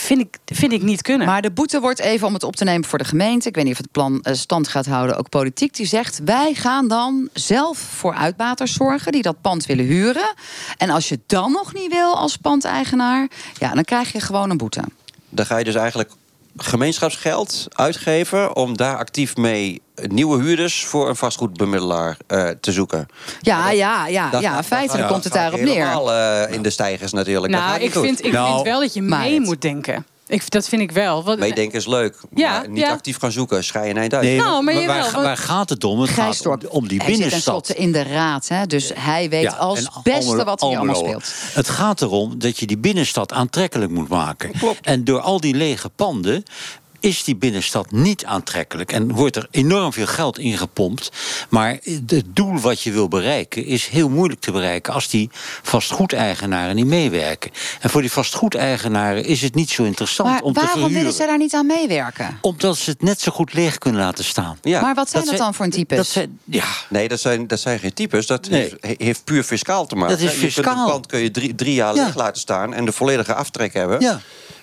vind 0.00 0.20
ik, 0.20 0.38
vind 0.44 0.72
ik 0.72 0.82
niet 0.82 1.02
kunnen. 1.02 1.26
Maar 1.26 1.42
de 1.42 1.50
boete 1.50 1.80
wordt 1.80 1.98
even 1.98 2.26
om 2.26 2.34
het 2.34 2.42
op 2.42 2.56
te 2.56 2.64
nemen 2.64 2.88
voor 2.88 2.98
de 2.98 3.04
gemeente. 3.04 3.48
Ik 3.48 3.54
weet 3.54 3.64
niet 3.64 3.72
of 3.72 3.78
het 3.78 3.90
plan 3.90 4.22
eh, 4.22 4.34
stand 4.34 4.68
gaat 4.68 4.86
houden, 4.86 5.18
ook 5.18 5.28
politiek. 5.28 5.74
Die 5.76 5.86
zegt, 5.86 6.20
wij 6.24 6.54
gaan 6.54 6.88
dan 6.88 7.28
zelf 7.32 7.78
voor 7.78 8.14
uitbaters 8.14 8.72
zorgen... 8.72 9.12
die 9.12 9.22
dat 9.22 9.40
pand 9.40 9.66
willen 9.66 9.84
huren. 9.84 10.34
En 10.76 10.90
als 10.90 11.08
je 11.08 11.20
dan 11.26 11.52
nog 11.52 11.74
niet 11.74 11.92
wil 11.92 12.16
als 12.16 12.36
pandeigenaar... 12.36 13.28
ja, 13.58 13.74
dan 13.74 13.84
krijg 13.84 14.12
je 14.12 14.20
gewoon 14.20 14.50
een 14.50 14.56
boete. 14.56 14.82
Dan 15.28 15.46
ga 15.46 15.56
je 15.56 15.64
dus 15.64 15.74
eigenlijk 15.74 16.10
gemeenschapsgeld 16.56 17.66
uitgeven 17.68 18.56
om 18.56 18.76
daar 18.76 18.96
actief 18.96 19.36
mee 19.36 19.82
nieuwe 20.06 20.42
huurders 20.42 20.84
voor 20.84 21.08
een 21.08 21.16
vastgoedbemiddelaar 21.16 22.16
eh, 22.26 22.48
te 22.60 22.72
zoeken. 22.72 23.06
Ja, 23.40 23.70
ja, 23.70 24.06
ja, 24.06 24.30
Dat 24.30 24.40
ja. 24.42 24.62
feitelijk 24.62 25.08
komt 25.08 25.24
het 25.24 25.32
daarop 25.32 25.60
neer. 25.60 25.88
Helemaal 25.88 26.12
eh, 26.12 26.54
in 26.54 26.62
de 26.62 26.70
stijgers 26.70 27.12
natuurlijk. 27.12 27.52
dat 27.52 27.62
nou, 27.62 27.80
ik, 27.80 27.92
goed. 27.92 28.02
vind, 28.04 28.24
ik 28.24 28.32
Nou, 28.32 28.52
vind 28.54 28.66
wel 28.66 28.80
dat 28.80 28.94
je 28.94 29.02
mee 29.02 29.40
moet 29.40 29.62
denken. 29.62 30.06
Ik, 30.26 30.50
dat 30.50 30.68
vind 30.68 30.82
ik 30.82 30.90
wel. 30.90 31.24
Want, 31.24 31.38
Meedenken 31.38 31.78
is 31.78 31.86
leuk, 31.86 32.16
Ja, 32.34 32.50
maar 32.58 32.68
niet 32.68 32.78
ja. 32.78 32.90
actief 32.90 33.18
gaan 33.18 33.32
zoeken. 33.32 33.62
Eind 33.72 34.14
uit. 34.14 34.22
Nee, 34.22 34.36
Nou, 34.36 34.62
maar 34.64 34.74
waar, 34.74 34.82
jawel, 34.82 35.02
waar, 35.02 35.12
want- 35.12 35.24
waar 35.24 35.36
gaat 35.36 35.68
het 35.68 35.84
om? 35.84 36.00
Het 36.00 36.10
gaat 36.10 36.46
om, 36.46 36.58
om 36.68 36.88
die 36.88 36.98
hij 36.98 37.06
zit 37.08 37.18
binnenstad. 37.18 37.64
tenslotte 37.64 37.74
in 37.74 37.92
de 37.92 38.02
raad, 38.02 38.48
hè, 38.48 38.66
dus 38.66 38.90
hij 38.94 39.28
weet 39.28 39.42
Ja, 39.42 39.50
als 39.52 39.88
beste 40.02 40.30
Almelo- 40.30 40.44
wat 40.44 40.60
hier 40.60 40.76
allemaal 40.76 40.94
speelt. 40.94 41.32
Het 41.52 41.68
gaat 41.68 42.02
erom 42.02 42.38
dat 42.38 42.58
je 42.58 42.66
die 42.66 42.78
binnenstad 42.78 43.32
aantrekkelijk 43.32 43.90
moet 43.90 44.08
maken. 44.08 44.50
En 44.82 45.04
door 45.04 45.20
al 45.20 45.40
die 45.40 45.54
lege 45.54 45.88
panden 45.88 46.42
is 47.00 47.24
die 47.24 47.36
binnenstad 47.36 47.90
niet 47.90 48.24
aantrekkelijk. 48.24 48.92
En 48.92 49.12
wordt 49.12 49.36
er 49.36 49.48
enorm 49.50 49.92
veel 49.92 50.06
geld 50.06 50.38
ingepompt. 50.38 51.10
Maar 51.48 51.78
het 51.82 52.22
doel 52.26 52.58
wat 52.58 52.82
je 52.82 52.90
wil 52.92 53.08
bereiken 53.08 53.64
is 53.64 53.86
heel 53.86 54.08
moeilijk 54.08 54.40
te 54.40 54.52
bereiken... 54.52 54.92
als 54.92 55.08
die 55.08 55.30
vastgoedeigenaren 55.62 56.74
niet 56.76 56.86
meewerken. 56.86 57.50
En 57.80 57.90
voor 57.90 58.00
die 58.00 58.12
vastgoedeigenaren 58.12 59.24
is 59.24 59.42
het 59.42 59.54
niet 59.54 59.70
zo 59.70 59.82
interessant 59.84 60.30
Maar 60.30 60.42
om 60.42 60.52
te 60.52 60.60
waarom 60.60 60.74
willen 60.78 60.90
verhuren. 60.92 61.16
ze 61.16 61.26
daar 61.26 61.38
niet 61.38 61.54
aan 61.54 61.66
meewerken? 61.66 62.38
Omdat 62.40 62.76
ze 62.76 62.90
het 62.90 63.02
net 63.02 63.20
zo 63.20 63.32
goed 63.32 63.52
leeg 63.52 63.78
kunnen 63.78 64.00
laten 64.00 64.24
staan. 64.24 64.58
Ja. 64.62 64.80
Maar 64.80 64.94
wat 64.94 65.10
zijn 65.10 65.24
dat, 65.24 65.36
dan 65.36 65.54
voor 65.54 65.64
een 65.64 65.70
types? 65.70 65.96
Dat 65.96 66.06
zijn, 66.06 66.38
ja, 66.44 66.64
Nee, 66.88 67.08
dat 67.08 67.20
zijn, 67.20 67.46
dat 67.46 67.60
zijn 67.60 67.78
geen 67.78 67.94
types. 67.94 68.26
Dat 68.26 68.48
Nee. 68.48 68.74
heeft, 68.80 69.00
heeft 69.00 69.24
puur 69.24 69.42
fiscaal 69.42 69.86
te 69.86 69.94
maken. 69.94 70.16
Dat 70.18 70.26
is 70.26 70.32
Je 70.32 70.38
fiscaal. 70.38 70.78
een 70.86 70.90
pand 70.92 71.06
kun 71.06 71.18
je 71.20 71.30
drie, 71.30 71.54
drie 71.54 71.74
jaar 71.74 71.94
Ja. 71.94 72.04
leeg 72.04 72.14
laten 72.14 72.40
staan... 72.40 72.74
en 72.74 72.84
de 72.84 72.92
volledige 72.92 73.34
aftrek 73.34 73.72
hebben. 73.74 74.00
Ja. 74.00 74.20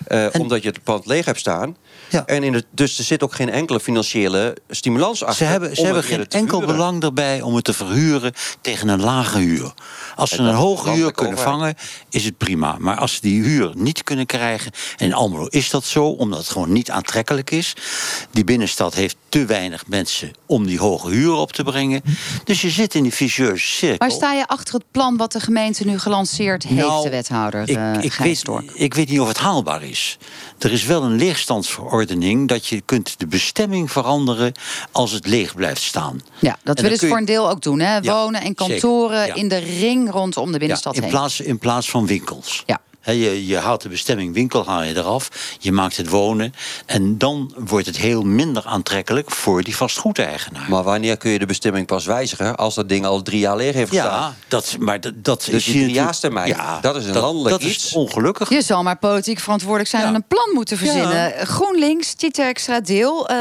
Eh, 0.08 0.24
En- 0.26 0.40
Omdat 0.40 0.62
je 0.64 0.70
het 0.70 0.84
pand 0.84 1.06
leeg 1.06 1.26
hebt 1.26 1.40
staan. 1.40 1.76
Ja. 2.10 2.26
En 2.26 2.44
in 2.44 2.52
de, 2.52 2.66
dus 2.72 2.98
er 2.98 3.04
zit 3.04 3.24
ook 3.24 3.34
geen 3.34 3.50
enkele 3.50 3.80
financiële 3.80 4.58
stimulans 4.70 5.24
achter. 5.24 5.46
Ze 5.46 5.52
hebben, 5.52 5.76
ze 5.76 5.86
hebben 5.86 6.04
geen 6.04 6.28
enkel 6.28 6.60
belang 6.60 7.04
erbij 7.04 7.42
om 7.42 7.56
het 7.56 7.64
te 7.64 7.74
verhuren 7.74 8.34
tegen 8.62 8.88
een 8.88 9.02
lage 9.02 9.38
huur. 9.38 9.74
Als 10.16 10.30
ze 10.30 10.38
En 10.38 10.44
een 10.44 10.54
hoge 10.54 10.90
huur 10.90 11.12
kunnen 11.12 11.38
vangen, 11.38 11.76
is 12.10 12.26
het 12.26 12.38
prima. 12.38 12.76
Maar 12.80 12.98
als 12.98 13.14
ze 13.14 13.22
die 13.22 13.44
huur 13.44 13.72
niet 13.76 14.04
kunnen 14.04 14.26
krijgen, 14.26 14.72
en 14.98 15.06
in 15.06 15.14
Almelo 15.14 15.46
is 15.46 15.70
dat 15.70 15.86
zo, 15.86 16.06
omdat 16.06 16.40
het 16.40 16.50
gewoon 16.50 16.72
niet 16.72 16.92
aantrekkelijk 16.92 17.52
is. 17.52 17.74
Die 18.32 18.44
binnenstad 18.44 18.94
heeft 18.94 19.16
te 19.30 19.46
weinig 19.46 19.88
mensen 19.88 20.32
om 20.46 20.66
die 20.66 20.80
hoge 20.80 21.10
huur 21.10 21.34
op 21.34 21.52
te 21.52 21.64
brengen. 21.64 22.02
Dus 22.44 22.62
je 22.62 22.70
zit 22.70 22.96
in 22.96 23.04
die 23.04 23.14
vicieuze 23.14 23.68
cirkel. 23.68 24.08
Maar 24.08 24.16
sta 24.16 24.34
je 24.34 24.48
achter 24.48 24.74
het 24.74 24.84
plan 24.92 25.18
wat 25.18 25.32
de 25.32 25.40
gemeente 25.40 25.86
nu 25.86 26.00
gelanceerd 26.00 26.64
heeft, 26.64 26.88
Nou, 26.88 27.04
de 27.04 27.10
wethouder 27.10 27.70
ik, 27.70 27.76
eh, 27.76 28.04
ik, 28.04 28.14
weet, 28.14 28.44
ik 28.74 28.94
weet 28.94 29.10
niet 29.10 29.20
of 29.20 29.28
het 29.28 29.38
haalbaar 29.38 29.84
is. 29.84 30.18
Er 30.60 30.72
is 30.72 30.86
wel 30.86 31.04
een 31.04 31.16
leegstandsverordening 31.16 31.95
dat 32.48 32.68
je 32.68 32.82
kunt 32.82 33.20
de 33.20 33.28
bestemming 33.28 33.92
veranderen 33.92 34.52
als 34.92 35.12
het 35.12 35.28
leeg 35.28 35.56
blijft 35.56 35.82
staan. 35.82 36.22
Ja, 36.40 36.58
dat 36.64 36.80
willen 36.80 36.98
ze 36.98 37.04
je- 37.06 37.12
voor 37.12 37.20
een 37.20 37.26
deel 37.26 37.50
ook 37.50 37.62
doen. 37.62 37.80
Hè? 37.80 37.98
Ja, 37.98 38.02
Wonen 38.02 38.42
en 38.42 38.48
zeker. 38.58 38.68
kantoren 38.68 39.26
Ja. 39.28 39.34
in 39.34 39.48
de 39.48 39.58
ring 39.58 40.12
rondom 40.12 40.52
de 40.52 40.58
binnenstad 40.58 40.94
ja, 40.96 41.02
in, 41.02 41.08
heen. 41.08 41.16
plaats, 41.18 41.40
in 41.40 41.58
plaats 41.58 41.90
van 41.90 42.06
winkels. 42.08 42.64
Ja. 42.66 42.80
Hè, 43.06 43.12
je, 43.12 43.48
je 43.48 43.58
haalt 43.58 43.82
de 43.82 43.90
bestemming 43.90 44.34
winkel 44.34 44.66
haal 44.66 44.84
je 44.84 44.96
eraf, 44.96 45.30
je 45.60 45.72
maakt 45.72 45.98
het 45.98 46.10
wonen... 46.10 46.54
en 46.86 47.18
dan 47.18 47.54
wordt 47.58 47.86
het 47.86 47.98
heel 47.98 48.22
minder 48.22 48.64
aantrekkelijk 48.66 49.32
voor 49.32 49.64
die 49.64 49.76
vastgoedeigenaar. 49.76 50.66
Maar 50.70 50.84
wanneer 50.84 51.18
kun 51.18 51.32
je 51.32 51.40
de 51.40 51.46
bestemming 51.46 51.88
pas 51.88 52.06
wijzigen 52.06 52.56
als 52.56 52.76
dat 52.76 52.90
ding 52.90 53.06
al 53.06 53.22
drie 53.22 53.40
jaar 53.40 53.56
leeg 53.56 53.74
heeft 53.74 53.90
gestaan? 53.90 54.20
ja, 54.20 54.34
dat, 54.48 54.76
maar 54.80 55.02
dat, 55.02 55.14
dat 55.16 55.38
Dus 55.46 55.48
is 55.48 55.66
natuurlijk- 55.66 55.86
driejaarstermijn, 55.86 56.56
dat 56.82 56.96
is 56.96 57.06
een 57.06 57.14
landelijk 57.18 57.50
dat 57.50 57.70
iets. 57.70 57.86
is 57.86 57.94
ongelukkig. 57.94 58.50
Je 58.50 58.62
zal 58.62 58.84
maar 58.84 58.98
politiek 58.98 59.40
verantwoordelijk 59.40 59.90
zijn 59.90 60.02
Ja. 60.02 60.08
en 60.08 60.16
een 60.16 60.28
plan 60.28 60.50
moeten 60.54 60.78
verzinnen. 60.78 61.18
Ja. 61.30 61.46
GroenLinks, 61.46 62.14
Tita 62.14 62.48
Extra 62.48 62.80
Deel. 62.82 63.28
eh, 63.30 63.36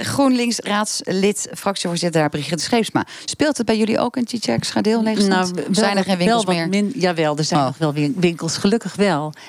GroenLinks 0.00 0.58
raadslid, 0.58 1.48
fractievoorzitter 1.54 2.20
daar, 2.20 2.30
Brigitte 2.30 2.64
Scheepsma. 2.64 3.06
Speelt 3.24 3.56
het 3.56 3.66
bij 3.66 3.76
jullie 3.78 3.98
ook 3.98 4.16
een 4.16 4.24
Tita 4.24 4.52
Extra 4.52 4.80
Deel? 4.80 5.02
leegstand? 5.02 5.50
wel 5.54 5.64
zijn 5.70 5.96
er 5.96 6.04
geen 6.04 6.16
winkels 6.18 6.44
wel 6.44 6.54
meer? 6.54 6.68
Min, 6.68 6.92
jawel, 6.96 7.36
er 7.36 7.44
zijn 7.44 7.60
Oh. 7.60 7.66
nog 7.66 7.78
wel 7.78 7.92
win- 7.92 8.14
winkels, 8.18 8.56
gelukkig 8.56 8.94
wel. 8.94 9.02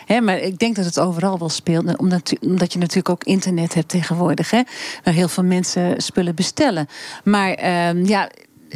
Hè, 0.06 0.22
maar 0.22 0.38
ik 0.38 0.60
denk 0.60 0.76
dat 0.76 0.86
het 0.86 1.00
overal 1.00 1.40
wel 1.40 1.50
speelt. 1.50 1.98
Omdat, 1.98 2.34
omdat 2.42 2.74
je 2.74 2.80
natuurlijk 2.80 3.10
ook 3.10 3.24
internet 3.24 3.74
hebt 3.74 3.90
tegenwoordig. 3.90 4.52
Hè, 4.52 4.62
waar 5.04 5.14
heel 5.14 5.28
veel 5.28 5.44
mensen 5.44 6.02
spullen 6.02 6.36
bestellen. 6.36 6.88
Maar 7.24 7.54
ehm, 7.54 8.06
ja. 8.06 8.30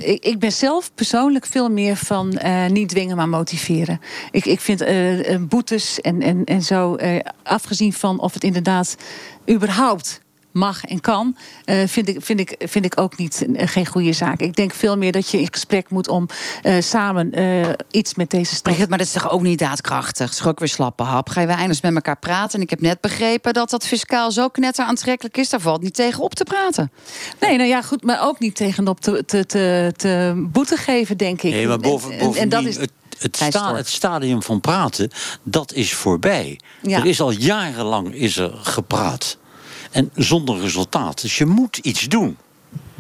Ik, 0.04 0.40
ben 0.40 0.52
zelf 0.52 0.92
persoonlijk 0.96 1.46
veel 1.46 1.70
meer 1.70 1.96
van 1.96 2.34
eh, 2.34 2.66
niet 2.66 2.90
dwingen, 2.90 3.16
maar 3.16 3.30
motiveren. 3.30 4.02
Ik, 4.32 4.46
ik 4.46 4.60
vind 4.60 4.82
eh, 4.82 5.34
eh, 5.34 5.42
boetes 5.42 6.02
en, 6.02 6.22
en, 6.22 6.44
en 6.44 6.62
zo, 6.62 6.98
afgezien 7.44 7.94
van 7.94 8.20
of 8.20 8.34
het 8.34 8.44
inderdaad 8.44 8.96
überhaupt 9.50 10.22
mag 10.60 10.84
en 10.86 11.02
kan, 11.02 11.38
eh, 11.66 11.78
vind, 11.88 12.08
ik, 12.10 12.18
vind, 12.22 12.40
ik, 12.40 12.56
vind 12.60 12.86
ik 12.86 13.00
ook 13.00 13.18
niet 13.18 13.46
geen 13.56 13.86
goede 13.86 14.14
zaak. 14.14 14.40
Ik 14.40 14.56
denk 14.56 14.74
veel 14.74 14.98
meer 14.98 15.12
dat 15.12 15.30
je 15.30 15.40
in 15.40 15.48
gesprek 15.52 15.90
moet 15.90 16.08
om 16.08 16.28
eh, 16.62 16.82
samen 16.82 17.32
eh, 17.32 17.70
iets 17.92 18.16
met 18.16 18.30
deze 18.30 18.50
stad. 18.52 18.64
Brigitte, 18.64 18.90
maar 18.90 18.98
dat 18.98 19.08
is 19.08 19.14
toch 19.14 19.32
ook 19.32 19.42
niet 19.42 19.60
daadkrachtig? 19.60 20.26
Het 20.26 20.30
is 20.34 20.38
toch 20.38 20.48
ook 20.48 20.60
weer 20.60 20.68
slappe 20.68 21.04
hap? 21.04 21.30
Ga 21.30 21.42
je 21.42 21.48
weer 21.48 21.56
eindig 21.56 21.82
met 21.82 21.96
elkaar 21.96 22.20
praten? 22.20 22.56
En 22.58 22.62
ik 22.62 22.70
heb 22.70 22.82
net 22.82 23.02
begrepen 23.02 23.54
dat 23.54 23.70
dat 23.70 23.88
fiscaal 23.88 24.32
zo 24.32 24.48
knetter 24.48 24.86
aantrekkelijk 24.86 25.38
is. 25.38 25.50
Daar 25.50 25.60
valt 25.60 25.82
niet 25.82 25.94
tegen 25.94 26.24
op 26.24 26.36
te 26.36 26.44
praten. 26.44 26.92
Nee, 27.40 27.58
nou 27.58 27.70
ja, 27.70 27.82
goed, 27.82 28.04
maar 28.04 28.28
ook 28.28 28.40
niet 28.40 28.56
tegenop 28.56 29.00
te, 29.02 29.24
te, 29.26 29.46
te, 29.46 29.94
te 29.96 30.34
boete 30.52 30.78
geven, 30.78 31.18
denk 31.18 31.42
ik. 31.42 31.52
Nee, 31.52 31.68
maar 31.68 31.80
boven, 31.80 32.12
En- 32.12 32.16
en, 32.16 32.20
en, 32.20 32.26
bovendien, 32.28 32.50
dat 32.50 32.66
is. 32.66 32.78
het, 32.78 32.92
het, 33.20 33.36
sta- 33.36 33.84
stadium 33.84 34.44
van 34.44 34.62
praten, 34.62 35.10
dat 35.44 35.74
is 35.74 35.94
voorbij. 35.94 36.60
Ja. 36.82 36.98
Er 37.00 37.06
is 37.06 37.22
al 37.22 37.32
jarenlang 37.32 38.14
is 38.14 38.38
er 38.38 38.52
gepraat. 38.62 39.38
En 39.92 40.10
zonder 40.16 40.60
resultaat. 40.60 41.22
Dus 41.22 41.38
je 41.38 41.46
moet 41.46 41.78
iets 41.78 42.08
doen. 42.08 42.38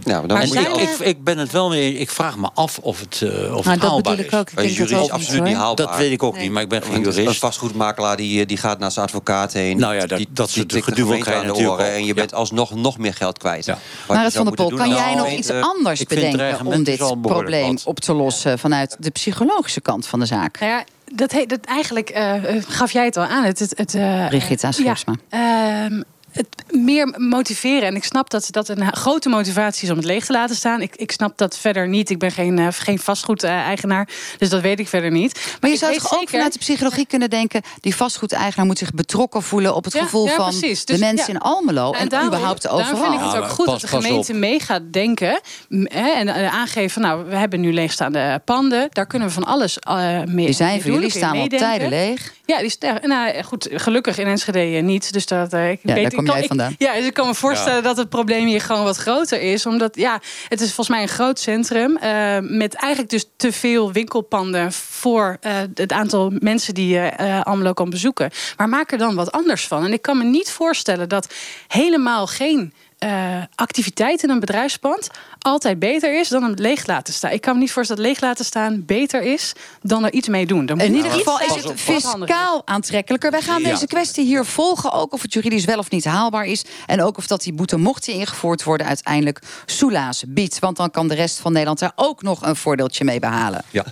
Ja, 0.03 0.19
maar 0.19 0.27
dan 0.27 0.37
Maar 0.37 0.47
je 0.47 0.59
ik, 0.59 0.65
er- 0.75 0.81
ik, 0.81 0.99
ik 0.99 1.23
ben 1.23 1.37
het 1.37 1.51
wel 1.51 1.69
mee. 1.69 1.93
Ik 1.97 2.09
vraag 2.09 2.37
me 2.37 2.49
af 2.53 2.77
of 2.81 2.99
het, 2.99 3.21
eh, 3.21 3.29
of 3.29 3.33
Nou, 3.35 3.55
het 3.55 3.63
dat 3.65 3.81
haalbaar 3.81 4.01
bedoel 4.01 4.25
is. 4.25 4.25
ik 4.25 4.33
ook. 4.39 4.49
Ik 4.49 4.55
Bij 4.55 4.65
denk 4.65 4.77
dat 4.77 4.89
jurist 4.89 5.11
absoluut 5.11 5.43
niet 5.43 5.55
haalbaar. 5.55 5.85
Dat 5.85 5.97
weet 5.97 6.11
ik 6.11 6.23
ook 6.23 6.33
Nee. 6.33 6.43
niet, 6.43 6.51
maar 6.51 6.61
ik 6.63 6.69
ben 6.69 6.81
geen 6.81 6.91
Want 6.91 7.05
Een 7.05 7.13
jurist. 7.13 7.39
vastgoedmakelaar 7.39 8.17
die, 8.17 8.45
die 8.45 8.57
gaat 8.57 8.79
naar 8.79 8.91
zijn 8.91 9.05
advocaat 9.05 9.53
heen. 9.53 9.77
Nou 9.77 9.95
ja, 9.95 10.05
dat- 10.05 10.17
die, 10.17 10.27
dat 10.31 10.49
soort 10.49 10.69
de 10.69 10.75
je 10.77 10.83
aan 10.83 10.93
de 10.95 11.03
natuurlijk 11.03 11.57
oren 11.59 11.71
ook. 11.71 11.79
En 11.91 12.01
je 12.01 12.07
Ja. 12.07 12.13
bent 12.13 12.33
alsnog 12.33 12.75
nog 12.75 12.97
meer 12.97 13.13
geld 13.13 13.37
kwijt. 13.37 13.65
Ja. 13.65 13.73
Je 14.07 14.13
Marit 14.13 14.31
zou 14.31 14.45
van 14.45 14.55
der 14.55 14.65
Pol, 14.65 14.77
kan 14.77 14.89
jij 14.89 15.15
nog 15.15 15.29
iets 15.31 15.49
anders 15.51 15.99
het 15.99 16.07
bedenken 16.07 16.65
om 16.65 16.83
dit 16.83 17.21
probleem 17.21 17.77
op 17.83 17.99
te 17.99 18.13
lossen 18.13 18.59
vanuit 18.59 18.95
de 18.99 19.09
psychologische 19.09 19.81
kant 19.81 20.07
van 20.07 20.19
de 20.19 20.25
zaak? 20.25 20.59
Nou 20.59 20.71
ja, 20.71 20.83
dat, 21.13 21.31
he- 21.31 21.45
dat 21.45 21.59
eigenlijk 21.65 22.09
eh, 22.09 22.55
eh, 22.55 22.63
gaf 22.67 22.91
jij 22.91 23.05
het 23.05 23.17
al 23.17 23.23
aan. 23.25 23.43
Het, 23.43 23.59
het, 23.59 23.73
het, 23.77 23.95
eh, 23.95 24.27
Brigitte 24.27 24.67
Scheepsma. 24.71 25.15
Ja, 25.29 25.83
ehm, 25.85 26.01
het 26.31 26.47
meer 26.69 27.13
motiveren. 27.17 27.87
En 27.87 27.95
ik 27.95 28.03
snap 28.03 28.29
dat 28.29 28.47
dat 28.51 28.69
een 28.69 28.95
grote 28.95 29.29
motivatie 29.29 29.83
is 29.83 29.89
om 29.89 29.95
het 29.97 30.05
leeg 30.05 30.25
te 30.25 30.31
laten 30.31 30.55
staan. 30.55 30.81
Ik, 30.81 30.95
ik 30.95 31.11
snap 31.11 31.37
dat 31.37 31.57
verder 31.57 31.87
niet. 31.87 32.09
Ik 32.09 32.19
ben 32.19 32.31
geen, 32.31 32.59
eh, 32.59 32.67
geen 32.69 32.99
vastgoedeigenaar. 32.99 34.07
Dus 34.37 34.49
dat 34.49 34.61
weet 34.61 34.79
ik 34.79 34.87
verder 34.87 35.11
niet. 35.11 35.57
Maar 35.61 35.69
je 35.69 35.75
ik 35.75 35.81
zou 35.81 35.93
toch 35.93 36.13
ook 36.21 36.29
vanuit 36.29 36.53
de 36.53 36.59
psychologie 36.59 37.05
kunnen 37.07 37.29
denken... 37.29 37.61
die 37.79 37.95
vastgoedeigenaar 37.95 38.65
moet 38.65 38.77
zich 38.77 38.93
betrokken 38.93 39.43
voelen... 39.43 39.75
op 39.75 39.83
het 39.83 39.93
Ja, 39.93 40.01
gevoel 40.03 40.25
ja, 40.25 40.35
van 40.35 40.51
de 40.59 40.81
Dus, 40.85 40.97
mensen 40.99 41.27
ja. 41.27 41.33
in 41.33 41.37
Almelo... 41.39 41.91
en, 41.91 42.09
daarom- 42.09 42.27
überhaupt 42.29 42.61
Daarom 42.61 42.81
overal. 42.81 43.03
vind 43.11 43.13
ik 43.21 43.27
het 43.27 43.35
ook 43.43 43.49
goed 43.49 43.65
pas- 43.65 43.81
dat 43.81 43.89
de 43.91 43.97
gemeente 43.97 44.33
mee 44.33 44.59
gaat 44.59 44.81
denken. 44.91 45.41
Hè, 45.69 46.09
en 46.09 46.27
eh, 46.27 46.53
aangeven, 46.53 47.01
nou, 47.01 47.25
we 47.25 47.35
hebben 47.35 47.59
nu 47.59 47.73
leegstaande 47.73 48.41
panden. 48.45 48.87
Daar 48.91 49.05
kunnen 49.05 49.27
we 49.27 49.33
van 49.33 49.43
alles 49.43 49.79
eh 49.79 49.95
mee 50.25 50.45
Die 50.45 50.53
zijn 50.55 50.71
mee 50.71 50.81
voor 50.81 50.91
jullie 50.91 51.09
staan 51.09 51.37
al 51.37 51.47
tijden 51.47 51.89
leeg. 51.89 52.33
Ja, 52.49 52.57
die 52.57 52.65
is, 52.65 52.75
ja, 52.79 52.99
nou, 53.01 53.43
goed, 53.43 53.67
gelukkig 53.71 54.17
in 54.17 54.27
Enschede 54.27 54.59
niet. 54.59 55.13
Dus 55.13 55.25
dat, 55.25 55.53
eh, 55.53 55.69
ik 55.71 55.79
Ja, 55.83 55.93
weet, 55.93 56.03
daar 56.03 56.11
kom 56.11 56.19
ik 56.19 56.25
kan, 56.25 56.33
jij 56.33 56.41
ik- 56.41 56.47
vandaan. 56.47 56.75
ja, 56.77 56.93
dus 56.93 57.05
ik 57.05 57.13
kan 57.13 57.27
me 57.27 57.33
voorstellen 57.35 57.83
dat 57.83 57.97
het 57.97 58.09
probleem 58.09 58.45
hier 58.47 58.61
gewoon 58.61 58.83
wat 58.83 58.97
groter 58.97 59.41
is. 59.41 59.65
Omdat, 59.65 59.95
ja, 59.95 60.19
het 60.47 60.59
is 60.61 60.65
volgens 60.73 60.89
mij 60.89 61.01
een 61.01 61.07
groot 61.07 61.39
centrum. 61.39 61.97
eh, 61.97 62.37
met 62.41 62.73
eigenlijk 62.73 63.11
dus 63.11 63.25
te 63.37 63.51
veel 63.51 63.91
winkelpanden 63.91 64.71
voor 64.73 65.37
eh, 65.41 65.53
het 65.73 65.91
aantal 65.91 66.31
mensen 66.39 66.73
die 66.73 66.87
je 66.93 66.99
eh 66.99 67.41
Almelo 67.41 67.73
kan 67.73 67.89
bezoeken. 67.89 68.29
Maar 68.57 68.69
maak 68.69 68.91
er 68.91 68.97
dan 68.97 69.15
wat 69.15 69.31
anders 69.31 69.67
van. 69.67 69.85
En 69.85 69.93
ik 69.93 70.01
kan 70.01 70.17
me 70.17 70.23
niet 70.23 70.51
voorstellen 70.51 71.09
dat 71.09 71.33
helemaal 71.67 72.27
geen 72.27 72.73
eh, 72.99 73.43
activiteit 73.55 74.23
in 74.23 74.29
een 74.29 74.39
bedrijfspand 74.39 75.09
altijd 75.39 75.79
beter 75.79 76.19
is 76.19 76.27
dan 76.29 76.43
hem 76.43 76.53
leeg 76.55 76.85
laten 76.87 77.13
staan. 77.13 77.31
Ik 77.31 77.41
kan 77.41 77.53
me 77.53 77.59
niet 77.59 77.71
voorstellen 77.71 78.03
dat 78.03 78.11
leeg 78.11 78.21
laten 78.21 78.45
staan 78.45 78.85
beter 78.85 79.21
is 79.21 79.53
dan 79.81 80.05
er 80.05 80.13
iets 80.13 80.27
mee 80.27 80.45
doen. 80.45 80.67
Er 80.67 80.69
In 80.69 80.91
moet 80.91 80.95
ieder 80.95 81.05
iets 81.05 81.23
geval 81.23 81.39
is 81.39 81.63
het 81.63 81.79
fiscaal 81.81 82.61
aantrekkelijker. 82.65 83.31
Wij 83.31 83.41
gaan 83.41 83.61
Ja. 83.61 83.69
deze 83.69 83.87
kwestie 83.87 84.25
hier 84.25 84.45
volgen. 84.45 84.91
Ook 84.91 85.13
of 85.13 85.21
het 85.21 85.33
juridisch 85.33 85.65
wel 85.65 85.77
of 85.77 85.89
niet 85.89 86.05
haalbaar 86.05 86.45
is. 86.45 86.65
En 86.85 87.01
ook 87.03 87.17
of 87.17 87.27
dat 87.27 87.43
die 87.43 87.53
boete, 87.53 87.77
mocht 87.77 88.05
die 88.05 88.15
ingevoerd 88.15 88.63
worden... 88.63 88.87
uiteindelijk 88.87 89.39
soelaas 89.65 90.23
biedt. 90.27 90.59
Want 90.59 90.77
dan 90.77 90.91
kan 90.91 91.07
de 91.07 91.15
rest 91.15 91.39
van 91.39 91.51
Nederland 91.51 91.79
daar 91.79 91.91
ook 91.95 92.21
nog 92.21 92.41
een 92.45 92.55
voordeeltje 92.55 93.03
mee 93.03 93.19
behalen. 93.19 93.63
Ja. 93.69 93.85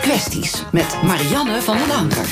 Kwesties 0.00 0.52
met 0.72 1.02
Marianne 1.02 1.62
van 1.62 1.76
den 1.76 1.90
Anker. 1.96 2.26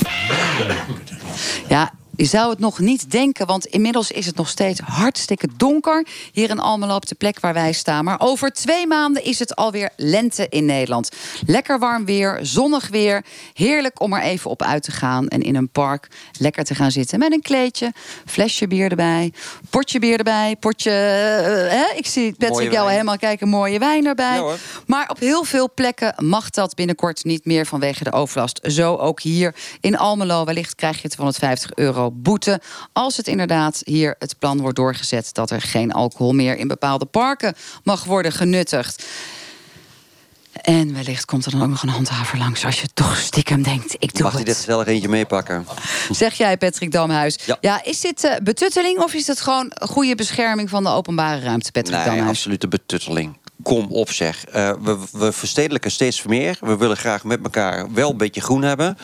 Ja, 1.68 1.92
je 2.16 2.24
zou 2.24 2.50
het 2.50 2.58
nog 2.58 2.78
niet 2.78 3.10
denken, 3.10 3.46
want 3.46 3.66
inmiddels 3.66 4.10
is 4.10 4.26
het 4.26 4.36
nog 4.36 4.48
steeds 4.48 4.80
hartstikke 4.80 5.48
donker. 5.56 6.06
Hier 6.32 6.50
in 6.50 6.58
Almelo 6.58 6.94
op 6.94 7.06
de 7.06 7.14
plek 7.14 7.40
waar 7.40 7.54
wij 7.54 7.72
staan. 7.72 8.04
Maar 8.04 8.20
over 8.20 8.50
twee 8.50 8.86
maanden 8.86 9.24
is 9.24 9.38
het 9.38 9.56
alweer 9.56 9.90
lente 9.96 10.46
in 10.48 10.64
Nederland. 10.64 11.10
Lekker 11.46 11.78
warm 11.78 12.04
weer, 12.04 12.38
zonnig 12.42 12.88
weer. 12.88 13.24
Heerlijk 13.54 14.00
om 14.00 14.12
er 14.12 14.22
even 14.22 14.50
op 14.50 14.62
uit 14.62 14.82
te 14.82 14.90
gaan 14.90 15.28
en 15.28 15.42
in 15.42 15.56
een 15.56 15.68
park 15.68 16.08
lekker 16.38 16.64
te 16.64 16.74
gaan 16.74 16.90
zitten. 16.90 17.18
Met 17.18 17.32
een 17.32 17.42
kleedje, 17.42 17.92
flesje 18.26 18.66
bier 18.66 18.90
erbij, 18.90 19.32
potje 19.70 19.98
bier 19.98 20.18
erbij, 20.18 20.56
potje... 20.60 20.90
eh, 20.90 21.70
hè? 21.78 21.96
Ik 21.96 22.06
zie 22.06 22.34
Patrick 22.38 22.72
jou 22.72 22.90
helemaal 22.90 23.18
kijken, 23.18 23.48
mooie 23.48 23.78
wijn 23.78 24.06
erbij. 24.06 24.36
Ja. 24.36 24.54
Maar 24.86 25.10
op 25.10 25.18
heel 25.18 25.44
veel 25.44 25.70
plekken 25.74 26.14
mag 26.16 26.50
dat 26.50 26.74
binnenkort 26.74 27.24
niet 27.24 27.44
meer 27.44 27.66
vanwege 27.66 28.04
de 28.04 28.12
overlast. 28.12 28.60
Zo 28.62 28.94
ook 28.94 29.20
hier 29.20 29.54
in 29.80 29.98
Almelo. 29.98 30.44
Wellicht 30.44 30.74
krijg 30.74 31.02
je 31.02 31.08
250 31.08 31.74
euro 31.74 32.05
boete. 32.12 32.60
Als 32.92 33.16
het 33.16 33.26
inderdaad 33.28 33.80
hier 33.84 34.14
het 34.18 34.38
plan 34.38 34.60
wordt 34.60 34.76
doorgezet 34.76 35.28
dat 35.34 35.50
er 35.50 35.60
geen 35.60 35.92
alcohol 35.92 36.32
meer 36.32 36.56
in 36.56 36.68
bepaalde 36.68 37.04
parken 37.04 37.54
mag 37.84 38.04
worden 38.04 38.32
genuttigd. 38.32 39.04
En 40.62 40.94
wellicht 40.94 41.24
komt 41.24 41.44
er 41.44 41.50
dan 41.50 41.62
ook 41.62 41.68
nog 41.68 41.82
een 41.82 41.88
handhaver 41.88 42.38
langs 42.38 42.64
als 42.64 42.80
je 42.80 42.88
toch 42.94 43.16
stiekem 43.16 43.62
denkt: 43.62 43.94
ik 43.98 44.14
doe 44.14 44.22
Mag 44.22 44.32
het. 44.36 44.46
dit 44.46 44.56
gezellig 44.56 44.86
eentje 44.86 45.08
meepakken? 45.08 45.66
Zeg 46.10 46.34
jij, 46.34 46.56
Patrick 46.56 46.92
Damhuis. 46.92 47.38
Ja. 47.60 47.84
is 47.84 48.00
dit 48.00 48.24
eh, 48.24 48.36
betutteling 48.42 48.98
of 48.98 49.14
is 49.14 49.26
het 49.26 49.40
gewoon 49.40 49.72
goede 49.80 50.14
bescherming 50.14 50.68
van 50.70 50.82
de 50.82 50.88
openbare 50.90 51.40
ruimte, 51.40 51.72
Patrick 51.72 51.96
Nee, 51.96 52.04
Damhuis? 52.06 52.28
absolute 52.28 52.68
betutteling. 52.68 53.36
Kom 53.62 53.86
op 53.90 54.10
zeg. 54.10 54.44
Eh, 54.44 54.72
we, 54.82 54.98
we 55.12 55.32
verstedelijken 55.32 55.90
steeds 55.90 56.22
meer. 56.22 56.56
We 56.60 56.76
willen 56.76 56.96
graag 56.96 57.24
met 57.24 57.42
elkaar 57.42 57.92
wel 57.92 58.10
een 58.10 58.16
beetje 58.16 58.40
groen 58.40 58.62
hebben. 58.62 58.98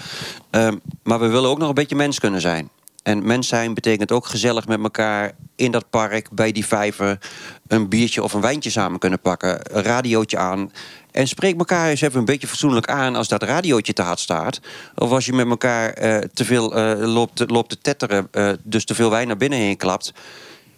Ehm, 0.50 0.76
maar 1.02 1.20
we 1.20 1.26
willen 1.26 1.50
ook 1.50 1.58
nog 1.58 1.68
een 1.68 1.74
beetje 1.74 1.96
mens 1.96 2.18
kunnen 2.18 2.40
zijn. 2.40 2.68
En 3.02 3.26
mens 3.26 3.48
zijn 3.48 3.74
betekent 3.74 4.12
ook 4.12 4.26
gezellig 4.26 4.66
met 4.66 4.82
elkaar 4.82 5.32
in 5.56 5.70
dat 5.70 5.90
park, 5.90 6.28
bij 6.30 6.52
die 6.52 6.66
vijver, 6.66 7.18
een 7.66 7.88
biertje 7.88 8.22
of 8.22 8.32
een 8.32 8.40
wijntje 8.40 8.70
samen 8.70 8.98
kunnen 8.98 9.20
pakken. 9.20 9.76
Een 9.76 9.82
radiootje 9.82 10.38
aan. 10.38 10.72
En 11.10 11.28
spreek 11.28 11.58
elkaar 11.58 11.88
eens 11.88 12.00
even 12.00 12.18
een 12.18 12.24
beetje 12.24 12.46
fatsoenlijk 12.46 12.86
aan 12.86 13.16
als 13.16 13.28
dat 13.28 13.42
radiootje 13.42 13.92
te 13.92 14.02
hard 14.02 14.20
staat. 14.20 14.60
Of 14.94 15.10
als 15.10 15.26
je 15.26 15.32
met 15.32 15.48
elkaar 15.48 15.90
eh, 15.90 16.18
te 16.18 16.44
veel 16.44 16.76
eh, 16.76 17.12
loopt, 17.12 17.50
loopt 17.50 17.68
te 17.68 17.78
tetteren, 17.78 18.28
eh, 18.30 18.50
dus 18.62 18.84
te 18.84 18.94
veel 18.94 19.10
wijn 19.10 19.26
naar 19.26 19.36
binnen 19.36 19.58
heen 19.58 19.76
klapt. 19.76 20.12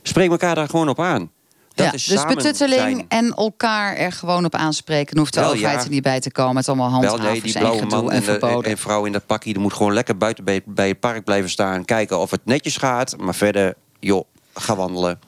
Spreek 0.02 0.30
elkaar 0.30 0.54
daar 0.54 0.68
gewoon 0.68 0.88
op 0.88 1.00
aan. 1.00 1.30
Dat 1.74 1.86
ja, 1.86 1.92
is 1.92 2.04
dus 2.04 2.24
betutteling 2.24 2.80
zijn. 2.80 3.04
en 3.08 3.34
elkaar 3.34 3.96
er 3.96 4.12
gewoon 4.12 4.44
op 4.44 4.54
aanspreken. 4.54 5.06
Dan 5.06 5.18
hoeft 5.18 5.34
de 5.34 5.40
Wel, 5.40 5.48
overheid 5.50 5.78
ja. 5.78 5.84
er 5.84 5.90
niet 5.90 6.02
bij 6.02 6.20
te 6.20 6.32
komen. 6.32 6.54
met 6.54 6.68
allemaal 6.68 6.90
Wel, 6.90 7.08
handhavers 7.08 7.32
nee, 7.32 7.52
die 7.52 7.58
blauwe 7.58 7.86
man 7.86 8.12
en 8.12 8.22
verboden. 8.22 8.70
en 8.70 8.78
vrouw 8.78 9.04
in 9.04 9.12
dat 9.12 9.26
pakje... 9.26 9.52
die 9.52 9.62
moet 9.62 9.72
gewoon 9.72 9.92
lekker 9.92 10.16
buiten 10.16 10.44
bij, 10.44 10.62
bij 10.64 10.88
het 10.88 11.00
park 11.00 11.24
blijven 11.24 11.50
staan... 11.50 11.84
kijken 11.84 12.18
of 12.18 12.30
het 12.30 12.40
netjes 12.44 12.76
gaat. 12.76 13.16
Maar 13.18 13.34
verder, 13.34 13.74
joh, 14.00 14.24
ga 14.54 14.76
wandelen. 14.76 15.18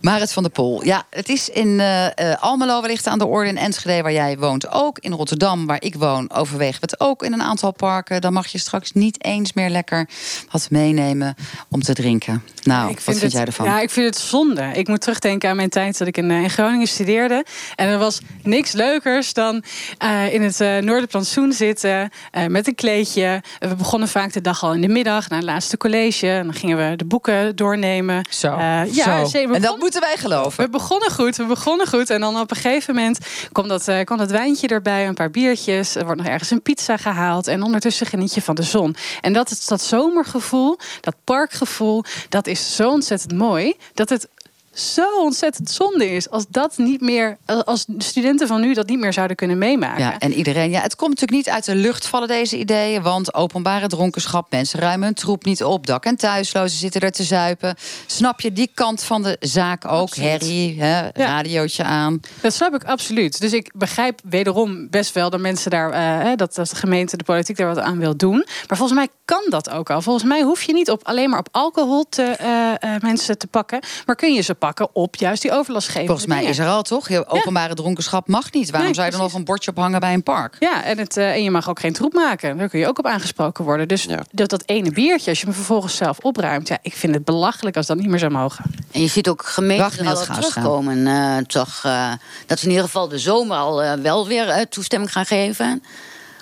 Marit 0.00 0.32
van 0.32 0.42
der 0.42 0.52
Pol. 0.52 0.84
Ja, 0.84 1.02
het 1.10 1.28
is 1.28 1.48
in 1.48 1.80
eh, 1.80 2.06
eh, 2.32 2.42
Almelo 2.42 2.80
wellicht 2.80 3.06
aan 3.06 3.18
de 3.18 3.26
orde. 3.26 3.48
In 3.48 3.56
Enschede, 3.56 4.02
waar 4.02 4.12
jij 4.12 4.38
woont, 4.38 4.72
ook. 4.72 4.98
In 4.98 5.12
Rotterdam, 5.12 5.66
waar 5.66 5.82
ik 5.82 5.94
woon, 5.94 6.30
overwegen 6.32 6.80
we 6.80 6.86
het 6.90 7.00
ook 7.00 7.22
in 7.22 7.32
een 7.32 7.42
aantal 7.42 7.72
parken. 7.72 8.20
Dan 8.20 8.32
mag 8.32 8.46
je 8.46 8.58
straks 8.58 8.92
niet 8.92 9.24
eens 9.24 9.52
meer 9.52 9.70
lekker 9.70 10.08
wat 10.50 10.66
meenemen 10.70 11.34
om 11.68 11.82
te 11.82 11.92
drinken. 11.94 12.42
Nou, 12.62 12.90
Ik 12.90 12.94
wat 12.94 13.04
vind 13.04 13.20
het, 13.20 13.32
jij 13.32 13.44
ervan? 13.44 13.66
Ja, 13.66 13.80
ik 13.80 13.90
vind 13.90 14.06
het 14.06 14.16
zonde. 14.18 14.70
Ik 14.74 14.88
moet 14.88 15.00
terugdenken 15.00 15.50
aan 15.50 15.56
mijn 15.56 15.68
tijd 15.68 15.98
dat 15.98 16.08
ik 16.08 16.16
in, 16.16 16.30
eh, 16.30 16.42
in 16.42 16.50
Groningen 16.50 16.86
studeerde. 16.86 17.44
En 17.74 17.88
er 17.88 17.98
was 17.98 18.20
niks 18.42 18.72
leukers 18.72 19.32
dan 19.32 19.62
eh, 19.98 20.34
in 20.34 20.42
het 20.42 20.60
eh 20.60 20.76
Noorderplantsoen 20.78 21.52
zitten 21.52 22.10
eh, 22.30 22.46
met 22.46 22.66
een 22.66 22.74
kleedje. 22.74 23.42
We 23.58 23.74
begonnen 23.74 24.08
vaak 24.08 24.32
de 24.32 24.40
dag 24.40 24.62
al 24.62 24.74
in 24.74 24.80
de 24.80 24.88
middag 24.88 25.28
naar 25.28 25.38
het 25.38 25.48
laatste 25.48 25.76
college. 25.76 26.28
En 26.28 26.44
dan 26.44 26.54
gingen 26.54 26.90
we 26.90 26.96
de 26.96 27.04
boeken 27.04 27.56
doornemen. 27.56 28.26
Zo, 28.30 28.56
Eh, 28.56 28.94
ja, 28.94 29.24
zo. 29.24 29.38
En 29.38 29.60
dat 29.72 29.80
moeten 29.80 30.00
wij 30.00 30.16
geloven. 30.16 30.64
we 30.64 30.70
begonnen 30.70 31.10
goed, 31.10 31.36
we 31.36 31.44
begonnen 31.44 31.86
goed. 31.86 32.10
En 32.10 32.20
dan 32.20 32.40
op 32.40 32.50
een 32.50 32.56
gegeven 32.56 32.94
moment 32.94 33.18
kwam 33.52 33.68
dat, 33.68 33.88
eh, 33.88 34.04
kwam 34.04 34.18
dat 34.18 34.30
wijntje 34.30 34.68
erbij, 34.68 35.06
een 35.06 35.14
paar 35.14 35.30
biertjes. 35.30 35.94
Er 35.94 36.04
wordt 36.04 36.20
nog 36.20 36.30
ergens 36.30 36.50
een 36.50 36.62
pizza 36.62 36.96
gehaald. 36.96 37.46
En 37.46 37.62
ondertussen 37.62 38.06
geniet 38.06 38.34
je 38.34 38.42
van 38.42 38.54
de 38.54 38.62
zon. 38.62 38.96
En 39.20 39.32
dat, 39.32 39.64
dat 39.66 39.82
zomergevoel, 39.82 40.78
dat 41.00 41.14
parkgevoel, 41.24 42.04
dat 42.28 42.46
is 42.46 42.76
zo 42.76 42.90
ontzettend 42.90 43.32
mooi. 43.32 43.74
Dat 43.94 44.08
het 44.08 44.28
zo 44.74 45.20
ontzettend 45.20 45.70
zonde 45.70 46.10
is 46.10 46.30
als 46.30 46.44
dat 46.48 46.76
niet 46.76 47.00
meer, 47.00 47.38
als 47.64 47.84
de 47.86 48.04
studenten 48.04 48.46
van 48.46 48.60
nu 48.60 48.74
dat 48.74 48.88
niet 48.88 48.98
meer 48.98 49.12
zouden 49.12 49.36
kunnen 49.36 49.58
meemaken. 49.58 50.04
Ja, 50.04 50.18
en 50.18 50.32
iedereen. 50.32 50.70
Ja, 50.70 50.80
het 50.80 50.96
komt 50.96 51.10
natuurlijk 51.10 51.46
niet 51.46 51.54
uit 51.54 51.64
de 51.64 51.74
lucht 51.74 52.06
vallen, 52.06 52.28
deze 52.28 52.58
ideeën. 52.58 53.02
Want 53.02 53.34
openbare 53.34 53.86
dronkenschap, 53.86 54.50
mensen 54.50 54.80
ruimen 54.80 55.06
hun 55.06 55.14
troep 55.14 55.44
niet 55.44 55.64
op. 55.64 55.86
Dak- 55.86 56.04
en 56.04 56.16
thuislozen 56.16 56.78
zitten 56.78 57.00
er 57.00 57.10
te 57.10 57.22
zuipen. 57.22 57.74
Snap 58.06 58.40
je 58.40 58.52
die 58.52 58.70
kant 58.74 59.02
van 59.02 59.22
de 59.22 59.36
zaak 59.40 59.84
ook? 59.84 59.90
Absoluut. 60.00 60.30
Herrie, 60.30 60.82
hè, 60.82 61.08
radiootje 61.14 61.84
aan. 61.84 62.20
Dat 62.40 62.52
snap 62.54 62.74
ik 62.74 62.84
absoluut. 62.84 63.40
Dus 63.40 63.52
ik 63.52 63.72
begrijp 63.74 64.20
wederom 64.24 64.90
best 64.90 65.14
wel 65.14 65.30
dat 65.30 65.40
mensen 65.40 65.70
daar, 65.70 65.90
eh, 65.90 66.36
dat, 66.36 66.54
dat 66.54 66.68
de 66.68 66.76
gemeente, 66.76 67.16
de 67.16 67.24
politiek 67.24 67.56
daar 67.56 67.74
wat 67.74 67.78
aan 67.78 67.98
wil 67.98 68.16
doen. 68.16 68.46
Maar 68.68 68.76
volgens 68.76 68.98
mij 68.98 69.08
kan 69.24 69.44
dat 69.48 69.70
ook 69.70 69.90
al. 69.90 70.02
Volgens 70.02 70.24
mij 70.24 70.42
hoef 70.42 70.62
je 70.62 70.72
niet 70.72 70.90
op, 70.90 71.00
alleen 71.04 71.30
maar 71.30 71.38
op 71.38 71.48
alcohol 71.50 72.04
te, 72.08 72.22
eh, 72.22 72.94
eh, 72.94 73.02
mensen 73.02 73.38
te 73.38 73.46
pakken, 73.46 73.80
maar 74.06 74.16
kun 74.16 74.34
je 74.34 74.40
ze 74.40 74.54
pakken 74.62 74.88
op 74.92 75.16
juist 75.16 75.42
die 75.42 75.52
overlastgevende 75.52 76.06
Volgens 76.06 76.26
mij 76.26 76.36
dingen. 76.36 76.52
is 76.52 76.58
er 76.58 76.66
al 76.68 76.82
toch? 76.82 77.08
Je 77.08 77.26
openbare 77.26 77.74
dronkenschap 77.74 78.28
mag 78.28 78.52
niet. 78.52 78.66
Waarom 78.70 78.84
Nee, 78.84 78.94
zou 78.94 79.06
je 79.06 79.12
er 79.12 79.18
nog 79.22 79.34
een 79.34 79.44
bordje 79.44 79.70
ophangen 79.70 80.00
bij 80.00 80.14
een 80.14 80.22
park? 80.22 80.56
Ja, 80.58 80.84
en, 80.84 80.98
het, 80.98 81.16
eh, 81.16 81.30
en 81.32 81.42
je 81.42 81.50
mag 81.50 81.68
ook 81.68 81.80
geen 81.80 81.92
troep 81.92 82.12
maken. 82.12 82.56
Daar 82.56 82.68
kun 82.68 82.78
je 82.78 82.86
ook 82.86 82.98
op 82.98 83.06
aangesproken 83.06 83.64
worden. 83.64 83.88
Dus 83.88 84.06
dat, 84.30 84.50
dat 84.50 84.62
ene 84.66 84.90
biertje, 84.90 85.30
als 85.30 85.38
je 85.40 85.44
hem 85.46 85.54
vervolgens 85.54 85.96
zelf 85.96 86.18
opruimt... 86.18 86.68
Ja, 86.68 86.78
ik 86.82 86.94
vind 86.96 87.14
het 87.14 87.24
belachelijk 87.24 87.76
als 87.76 87.86
dat 87.86 87.96
niet 87.96 88.08
meer 88.08 88.18
zou 88.18 88.32
mogen. 88.32 88.64
En 88.90 89.00
je 89.00 89.06
ziet 89.06 89.28
ook 89.28 89.46
gemeenten 89.46 90.04
wel 90.04 90.16
al 90.16 90.24
terugkomen. 90.24 91.06
eh, 91.06 91.36
toch, 91.36 91.80
eh, 91.84 92.12
dat 92.46 92.58
ze 92.58 92.64
in 92.64 92.70
ieder 92.70 92.84
geval 92.86 93.08
de 93.08 93.18
zomer 93.18 93.56
al 93.56 94.00
wel 94.00 94.26
weer 94.26 94.68
toestemming 94.68 95.12
gaan 95.12 95.26
geven. 95.26 95.82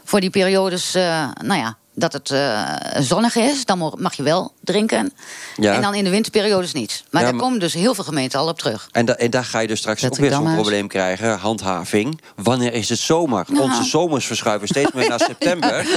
Voor 0.04 0.20
die 0.20 0.30
periodes, 0.30 0.94
eh, 0.94 1.28
nou 1.42 1.60
ja, 1.60 1.76
dat 2.00 2.12
het 2.12 2.30
eh, 2.30 2.62
zonnig 2.98 3.36
is. 3.36 3.64
Dan 3.64 3.94
mag 3.98 4.14
je 4.14 4.22
wel 4.22 4.52
drinken. 4.60 5.12
Ja. 5.56 5.74
En 5.74 5.82
dan 5.82 5.94
in 5.94 6.04
de 6.04 6.10
winterperiodes 6.10 6.72
niet. 6.72 7.02
Maar 7.10 7.20
Ja, 7.22 7.26
daar 7.26 7.36
maar- 7.36 7.44
komen 7.44 7.60
dus 7.60 7.74
heel 7.74 7.94
veel 7.94 8.04
gemeenten 8.04 8.38
al 8.38 8.48
op 8.48 8.58
terug. 8.58 8.88
En, 8.92 9.04
da- 9.04 9.14
en 9.16 9.30
daar 9.30 9.44
ga 9.44 9.58
je 9.58 9.68
dus 9.68 9.78
straks 9.78 10.04
ook 10.04 10.16
weer 10.16 10.32
zo'n 10.32 10.54
probleem 10.54 10.88
krijgen. 10.88 11.38
Handhaving. 11.38 12.20
Wanneer 12.36 12.72
is 12.72 12.88
het 12.88 12.98
zomer? 12.98 13.46
Onze 13.60 13.84
zomers 13.84 14.26
verschuiven 14.26 14.68
steeds 14.68 14.92
meer 14.92 15.08
naar 15.08 15.20
september. 15.20 15.86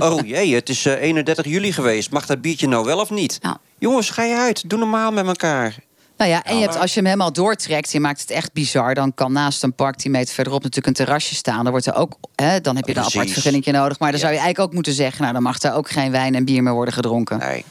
Oh 0.00 0.26
jee, 0.26 0.54
het 0.54 0.68
is 0.68 0.86
eh, 0.86 0.92
31 1.02 1.44
juli 1.46 1.72
geweest. 1.72 2.10
Mag 2.10 2.26
dat 2.26 2.40
biertje 2.40 2.68
nou 2.68 2.84
wel 2.84 2.98
of 2.98 3.10
niet? 3.10 3.38
Jongens, 3.78 4.10
ga 4.10 4.22
je 4.22 4.36
uit. 4.36 4.68
Doe 4.70 4.78
normaal 4.78 5.12
met 5.12 5.26
elkaar. 5.26 5.74
Nou 6.16 6.30
ja, 6.30 6.44
en 6.44 6.56
je 6.56 6.62
hebt, 6.62 6.78
als 6.78 6.90
je 6.90 6.96
hem 6.96 7.04
helemaal 7.04 7.32
doortrekt, 7.32 7.92
je 7.92 8.00
maakt 8.00 8.20
het 8.20 8.30
echt 8.30 8.52
bizar. 8.52 8.94
Dan 8.94 9.14
kan 9.14 9.32
naast 9.32 9.62
een 9.62 9.74
park 9.74 9.96
10 9.96 10.10
meter 10.10 10.34
verderop 10.34 10.62
natuurlijk 10.62 10.86
een 10.86 11.04
terrasje 11.04 11.34
staan. 11.34 11.62
Dan, 11.62 11.70
wordt 11.70 11.86
er 11.86 11.94
ook, 11.94 12.16
hè, 12.34 12.60
dan 12.60 12.76
heb 12.76 12.86
je 12.86 12.96
een 12.96 13.02
apart 13.02 13.30
vergunning 13.30 13.66
nodig. 13.66 13.98
Maar 13.98 14.10
dan 14.10 14.20
zou 14.20 14.32
je 14.32 14.38
eigenlijk 14.38 14.68
ook 14.68 14.74
moeten 14.74 14.92
zeggen... 14.92 15.20
nou, 15.20 15.32
dan 15.32 15.42
mag 15.42 15.58
daar 15.58 15.76
ook 15.76 15.90
geen 15.90 16.10
wijn 16.10 16.34
en 16.34 16.44
bier 16.44 16.62
meer 16.62 16.72
worden 16.72 16.94
gedronken. 16.94 17.38
Nee, 17.38 17.64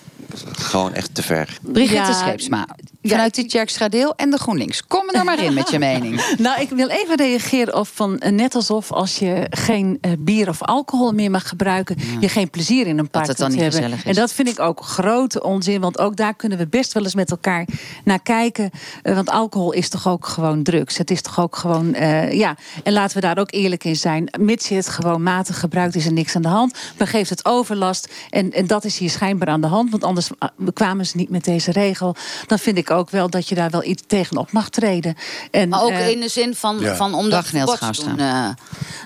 gewoon 0.52 0.93
echt 0.93 1.15
te 1.15 1.24
ver. 1.24 1.58
Brigitte 1.62 1.96
Ja, 1.96 2.13
Scheepsma, 2.13 2.67
vanuit 3.02 3.36
die 3.36 3.46
Tjerk 3.46 3.69
Schradeel 3.69 4.13
en 4.15 4.30
de 4.30 4.38
GroenLinks. 4.38 4.88
Kom 4.88 5.10
er 5.10 5.24
maar 5.24 5.43
in 5.43 5.54
met 5.54 5.69
je 5.69 5.80
mening. 5.80 6.22
Nou, 6.38 6.62
ik 6.62 6.69
wil 6.69 6.88
even 6.88 7.15
reageren 7.15 7.76
op 7.76 7.88
van 7.88 8.19
eh, 8.19 8.32
net 8.32 8.56
alsof 8.56 8.91
als 8.91 9.19
je 9.19 9.48
geen 9.50 9.98
eh, 10.02 10.12
bier 10.19 10.50
of 10.50 10.62
alcohol 10.62 11.12
meer 11.12 11.32
mag 11.32 11.48
gebruiken, 11.48 11.98
je 12.19 12.30
geen 12.30 12.50
plezier 12.50 12.88
in 12.88 12.98
een 12.98 13.10
park 13.10 13.28
het 13.28 13.38
dan 13.38 13.48
kunt 13.48 13.62
niet 13.62 13.72
hebben. 13.72 13.89
gezellig 13.89 14.06
is. 14.06 14.15
En 14.15 14.22
dat 14.22 14.34
vind 14.34 14.48
ik 14.48 14.60
ook 14.60 14.82
grote 14.82 15.43
onzin, 15.43 15.82
want 15.82 16.00
ook 16.00 16.15
daar 16.15 16.34
kunnen 16.34 16.58
we 16.58 16.67
best 16.67 16.93
wel 16.93 17.04
eens 17.04 17.15
met 17.15 17.32
elkaar 17.32 17.65
naar 18.04 18.22
kijken. 18.22 18.69
Eh, 19.02 19.15
want 19.15 19.30
alcohol 19.30 19.72
is 19.72 19.89
toch 19.89 20.08
ook 20.08 20.28
gewoon 20.28 20.63
drugs. 20.63 20.98
Het 20.98 21.12
is 21.12 21.22
toch 21.22 21.39
ook 21.39 21.56
gewoon, 21.56 21.93
eh, 21.93 22.32
ja. 22.32 22.56
En 22.84 22.93
laten 22.93 23.15
we 23.15 23.22
daar 23.22 23.38
ook 23.38 23.52
eerlijk 23.52 23.84
in 23.84 23.96
zijn. 23.96 24.30
Mits 24.39 24.67
je 24.67 24.76
het 24.76 24.89
gewoon 24.89 25.24
matig 25.24 25.60
gebruikt, 25.60 25.96
is 25.96 26.06
er 26.06 26.13
niks 26.13 26.36
aan 26.36 26.41
de 26.41 26.48
hand. 26.48 26.78
Dan 26.98 27.08
geeft 27.08 27.30
het 27.30 27.46
overlast. 27.46 28.13
En, 28.30 28.52
en 28.52 28.67
dat 28.67 28.86
is 28.86 28.98
hier 28.98 29.10
schijnbaar 29.10 29.48
aan 29.48 29.62
de 29.62 29.67
hand, 29.67 29.91
want 29.91 30.04
anders 30.04 30.22
ah, 30.38 30.49
kwamen 30.73 31.05
ze 31.05 31.17
niet 31.17 31.29
met 31.29 31.43
deze 31.43 31.71
regel. 31.71 32.15
Dan 32.47 32.59
vind 32.59 32.77
ik 32.77 32.91
ook 32.91 33.09
wel 33.09 33.29
dat 33.29 33.49
je 33.49 33.55
daar 33.55 33.69
wel 33.69 33.83
iets 33.83 34.03
tegenop 34.07 34.51
mag 34.51 34.69
treden. 34.69 35.15
En, 35.51 35.69
Maar 35.69 35.81
ook 35.83 35.89
eh, 35.91 36.09
in 36.09 36.19
de 36.19 36.27
zin 36.27 36.55
van, 36.55 36.79
Ja. 36.79 36.95
van 36.95 37.13
om 37.13 37.29
dat 37.29 37.45
te 37.45 38.03
doen, 38.05 38.19
eh, 38.19 38.49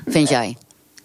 vind 0.05 0.29
jij? 0.29 0.57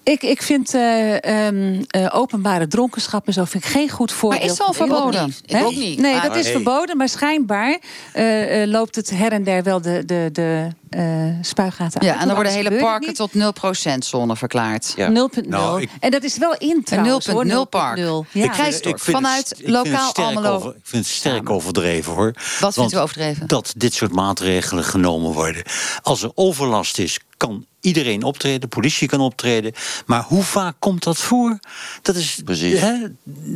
Ik, 0.05 0.23
ik 0.23 0.43
vind 0.43 0.75
eh, 0.75 1.25
ehm, 1.47 1.83
eh, 1.88 2.09
openbare 2.12 2.67
dronkenschap 2.67 3.27
en 3.27 3.33
zo 3.33 3.45
vind 3.45 3.65
ik 3.65 3.71
geen 3.71 3.91
goed 3.91 4.12
voorbeeld. 4.12 4.43
is 4.45 4.51
het 4.51 4.61
al 4.62 4.73
verboden? 4.73 5.12
Ik 5.15 5.21
ook 5.21 5.27
niet. 5.27 5.41
Ik 5.45 5.51
Hè? 5.57 5.65
ook 5.65 5.75
niet. 5.75 5.99
Nee, 5.99 6.12
Maar- 6.15 6.23
dat 6.29 6.37
is 6.37 6.43
Hey. 6.45 6.53
verboden, 6.53 6.97
maar 6.97 7.09
schijnbaar 7.09 7.79
eh, 8.12 8.62
eh, 8.62 8.69
loopt 8.69 8.97
het 8.97 9.11
her 9.11 9.33
en 9.33 9.45
der 9.45 9.62
wel 9.62 9.81
de, 9.81 10.03
de, 10.05 10.29
de 10.33 10.69
eh 10.91 11.01
spuigaten 11.43 12.01
uit. 12.01 12.11
Ja, 12.11 12.21
en 12.21 12.27
dan 12.27 12.35
worden 12.35 12.53
hele 12.53 12.77
parken 12.79 13.15
tot 13.15 13.31
0% 13.35 14.05
zone 14.05 14.37
verklaard. 14.37 14.95
0,0. 14.97 15.49
Nou, 15.49 15.81
ik- 15.83 15.91
En 16.01 16.11
dat 16.11 16.23
is 16.23 16.38
wel 16.38 16.55
in 16.59 16.83
trouwens, 16.85 17.27
Een 17.27 17.35
0,0 17.35 17.57
hoor, 17.57 17.67
park. 17.67 17.97
0,0. 17.99 18.03
Ja. 18.31 18.43
Ja. 18.43 18.45
Ik 18.45 18.55
vind 18.55 18.85
het- 18.85 19.01
vanuit 19.01 19.51
ik 19.51 19.57
het 19.67 19.69
lokaal 19.69 20.12
Almelo. 20.15 20.55
over- 20.55 20.71
ik 20.77 20.81
vind 20.83 21.05
het 21.05 21.15
sterk 21.15 21.51
overdreven 21.51 22.12
hoor. 22.12 22.33
Wat 22.61 22.75
vindt 22.75 22.93
u 22.93 22.97
overdreven? 22.97 23.47
Dat 23.47 23.73
dit 23.77 23.95
soort 23.95 24.12
maatregelen 24.12 24.85
genomen 24.85 25.33
worden. 25.33 25.62
Als 26.03 26.23
er 26.23 26.31
overlast 26.35 26.99
is, 26.99 27.19
kan 27.37 27.67
iedereen 27.83 28.23
optreden, 28.23 28.68
politie 28.68 29.09
kan 29.09 29.21
optreden. 29.21 29.73
Maar 30.07 30.23
hoe 30.23 30.42
vaak 30.42 30.75
komt 30.79 31.03
dat 31.03 31.18
voor? 31.18 31.59
Dat 32.03 32.16
is 32.16 32.42
hè, 32.47 33.07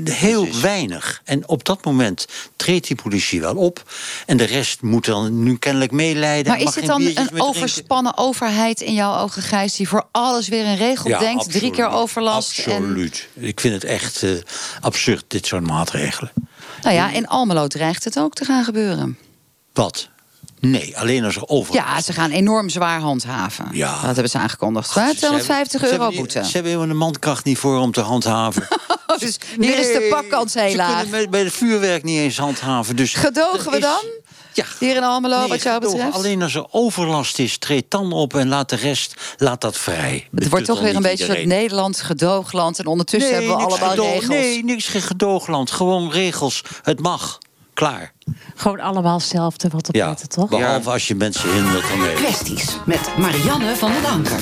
heel 0.05 0.49
weinig. 0.61 1.21
En 1.25 1.49
op 1.49 1.65
dat 1.65 1.85
moment 1.85 2.27
treedt 2.57 2.87
die 2.87 2.97
politie 2.97 3.41
wel 3.41 3.57
op. 3.57 3.83
En 4.27 4.37
de 4.37 4.45
rest 4.45 4.83
moet 4.83 5.05
dan 5.05 5.43
nu 5.43 5.57
kennelijk 5.57 5.93
meeleiden. 5.93 6.53
Maar 6.53 6.61
is 6.61 6.75
het 6.75 6.87
dan 6.87 7.03
een 7.03 7.15
drinken. 7.15 7.41
overspannen 7.41 8.17
overheid 8.17 8.81
in 8.81 8.95
jouw 8.95 9.17
ogen, 9.23 9.43
Gijs... 9.43 9.75
die 9.77 9.89
voor 9.89 10.07
alles 10.11 10.49
weer 10.49 10.65
een 10.65 10.77
regel 10.77 11.11
Ja, 11.11 11.19
denkt, 11.19 11.53
drie 11.53 11.71
keer 11.71 11.85
absoluut. 11.85 12.03
overlast... 12.03 12.59
en 12.59 12.73
Absoluut. 12.73 13.29
Ik 13.35 13.61
vind 13.61 13.75
het 13.75 13.85
echt 13.85 14.23
eh, 14.23 14.31
absurd, 14.81 15.25
dit 15.29 15.47
soort 15.47 15.67
maatregelen. 15.67 16.33
Nou 16.83 16.95
ja, 16.95 17.11
in 17.11 17.27
Almelo 17.27 17.67
dreigt 17.67 18.05
het 18.05 18.19
ook 18.19 18.35
te 18.35 18.45
gaan 18.45 18.65
gebeuren. 18.65 19.19
Wat? 19.73 20.09
Nee, 20.61 20.99
alleen 20.99 21.25
als 21.25 21.37
er 21.37 21.47
overlast 21.49 21.87
Ja, 21.89 22.01
ze 22.01 22.13
gaan 22.13 22.31
enorm 22.31 22.69
zwaar 22.69 23.01
handhaven. 23.01 23.69
Ja. 23.73 23.93
Dat 24.03 24.05
hebben 24.15 24.29
ze 24.31 24.39
aangekondigd. 24.39 24.89
250 24.91 25.81
Ze 25.81 25.87
euro 25.87 25.99
hebben- 26.03 26.19
boete. 26.21 26.45
Ze 26.45 26.53
hebben 26.53 26.71
helemaal 26.73 26.93
de 26.93 26.99
mankracht 27.05 27.45
niet 27.45 27.59
voor 27.59 27.79
om 27.79 27.93
te 27.93 28.01
handhaven. 28.01 28.69
dus 29.19 29.39
hier 29.61 29.79
is 29.79 29.87
de 29.87 30.07
pakkans 30.11 30.55
heel 30.55 30.71
Ze 30.71 30.77
laag. 30.77 31.03
kunnen 31.09 31.31
bij 31.31 31.43
het 31.45 31.53
vuurwerk 31.53 32.03
niet 32.03 32.19
eens 32.19 32.39
handhaven. 32.39 32.97
Dus 32.97 33.15
Gedogen 33.15 33.71
we 33.71 33.77
is- 33.77 33.83
dan? 33.83 34.05
Ja. 34.53 34.65
Hier 34.79 34.97
in 34.97 35.03
Almelo, 35.03 35.39
Nee, 35.39 35.49
wat 35.49 35.63
jou 35.63 35.81
betreft? 35.81 36.15
Alleen 36.15 36.43
als 36.43 36.55
er 36.55 36.67
overlast 36.71 37.39
is, 37.39 37.59
treed 37.59 37.85
dan 37.89 38.13
op 38.13 38.35
en 38.35 38.49
laat 38.49 38.69
de 38.69 38.77
rest 38.77 39.15
laat 39.37 39.61
dat 39.61 39.77
vrij. 39.79 40.29
Het 40.35 40.49
wordt 40.49 40.65
toch 40.67 40.81
weer 40.81 40.97
een 40.97 41.03
beetje 41.03 41.25
het 41.27 41.37
soort 41.37 41.47
Nederland 41.47 42.01
gedoogland. 42.01 42.79
En 42.79 42.87
ondertussen 42.87 43.33
hebben 43.33 43.51
we 43.51 43.63
allemaal 43.63 43.89
gedoog- 43.91 44.07
regels. 44.13 44.29
Nee, 44.29 44.65
niks 44.65 44.87
geen 44.87 45.03
gedoogland. 45.03 45.71
Gewoon 45.71 46.11
regels. 46.11 46.63
Het 46.83 47.01
mag. 47.01 47.39
Klaar. 47.75 48.13
Gewoon 48.55 48.81
allemaal 48.81 49.15
hetzelfde 49.17 49.69
wat 49.69 49.89
op 49.89 49.95
Ja, 49.95 50.09
letten, 50.09 50.29
toch? 50.29 50.49
behalve 50.49 50.91
als 50.91 51.09
je 51.09 51.15
mensen 51.15 51.53
hindert 51.53 51.91
ermee. 51.91 52.15
Kwesties 52.15 52.77
met 52.87 53.17
Marianne 53.19 53.77
van 53.77 53.93
den 53.93 54.05
Anker. 54.11 54.41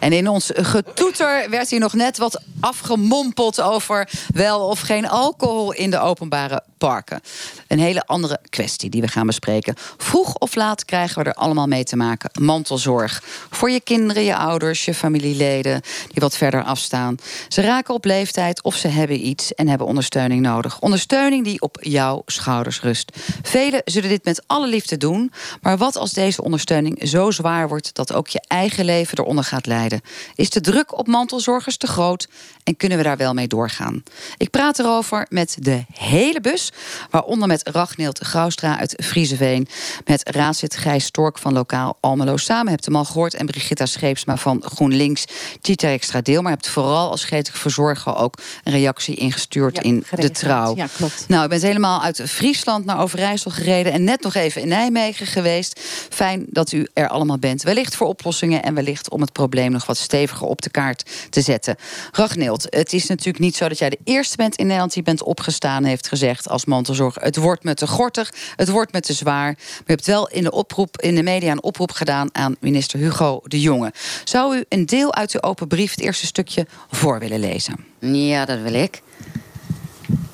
En 0.00 0.12
in 0.12 0.28
ons 0.28 0.50
getoeter 0.54 1.46
werd 1.50 1.70
hier 1.70 1.80
nog 1.80 1.92
net 1.92 2.18
wat 2.18 2.40
afgemompeld 2.60 3.60
over 3.60 4.08
wel 4.34 4.60
of 4.68 4.80
geen 4.80 5.08
alcohol 5.08 5.72
in 5.72 5.90
de 5.90 5.98
openbare 5.98 6.62
parken. 6.78 7.20
Een 7.68 7.78
hele 7.78 8.06
andere 8.06 8.40
kwestie 8.48 8.90
die 8.90 9.00
we 9.00 9.08
gaan 9.08 9.26
bespreken. 9.26 9.74
Vroeg 9.96 10.34
of 10.34 10.54
laat 10.54 10.84
krijgen 10.84 11.22
we 11.22 11.28
er 11.28 11.34
allemaal 11.34 11.66
mee 11.66 11.84
te 11.84 11.96
maken. 11.96 12.44
Mantelzorg. 12.44 13.22
Voor 13.50 13.70
je 13.70 13.80
kinderen, 13.80 14.22
je 14.22 14.36
ouders, 14.36 14.84
je 14.84 14.94
familieleden 14.94 15.80
die 16.08 16.22
wat 16.22 16.36
verder 16.36 16.64
afstaan. 16.64 17.16
Ze 17.48 17.60
raken 17.60 17.94
op 17.94 18.04
leeftijd 18.04 18.62
of 18.62 18.74
ze 18.74 18.88
hebben 18.88 19.26
iets 19.26 19.54
en 19.54 19.68
hebben 19.68 19.86
ondersteuning 19.86 20.42
nodig. 20.42 20.80
Ondersteuning 20.80 21.44
die 21.44 21.60
op 21.60 21.76
jouw 21.80 22.22
schouders 22.52 22.80
rust. 22.80 23.12
Velen 23.42 23.82
zullen 23.84 24.08
dit 24.08 24.24
met 24.24 24.42
alle 24.46 24.68
liefde 24.68 24.96
doen. 24.96 25.32
Maar 25.62 25.78
wat 25.78 25.96
als 25.96 26.12
deze 26.12 26.42
ondersteuning 26.42 27.08
zo 27.08 27.30
zwaar 27.30 27.68
wordt 27.68 27.94
dat 27.94 28.12
ook 28.12 28.28
je 28.28 28.42
eigen 28.46 28.84
leven 28.84 29.18
eronder 29.18 29.44
gaat 29.44 29.66
lijden? 29.66 30.00
Is 30.34 30.50
de 30.50 30.60
druk 30.60 30.98
op 30.98 31.06
mantelzorgers 31.06 31.76
te 31.76 31.86
groot 31.86 32.28
en 32.64 32.76
kunnen 32.76 32.98
we 32.98 33.04
daar 33.04 33.16
wel 33.16 33.34
mee 33.34 33.46
doorgaan? 33.46 34.02
Ik 34.36 34.50
praat 34.50 34.78
erover 34.78 35.26
met 35.28 35.56
de 35.60 35.84
hele 35.92 36.40
bus, 36.40 36.72
waaronder 37.10 37.48
met 37.48 37.68
Ragnild 37.68 38.18
Graustra 38.18 38.78
uit 38.78 38.94
Frieseveen, 39.04 39.68
met 40.04 40.28
raadslid 40.28 40.76
Gijs 40.76 41.04
Stork 41.04 41.38
van 41.38 41.52
Lokaal 41.52 41.96
Almelo. 42.00 42.36
Samen 42.36 42.70
hebt 42.70 42.84
hem 42.84 42.96
al 42.96 43.04
gehoord 43.04 43.34
en 43.34 43.46
Brigitta 43.46 43.86
Scheepsma 43.86 44.36
van 44.36 44.62
GroenLinks, 44.64 45.24
Tita 45.60 45.88
Extra 45.88 46.20
Deel, 46.20 46.42
maar 46.42 46.52
hebt 46.52 46.68
vooral 46.68 47.10
als 47.10 47.24
geestelijk 47.24 47.62
verzorger 47.62 48.16
ook 48.16 48.34
een 48.64 48.72
reactie 48.72 49.14
ingestuurd 49.14 49.76
Ja, 49.76 49.82
in 49.82 50.04
de 50.10 50.30
trouw. 50.30 50.76
Ja, 50.76 50.86
klopt. 50.96 51.24
Nou, 51.28 51.44
u 51.44 51.48
bent 51.48 51.62
helemaal 51.62 52.02
uit 52.02 52.20
Friesland 52.42 52.84
naar 52.84 53.00
Overijssel 53.00 53.50
gereden 53.50 53.92
en 53.92 54.04
net 54.04 54.22
nog 54.22 54.34
even 54.34 54.62
in 54.62 54.68
Nijmegen 54.68 55.26
geweest. 55.26 55.80
Fijn 56.10 56.46
dat 56.48 56.72
u 56.72 56.86
er 56.94 57.08
allemaal 57.08 57.38
bent. 57.38 57.62
Wellicht 57.62 57.96
voor 57.96 58.06
oplossingen 58.06 58.62
en 58.62 58.74
wellicht 58.74 59.10
om 59.10 59.20
het 59.20 59.32
probleem 59.32 59.70
nog 59.70 59.86
wat 59.86 59.96
steviger 59.96 60.46
op 60.46 60.62
de 60.62 60.70
kaart 60.70 61.10
te 61.30 61.40
zetten. 61.40 61.76
Ragnild, 62.12 62.66
het 62.68 62.92
is 62.92 63.06
natuurlijk 63.06 63.38
niet 63.38 63.56
zo 63.56 63.68
dat 63.68 63.78
jij 63.78 63.90
de 63.90 63.98
eerste 64.04 64.36
bent 64.36 64.56
in 64.56 64.64
Nederland 64.64 64.92
die 64.92 65.02
bent 65.02 65.22
opgestaan 65.22 65.84
heeft 65.84 66.08
gezegd 66.08 66.48
als 66.48 66.64
mantelzorger: 66.64 67.22
het 67.22 67.36
wordt 67.36 67.64
me 67.64 67.74
te 67.74 67.86
gortig, 67.86 68.32
het 68.56 68.68
wordt 68.68 68.92
me 68.92 69.00
te 69.00 69.12
zwaar. 69.12 69.52
Maar 69.52 69.82
je 69.86 69.92
hebt 69.92 70.06
wel 70.06 70.28
in 70.28 70.42
de 70.42 70.52
oproep 70.52 71.00
in 71.00 71.14
de 71.14 71.22
media 71.22 71.52
een 71.52 71.62
oproep 71.62 71.90
gedaan 71.90 72.28
aan 72.32 72.56
minister 72.60 72.98
Hugo 72.98 73.40
de 73.44 73.60
Jonge. 73.60 73.92
Zou 74.24 74.56
u 74.56 74.64
een 74.68 74.86
deel 74.86 75.14
uit 75.14 75.32
uw 75.32 75.40
open 75.40 75.68
brief, 75.68 75.90
het 75.90 76.00
eerste 76.00 76.26
stukje, 76.26 76.66
voor 76.90 77.18
willen 77.18 77.40
lezen? 77.40 77.84
Ja, 78.00 78.44
dat 78.44 78.60
wil 78.60 78.74
ik. 78.74 79.02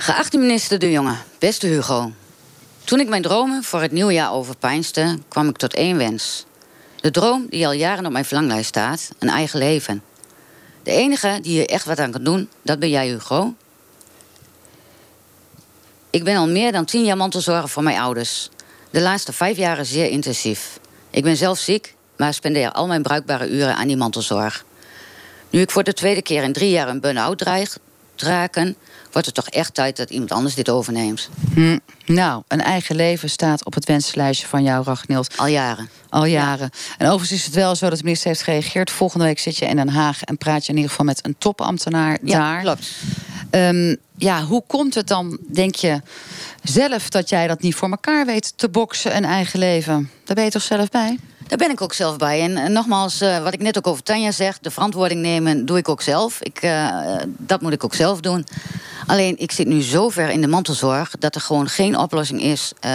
Geachte 0.01 0.39
minister 0.39 0.79
De 0.79 0.91
Jonge, 0.91 1.17
beste 1.39 1.67
Hugo. 1.67 2.13
Toen 2.85 3.01
ik 3.01 3.09
mijn 3.09 3.23
dromen 3.23 3.63
voor 3.63 3.81
het 3.81 3.93
nieuwe 3.93 4.13
jaar 4.13 4.33
overpeinsde, 4.33 5.19
kwam 5.29 5.49
ik 5.49 5.57
tot 5.57 5.75
één 5.75 5.97
wens. 5.97 6.45
De 7.01 7.11
droom 7.11 7.47
die 7.51 7.67
al 7.67 7.73
jaren 7.73 8.07
op 8.07 8.13
mijn 8.13 8.25
verlanglijst 8.25 8.69
staat, 8.69 9.11
een 9.19 9.29
eigen 9.29 9.59
leven. 9.59 10.03
De 10.83 10.91
enige 10.91 11.39
die 11.43 11.53
hier 11.53 11.69
echt 11.69 11.85
wat 11.85 11.99
aan 11.99 12.11
kan 12.11 12.25
doen, 12.25 12.49
dat 12.63 12.79
ben 12.79 12.89
jij, 12.89 13.09
Hugo. 13.09 13.55
Ik 16.11 16.25
ben 16.25 16.37
al 16.37 16.49
meer 16.49 16.73
dan 16.73 16.85
tien 16.85 17.05
jaar 17.05 17.17
mantelzorger 17.17 17.69
voor 17.69 17.83
mijn 17.83 18.01
ouders. 18.01 18.49
De 18.91 19.01
laatste 19.01 19.33
vijf 19.33 19.57
jaren 19.57 19.87
zeer 19.87 20.11
intensief. 20.11 20.79
Ik 21.11 21.23
ben 21.23 21.37
zelf 21.37 21.59
ziek, 21.59 21.95
maar 22.17 22.35
spendeer 22.35 22.73
al 22.73 22.87
mijn 22.87 23.03
bruikbare 23.03 23.49
uren 23.49 23.77
aan 23.77 23.87
die 23.87 23.97
mantelzorg. 23.97 24.65
Nu 25.51 25.61
ik 25.61 25.71
voor 25.71 25.85
de 25.85 25.93
tweede 25.93 26.23
keer 26.23 26.43
in 26.43 26.53
drie 26.53 26.71
jaar 26.71 26.89
een 26.89 27.01
burn-out 27.01 27.39
dreig 27.39 27.79
te 28.15 28.25
raken, 28.25 28.77
wordt 29.19 29.37
het 29.37 29.45
toch 29.45 29.55
echt 29.55 29.75
tijd 29.75 29.97
dat 29.97 30.11
iemand 30.11 30.33
anders 30.33 30.55
dit 30.55 30.69
overneemt. 30.69 31.29
Hm, 31.55 31.79
nou, 32.07 32.43
een 32.49 32.61
eigen 32.61 32.97
leven 32.97 33.31
staat 33.31 33.65
op 33.65 33.75
het 33.75 33.85
wenslijstje 33.85 34.47
van 34.47 34.63
jou, 34.63 34.85
Ragnild. 34.85 35.37
Al 35.37 35.47
jaren. 35.47 35.91
Al 36.09 36.25
jaren. 36.25 36.71
En 36.99 37.07
overigens 37.07 37.39
is 37.39 37.45
het 37.45 37.55
wel 37.55 37.75
zo 37.75 37.89
dat 37.89 37.99
de 37.99 38.05
minister 38.05 38.29
heeft 38.29 38.43
gereageerd. 38.43 38.91
Volgende 38.91 39.25
week 39.25 39.39
zit 39.39 39.57
je 39.57 39.67
in 39.67 39.77
Den 39.77 39.89
Haag 39.89 40.23
en 40.23 40.37
praat 40.39 40.65
je 40.65 40.71
in 40.71 40.75
ieder 40.77 40.91
geval 40.91 41.07
met 41.07 41.25
een 41.25 41.35
topambtenaar 41.39 42.19
Ja, 42.23 42.39
daar. 42.39 42.61
klopt. 42.61 42.91
Ehm, 43.51 43.97
ja, 44.17 44.43
hoe 44.45 44.63
komt 44.67 44.95
het 44.95 45.09
dan, 45.09 45.39
denk 45.53 45.75
je, 45.75 46.01
zelf 46.63 47.09
dat 47.09 47.29
jij 47.29 47.47
dat 47.47 47.61
niet 47.61 47.75
voor 47.75 47.91
elkaar 47.91 48.27
weet 48.27 48.53
te 48.57 48.69
boksen, 48.69 49.17
een 49.17 49.25
eigen 49.25 49.59
leven? 49.59 50.11
Daar 50.25 50.37
ben 50.37 50.45
je 50.45 50.51
toch 50.51 50.63
zelf 50.63 50.89
bij? 50.89 51.19
Daar 51.47 51.59
ben 51.59 51.71
ik 51.71 51.81
ook 51.81 51.93
zelf 51.95 52.17
bij. 52.17 52.41
En 52.41 52.73
nogmaals, 52.73 53.21
eh, 53.21 53.43
wat 53.43 53.53
ik 53.55 53.61
net 53.61 53.79
ook 53.79 53.87
over 53.87 54.03
Tanja 54.03 54.31
zeg, 54.31 54.59
de 54.59 54.71
verantwoording 54.71 55.21
nemen 55.21 55.67
doe 55.67 55.79
ik 55.79 55.89
ook 55.89 56.03
zelf. 56.03 56.43
Ik, 56.43 56.59
eh, 56.63 57.17
dat 57.27 57.61
moet 57.61 57.73
ik 57.73 57.85
ook 57.85 57.95
zelf 57.95 58.21
doen. 58.21 58.47
Alleen, 59.09 59.39
ik 59.39 59.53
zit 59.53 59.67
nu 59.67 59.83
zo 59.83 60.09
ver 60.09 60.31
in 60.31 60.41
de 60.41 60.47
mantelzorg 60.47 61.11
dat 61.19 61.35
er 61.35 61.41
gewoon 61.41 61.69
geen 61.69 61.99
oplossing 61.99 62.43
is 62.43 62.73
eh, 62.81 62.91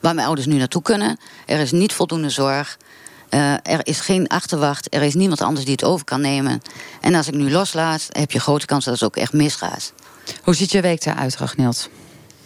waar 0.00 0.14
mijn 0.14 0.26
ouders 0.26 0.46
nu 0.46 0.56
naartoe 0.56 0.82
kunnen. 0.82 1.18
Er 1.46 1.60
is 1.60 1.72
niet 1.72 1.92
voldoende 1.92 2.30
zorg. 2.30 2.76
Eh, 3.28 3.52
er 3.52 3.80
is 3.82 4.00
geen 4.00 4.28
achterwacht. 4.28 4.94
Er 4.94 5.02
is 5.02 5.14
niemand 5.14 5.40
anders 5.40 5.64
die 5.64 5.74
het 5.74 5.84
over 5.84 6.04
kan 6.04 6.20
nemen. 6.20 6.62
En 7.00 7.14
als 7.14 7.26
ik 7.28 7.34
nu 7.34 7.50
loslaat, 7.50 8.06
heb 8.08 8.30
je 8.30 8.40
grote 8.40 8.66
kans 8.66 8.84
dat 8.84 8.94
het 8.94 9.02
ook 9.02 9.16
echt 9.16 9.32
misgaat. 9.32 9.92
Hoe 10.42 10.54
ziet 10.54 10.70
je 10.70 10.80
week 10.80 11.04
eruit, 11.04 11.36
Ragnild? 11.36 11.88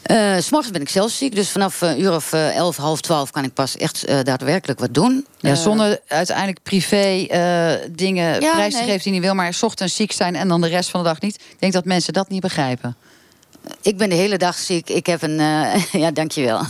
Eh, 0.02 0.36
S 0.38 0.44
S'morgens 0.46 0.72
ben 0.72 0.80
ik 0.82 0.88
zelf 0.88 1.10
ziek, 1.10 1.34
dus 1.34 1.50
vanaf 1.50 1.80
een 1.80 2.00
uur 2.00 2.14
of 2.14 2.32
eh, 2.32 2.56
elf, 2.56 2.76
half 2.76 3.00
twaalf 3.00 3.30
kan 3.30 3.44
ik 3.44 3.54
pas 3.54 3.76
echt 3.76 4.04
eh, 4.04 4.18
daadwerkelijk 4.22 4.80
wat 4.80 4.94
doen. 4.94 5.26
Ja, 5.38 5.50
Eh, 5.50 5.56
zonder 5.56 6.00
uiteindelijk 6.06 6.62
privé 6.62 7.26
eh, 7.28 7.72
dingen 7.90 8.40
Ja, 8.40 8.52
prijs 8.52 8.72
te 8.74 8.78
nee. 8.80 8.88
geven 8.88 9.02
die 9.02 9.12
niet 9.12 9.22
wil, 9.22 9.34
maar 9.34 9.54
's 9.54 9.62
ochtends 9.62 9.94
ziek 9.96 10.12
zijn 10.12 10.34
en 10.36 10.48
dan 10.48 10.60
de 10.60 10.68
rest 10.68 10.90
van 10.90 11.02
de 11.02 11.08
dag 11.08 11.20
niet. 11.20 11.34
Ik 11.34 11.56
denk 11.58 11.72
dat 11.72 11.84
mensen 11.84 12.12
dat 12.12 12.28
niet 12.28 12.40
begrijpen. 12.40 12.96
Ik 13.82 13.96
ben 13.96 14.08
de 14.08 14.14
hele 14.14 14.36
dag 14.38 14.56
ziek. 14.58 14.90
Ik 14.90 15.06
heb 15.06 15.22
een. 15.22 15.40
eh, 15.40 15.84
ja, 16.02 16.10
dankjewel. 16.10 16.60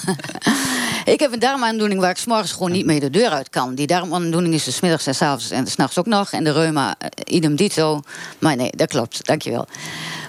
ik 1.05 1.21
heb 1.21 1.33
een 1.33 1.39
darmaandoening 1.39 2.01
waar 2.01 2.11
ik 2.11 2.17
s'morgens 2.17 2.53
gewoon 2.53 2.73
niet 2.73 2.87
mee 2.87 3.01
de 3.01 3.11
deur 3.11 3.29
uit 3.31 3.49
kan. 3.51 3.75
Die 3.75 3.87
darmaandoening 3.87 4.55
is 4.55 4.65
dus 4.65 4.75
's 4.77 4.81
middags 4.81 5.07
en 5.07 5.15
's 5.15 5.23
avonds 5.23 5.51
en 5.51 5.67
s'nachts 5.67 5.99
ook 5.99 6.07
nog. 6.07 6.33
En 6.33 6.45
de 6.45 6.53
reuma, 6.53 6.95
eh, 6.99 7.09
idem 7.37 7.57
dito. 7.57 8.01
Maar 8.39 8.57
nee, 8.57 8.71
dat 8.77 8.89
klopt. 8.89 9.27
Dankjewel. 9.27 9.67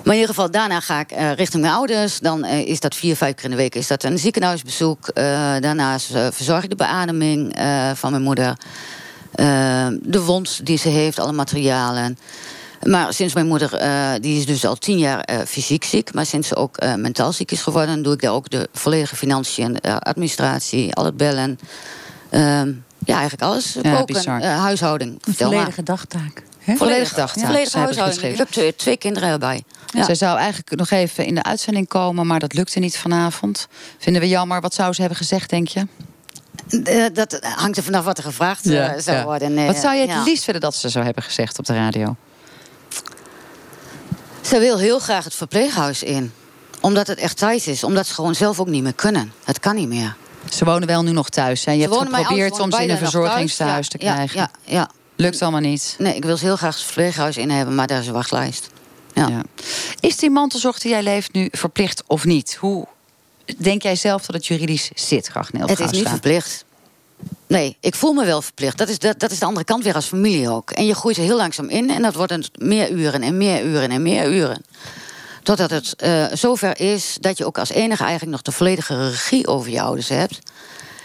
Maar 0.04 0.14
in 0.14 0.20
ieder 0.20 0.36
geval, 0.36 0.52
daarna 0.52 0.80
ga 0.80 1.00
ik 1.00 1.12
eh, 1.12 1.34
richting 1.34 1.62
mijn 1.62 1.74
ouders. 1.76 2.20
Dan 2.20 2.44
eh, 2.44 2.68
is 2.68 2.80
dat 2.80 2.96
vier, 2.96 3.16
vijf 3.16 3.36
keer 3.36 3.44
in 3.44 3.50
de 3.50 3.56
week 3.58 3.76
is 3.76 3.88
dat 3.88 4.04
een 4.04 4.20
ziekenhuisbezoek. 4.20 5.08
Eh, 5.08 5.24
daarnaast 5.60 6.12
verzorg 6.12 6.64
ik 6.64 6.70
de 6.70 6.76
beademing 6.76 7.56
van 7.94 8.12
mijn 8.12 8.24
moeder. 8.24 8.58
De 10.02 10.22
wond 10.26 10.66
die 10.66 10.78
ze 10.78 10.90
heeft, 10.90 11.20
alle 11.20 11.32
materialen. 11.32 12.18
Maar 12.84 13.14
sinds 13.14 13.34
mijn 13.34 13.48
moeder, 13.48 13.70
die 14.22 14.38
is 14.40 14.46
dus 14.46 14.66
al 14.66 14.76
tien 14.76 14.98
jaar 14.98 15.26
fysiek 15.48 15.84
ziek, 15.84 16.14
maar 16.14 16.26
sinds 16.26 16.48
ze 16.48 16.56
ook 16.56 16.78
mentaal 16.98 17.32
ziek 17.32 17.52
is 17.52 17.62
geworden, 17.62 18.04
doe 18.04 18.14
ik 18.14 18.22
daar 18.22 18.32
ook 18.32 18.50
de 18.50 18.70
volledige 18.74 19.16
financiën, 19.16 19.82
administratie, 19.82 20.94
al 20.94 21.06
het 21.06 21.18
bellen. 21.18 21.60
Ehm, 22.30 22.72
ja, 23.06 23.14
eigenlijk 23.14 23.42
alles. 23.42 23.78
Ja, 23.82 23.96
Koken, 23.96 24.14
bizar. 24.16 24.42
eh, 24.42 24.60
huishouding. 24.60 25.12
Een 25.12 25.20
Vertel 25.22 25.48
maar. 25.48 25.56
volledige 25.58 25.84
dagtaak. 25.84 26.44
Hè? 26.64 26.76
Volledige 26.76 27.16
dag. 27.16 27.32
Volledige 27.34 27.78
huishouding. 27.78 28.24
Ik 28.24 28.38
heb 28.38 28.50
twee, 28.50 28.76
twee 28.76 28.98
kinderen 28.98 29.30
erbij. 29.30 29.64
Ja. 29.94 30.04
Zij 30.04 30.16
zou 30.16 30.38
eigenlijk 30.38 30.76
nog 30.76 30.90
even 30.90 31.26
in 31.26 31.36
de 31.36 31.44
uitzending 31.44 31.88
komen, 31.88 32.28
maar 32.28 32.40
dat 32.40 32.54
lukte 32.54 32.80
niet 32.80 32.98
vanavond. 32.98 33.68
Vinden 33.98 34.22
we 34.22 34.28
jammer. 34.28 34.62
Wat 34.62 34.74
zou 34.74 34.94
ze 34.94 35.00
hebben 35.00 35.18
gezegd, 35.18 35.50
denk 35.50 35.68
je? 35.68 35.88
Dat 37.14 37.40
hangt 37.56 37.78
er 37.78 37.84
vanaf 37.84 38.06
wat 38.06 38.18
er 38.18 38.24
gevraagd 38.24 38.66
eh, 38.66 38.92
zou 38.98 39.18
Ja. 39.18 39.24
worden. 39.24 39.66
Wat 39.66 39.78
zou 39.78 39.96
je 39.96 40.08
het 40.08 40.26
liefst 40.26 40.46
willen 40.46 40.62
dat 40.62 40.76
ze 40.76 40.90
zou 40.90 41.06
hebben 41.06 41.24
gezegd 41.24 41.60
op 41.60 41.66
de 41.66 41.74
radio? 41.74 42.16
Ze 44.42 44.60
wil 44.60 44.78
heel 44.78 45.00
graag 45.00 45.24
het 45.24 45.36
verpleeghuis 45.36 46.04
in. 46.04 46.34
Omdat 46.82 47.08
het 47.08 47.18
echt 47.20 47.38
tijd 47.38 47.68
is. 47.68 47.84
Omdat 47.84 48.08
ze 48.08 48.14
gewoon 48.14 48.36
zelf 48.36 48.60
ook 48.60 48.68
niet 48.68 48.84
meer 48.84 48.94
kunnen. 48.94 49.34
Het 49.44 49.60
kan 49.60 49.76
niet 49.76 49.88
meer. 49.88 50.16
Ze 50.50 50.66
wonen 50.66 50.88
wel 50.88 51.04
nu 51.04 51.12
nog 51.12 51.30
thuis. 51.30 51.66
Hè? 51.66 51.72
Je 51.72 51.82
Ze 51.82 51.90
hebt 51.90 52.16
geprobeerd 52.16 52.60
om 52.60 52.72
ze 52.72 52.84
in 52.84 52.90
een 52.90 52.98
verzorgingstehuis 52.98 53.88
te 53.90 53.98
thuis. 53.98 54.14
Krijgen. 54.14 54.40
Ja, 54.66 54.74
ja. 54.74 54.90
Lukt 55.16 55.42
allemaal 55.42 55.60
niet. 55.60 55.96
Nee, 55.98 56.16
ik 56.16 56.26
wil 56.26 56.38
ze 56.38 56.46
heel 56.46 56.56
graag 56.56 56.76
het 56.76 56.84
verpleeghuis 56.84 57.38
in 57.38 57.50
hebben, 57.50 57.76
maar 57.76 57.88
daar 57.88 58.00
is 58.00 58.08
een 58.08 58.14
wachtlijst. 58.14 58.70
Ja. 59.14 59.28
Ja. 59.28 59.44
Is 60.00 60.18
die 60.18 60.30
mantelzorg 60.30 60.80
die 60.80 60.92
jij 60.92 61.04
leeft 61.04 61.34
nu 61.34 61.48
verplicht 61.52 62.04
of 62.08 62.26
niet? 62.26 62.56
Hoe 62.60 62.88
denk 63.58 63.82
jij 63.82 63.96
zelf 63.96 64.26
dat 64.26 64.36
het 64.36 64.48
juridisch 64.48 64.90
zit, 64.96 65.30
Ragnild 65.30 65.70
Het 65.70 65.80
is 65.80 65.92
niet 65.92 66.08
verplicht. 66.08 66.66
Nee, 67.48 67.78
ik 67.80 67.96
voel 67.96 68.14
me 68.14 68.26
wel 68.26 68.42
verplicht. 68.42 68.78
Dat 68.78 68.90
is, 68.90 69.00
dat, 69.00 69.20
dat 69.20 69.32
is 69.32 69.40
de 69.40 69.46
andere 69.46 69.66
kant 69.66 69.84
weer 69.84 69.96
als 69.96 70.06
familie 70.06 70.50
ook. 70.50 70.72
En 70.72 70.86
je 70.86 70.96
groeit 70.96 71.18
er 71.18 71.24
heel 71.24 71.38
langzaam 71.38 71.70
in 71.70 71.90
en 71.90 72.02
dat 72.02 72.14
wordt 72.14 72.32
een 72.32 72.46
meer 72.58 72.92
uren 72.92 73.22
en 73.22 73.38
meer 73.38 73.66
uren 73.66 73.92
en 73.92 74.02
meer 74.02 74.32
uren. 74.32 74.62
Totdat 75.44 75.70
het 75.70 75.96
eh, 75.96 76.26
zover 76.34 76.80
is 76.80 77.18
dat 77.20 77.38
je 77.38 77.46
ook 77.46 77.58
als 77.58 77.70
enige 77.70 78.04
eigenlijk 78.04 78.32
nog 78.32 78.42
de 78.42 78.52
volledige 78.52 79.10
regie 79.10 79.48
over 79.48 79.72
je 79.72 79.82
ouders 79.82 80.10
hebt. 80.10 80.40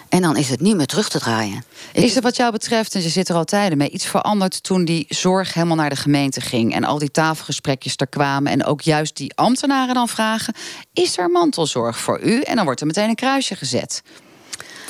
En 0.09 0.23
dan 0.23 0.37
is 0.37 0.49
het 0.49 0.61
niet 0.61 0.77
meer 0.77 0.87
terug 0.87 1.09
te 1.09 1.19
draaien. 1.19 1.65
Is 1.93 2.17
er 2.17 2.23
wat 2.23 2.37
jou 2.37 2.53
betreft, 2.53 2.95
en 2.95 3.03
ze 3.03 3.09
zit 3.09 3.29
er 3.29 3.35
al 3.35 3.45
tijden 3.45 3.79
mee, 3.79 3.91
iets 3.91 4.07
veranderd 4.07 4.63
toen 4.63 4.85
die 4.85 5.07
zorg 5.09 5.55
helemaal 5.55 5.77
naar 5.77 5.91
de 5.91 5.97
gemeente 5.97 6.41
ging 6.41 6.75
en 6.75 6.85
al 6.85 6.99
die 6.99 7.11
tafelgesprekjes 7.11 7.95
er 7.97 8.07
kwamen 8.07 8.53
en 8.53 8.65
ook 8.65 8.81
juist 8.81 9.17
die 9.17 9.35
ambtenaren 9.35 9.95
dan 9.95 10.09
vragen: 10.09 10.55
is 10.93 11.19
er 11.19 11.31
mantelzorg 11.31 11.99
voor 11.99 12.21
u? 12.21 12.41
En 12.41 12.57
dan 12.57 12.65
wordt 12.65 12.81
er 12.81 12.87
meteen 12.87 13.09
een 13.09 13.15
kruisje 13.15 13.57
gezet. 13.57 14.03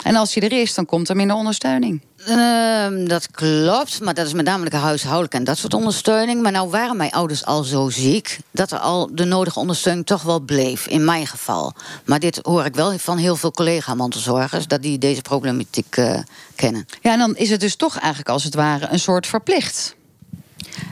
En 0.02 0.16
als 0.16 0.32
die 0.32 0.42
er 0.42 0.60
is, 0.60 0.74
dan 0.74 0.86
komt 0.86 1.08
er 1.08 1.16
minder 1.16 1.36
ondersteuning. 1.36 2.02
Ehm, 2.28 3.04
dat 3.04 3.30
klopt, 3.30 4.00
maar 4.00 4.14
dat 4.14 4.26
is 4.26 4.32
met 4.32 4.44
name 4.44 4.70
de 4.70 4.76
huishoudelijke 4.76 5.36
en 5.36 5.44
dat 5.44 5.58
soort 5.58 5.74
ondersteuning. 5.74 6.42
Maar 6.42 6.52
nou 6.52 6.70
waren 6.70 6.96
mijn 6.96 7.10
ouders 7.10 7.44
al 7.44 7.62
zo 7.62 7.88
ziek 7.88 8.38
dat 8.50 8.70
er 8.70 8.78
al 8.78 9.08
de 9.12 9.24
nodige 9.24 9.58
ondersteuning 9.58 10.06
toch 10.06 10.22
wel 10.22 10.40
bleef, 10.40 10.86
in 10.86 11.04
mijn 11.04 11.26
geval. 11.26 11.72
Maar 12.04 12.18
dit 12.18 12.40
hoor 12.42 12.64
ik 12.64 12.74
wel 12.74 12.98
van 12.98 13.18
heel 13.18 13.36
veel 13.36 13.50
collega-mantelzorgers, 13.50 14.66
dat 14.66 14.82
die 14.82 14.98
deze 14.98 15.22
problematiek 15.22 15.96
eh, 15.96 16.18
kennen. 16.54 16.86
Ja, 17.02 17.12
en 17.12 17.18
dan 17.18 17.36
is 17.36 17.50
het 17.50 17.60
dus 17.60 17.76
toch 17.76 17.96
eigenlijk 17.98 18.28
als 18.28 18.44
het 18.44 18.54
ware 18.54 18.88
een 18.90 19.00
soort 19.00 19.26
verplicht. 19.26 19.94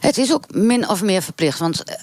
Het 0.01 0.19
is 0.19 0.33
ook 0.33 0.55
min 0.55 0.89
of 0.89 1.03
meer 1.03 1.23
verplicht, 1.23 1.59
want 1.59 1.85
eh, 1.85 1.95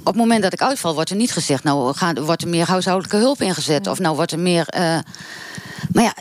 op 0.00 0.06
het 0.06 0.16
moment 0.16 0.42
dat 0.42 0.52
ik 0.52 0.62
uitval, 0.62 0.94
wordt 0.94 1.10
er 1.10 1.16
niet 1.16 1.32
gezegd, 1.32 1.64
nou 1.64 1.94
gaat, 1.94 2.18
wordt 2.18 2.42
er 2.42 2.48
meer 2.48 2.66
huishoudelijke 2.66 3.16
hulp 3.18 3.40
ingezet, 3.40 3.86
of 3.86 3.98
nou 3.98 4.16
wordt 4.16 4.32
er 4.32 4.38
meer. 4.38 4.66
eh, 4.68 4.98
maar 5.92 6.04
ja, 6.04 6.14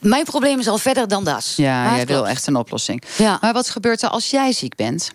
mijn 0.00 0.24
probleem 0.24 0.58
is 0.58 0.68
al 0.68 0.78
verder 0.78 1.08
dan 1.08 1.24
dat. 1.24 1.52
Ja, 1.56 1.84
Maar 1.84 1.96
jij 1.96 2.06
wil 2.06 2.28
echt 2.28 2.46
een 2.46 2.56
oplossing. 2.56 3.02
Ja. 3.18 3.38
Maar 3.40 3.52
wat 3.52 3.70
gebeurt 3.70 4.02
er 4.02 4.08
als 4.08 4.30
jij 4.30 4.52
ziek 4.52 4.74
bent? 4.74 5.10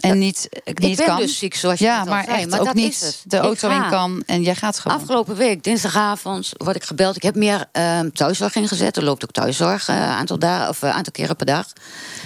En 0.00 0.18
niet, 0.18 0.48
eh, 0.64 0.74
niet 0.74 0.96
ben 0.96 1.06
kan? 1.06 1.16
dus 1.16 1.38
ziek, 1.38 1.54
zoals 1.54 1.78
je 1.78 1.84
ja, 1.84 2.04
maar 2.04 2.24
zei, 2.24 2.36
echt 2.36 2.50
maar 2.50 2.58
ook 2.58 2.66
dat 2.66 2.74
niet 2.74 2.92
is 2.92 3.00
het. 3.00 3.22
de 3.24 3.36
Ik 3.36 3.42
auto 3.42 3.70
in 3.70 3.88
kan 3.88 4.22
en 4.26 4.42
jij 4.42 4.54
gaat 4.54 4.78
gewoon. 4.78 4.96
Afgelopen 4.96 5.36
week, 5.36 5.64
dinsdagavond, 5.64 6.52
word 6.56 6.76
ik 6.76 6.84
gebeld. 6.84 7.16
Ik 7.16 7.22
heb 7.22 7.34
meer 7.34 7.64
ehm, 7.72 8.10
thuiszorg 8.10 8.54
ingezet. 8.54 8.96
Er 8.96 9.04
loopt 9.04 9.24
ook 9.24 9.30
thuiszorg 9.30 9.88
een 9.88 9.94
aantal, 9.94 10.38
dagen, 10.38 10.68
of, 10.68 10.82
eh, 10.82 10.90
aantal 10.90 11.12
keren 11.12 11.36
per 11.36 11.46
dag. 11.46 11.66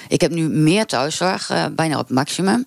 Ik 0.08 0.20
heb 0.20 0.30
nu 0.30 0.48
meer 0.48 0.86
thuiszorg, 0.86 1.50
eh, 1.50 1.64
bijna 1.72 1.98
op 1.98 2.10
maximum. 2.10 2.66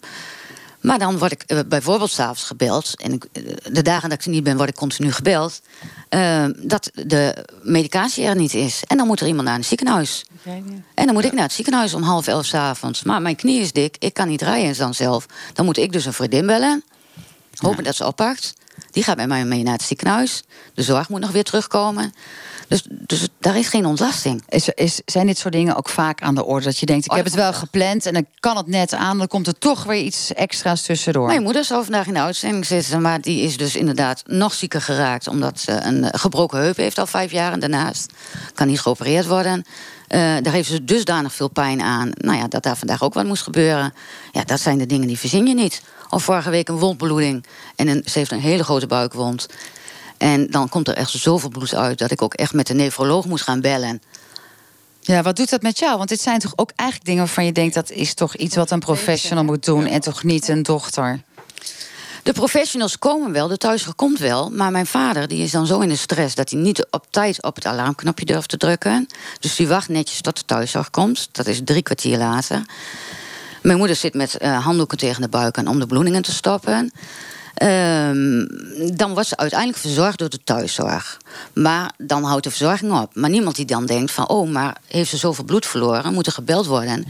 Maar 0.82 1.00
dan 1.00 1.18
word 1.18 1.32
ik 1.32 1.44
eh, 1.44 1.60
bijvoorbeeld 1.68 2.12
s'avonds 2.12 2.44
gebeld. 2.44 2.94
En 2.96 3.14
ik, 3.14 3.26
eh, 3.32 3.44
de 3.72 3.82
dagen 3.82 4.10
dat 4.10 4.20
ik 4.20 4.26
er 4.26 4.32
niet 4.32 4.44
ben, 4.44 4.58
word 4.58 4.70
ik 4.70 4.76
continu 4.76 5.12
gebeld. 5.12 5.62
ehm, 6.10 6.54
dat 6.58 6.92
de 6.94 7.46
medicatie 7.62 8.26
er 8.26 8.36
niet 8.36 8.54
is. 8.54 8.84
En 8.88 8.98
dan 8.98 9.08
moet 9.08 9.20
er 9.20 9.28
iemand 9.28 9.48
naar 9.48 9.56
een 9.58 9.64
ziekenhuis. 9.64 10.26
En 10.94 11.06
dan 11.06 11.14
moet 11.14 11.26
ik 11.26 11.34
naar 11.34 11.44
het 11.44 11.52
ziekenhuis 11.54 11.94
om 11.94 12.02
half 12.02 12.28
elf 12.28 12.46
's 12.46 12.54
avonds. 12.54 13.04
Maar 13.04 13.22
mijn 13.22 13.36
knie 13.36 13.62
is 13.62 13.72
dik, 13.72 13.96
ik 14.00 14.14
kan 14.14 14.28
niet 14.28 14.42
rijden 14.42 14.78
dan 14.78 14.94
zelf. 14.94 15.26
Dan 15.54 15.66
moet 15.66 15.78
ik 15.78 15.92
dus 15.92 16.06
een 16.06 16.14
vriendin 16.14 16.46
bellen. 16.46 16.84
Hopen 17.56 17.84
dat 17.84 17.96
ze 17.96 18.06
oppakt. 18.06 18.54
Die 18.92 19.04
gaat 19.04 19.18
met 19.18 19.28
mij 19.28 19.46
mee 19.46 19.64
naar 19.64 19.74
het 19.74 19.82
ziekenhuis. 19.82 20.44
De 20.74 20.84
zorg 20.84 21.10
moet 21.10 21.20
nog 21.20 21.32
weer 21.32 21.44
terugkomen. 21.44 22.14
Dus, 22.68 22.84
dus 22.90 23.28
daar 23.40 23.58
is 23.58 23.68
geen 23.68 23.86
ontlasting. 23.86 24.44
Is, 24.50 24.70
is, 24.70 25.02
zijn 25.06 25.26
dit 25.28 25.38
soort 25.38 25.54
dingen 25.54 25.76
ook 25.76 25.90
vaak 25.90 26.22
aan 26.22 26.36
de 26.36 26.46
orde? 26.46 26.66
Dat 26.66 26.78
je 26.78 26.86
denkt, 26.86 27.06
ik 27.06 27.12
Oh, 27.12 27.18
heb 27.18 27.26
het 27.26 27.36
wel 27.36 27.54
gepland 27.54 28.06
en 28.06 28.14
dan 28.14 28.26
kan 28.40 28.58
het 28.58 28.68
net 28.68 28.94
aan. 28.94 29.18
Dan 29.18 29.28
komt 29.28 29.48
er 29.48 29.58
toch 29.58 29.84
weer 29.84 30.02
iets 30.02 30.34
extra's 30.34 30.82
tussendoor. 30.82 31.28
Mijn 31.28 31.44
moeder 31.44 31.64
zou 31.64 31.84
vandaag 31.84 32.08
in 32.08 32.14
de 32.14 32.20
uitzending 32.20 32.66
zitten. 32.66 33.02
Maar 33.02 33.22
die 33.22 33.42
is 33.42 33.58
dus 33.58 33.76
inderdaad 33.76 34.24
nog 34.26 34.54
zieker 34.54 34.82
geraakt. 34.82 35.28
Omdat 35.28 35.60
ze 35.60 35.72
een 35.72 36.08
gebroken 36.12 36.60
heup 36.60 36.78
heeft 36.78 36.98
al 36.98 37.08
vijf 37.08 37.32
jaar. 37.32 37.52
En 37.52 37.60
daarnaast 37.60 38.14
kan 38.54 38.68
niet 38.68 38.80
geopereerd 38.80 39.26
worden. 39.26 39.66
Eh, 40.08 40.20
daar 40.20 40.54
heeft 40.54 40.70
ze 40.70 40.84
dusdanig 40.84 41.34
veel 41.34 41.48
pijn 41.48 41.82
aan. 41.82 42.12
Nou 42.14 42.38
ja, 42.38 42.48
dat 42.48 42.64
daar 42.64 42.78
vandaag 42.78 43.04
ook 43.04 43.14
wat 43.14 43.26
moest 43.26 43.44
gebeuren. 43.44 43.94
Ja, 44.32 44.44
dat 44.44 44.60
zijn 44.60 44.78
de 44.78 44.86
dingen 44.86 45.08
die 45.08 45.20
verzin 45.20 45.48
je 45.48 45.54
niet. 45.54 45.82
Of 46.10 46.24
vorige 46.24 46.50
week 46.50 46.70
een 46.70 46.78
wondbloeding. 46.78 47.46
En 47.76 47.88
een, 47.88 48.02
ze 48.06 48.18
heeft 48.18 48.32
een 48.32 48.40
hele 48.40 48.64
grote 48.64 48.88
buikwond. 48.88 49.48
En 50.18 50.48
dan 50.52 50.70
komt 50.70 50.88
er 50.88 50.94
echt 50.94 51.10
zoveel 51.10 51.50
bloed 51.50 51.76
uit... 51.76 51.98
dat 51.98 52.12
ik 52.12 52.22
ook 52.22 52.34
echt 52.34 52.54
met 52.54 52.68
de 52.68 52.74
nefroloog 52.74 53.26
moest 53.26 53.44
gaan 53.44 53.62
bellen. 53.62 54.02
Ja, 55.00 55.22
wat 55.22 55.36
doet 55.36 55.50
dat 55.50 55.62
met 55.62 55.80
jou? 55.80 55.98
Want 55.98 56.10
dit 56.10 56.22
zijn 56.22 56.40
toch 56.40 56.54
ook 56.56 56.72
eigenlijk 56.76 57.10
dingen 57.10 57.26
waarvan 57.26 57.46
je 57.46 57.52
denkt... 57.52 57.74
dat 57.74 57.92
is 57.92 58.14
toch 58.14 58.36
iets 58.36 58.56
wat 58.56 58.72
een 58.72 58.80
professional 58.80 59.44
moet 59.44 59.66
doen... 59.66 59.86
en 59.86 60.02
toch 60.02 60.24
niet 60.24 60.48
een 60.48 60.64
dochter? 60.64 61.22
De 62.28 62.34
professionals 62.34 63.00
komen 63.00 63.32
wel, 63.32 63.48
de 63.48 63.58
thuiszorg 63.58 63.96
komt 63.96 64.20
wel. 64.20 64.50
Maar 64.50 64.72
mijn 64.72 64.86
vader 64.86 65.28
die 65.28 65.44
is 65.44 65.52
dan 65.52 65.66
zo 65.66 65.80
in 65.80 65.90
de 65.90 65.96
stress 65.96 66.36
dat 66.36 66.50
hij 66.50 66.60
niet 66.60 66.88
op 66.90 67.06
tijd 67.10 67.44
op 67.44 67.56
het 67.56 67.66
alarmknopje 67.66 68.26
durft 68.26 68.50
te 68.50 68.58
drukken. 68.58 69.08
Dus 69.40 69.56
die 69.56 69.68
wacht 69.68 69.90
netjes 69.90 70.22
tot 70.22 70.38
de 70.38 70.46
thuiszorg 70.46 70.90
komt. 70.90 71.30
Dat 71.32 71.48
is 71.48 71.62
drie 71.64 71.82
kwartier 71.82 72.18
later. 72.18 72.62
Mijn 73.62 73.78
moeder 73.78 73.96
zit 73.96 74.14
met 74.14 74.38
eh, 74.38 74.66
handdoeken 74.66 74.98
tegen 74.98 75.22
de 75.22 75.30
buik 75.30 75.58
aan 75.58 75.68
om 75.68 75.80
de 75.80 75.86
bloedingen 75.86 76.22
te 76.22 76.32
stoppen. 76.32 76.92
Ehm, 77.54 78.46
dan 78.96 79.14
wordt 79.14 79.28
ze 79.28 79.38
uiteindelijk 79.38 79.80
verzorgd 79.80 80.18
door 80.18 80.30
de 80.30 80.44
thuiszorg. 80.44 81.18
Maar 81.54 81.92
dan 81.98 82.24
houdt 82.24 82.44
de 82.44 82.50
verzorging 82.50 83.00
op. 83.00 83.16
Maar 83.16 83.30
niemand 83.30 83.56
die 83.56 83.66
dan 83.66 83.86
denkt 83.86 84.12
van... 84.12 84.28
oh, 84.28 84.50
maar 84.50 84.78
heeft 84.88 85.10
ze 85.10 85.18
zoveel 85.18 85.44
bloed 85.44 85.66
verloren? 85.66 86.14
Moet 86.14 86.26
er 86.26 86.32
gebeld 86.32 86.66
worden? 86.66 87.06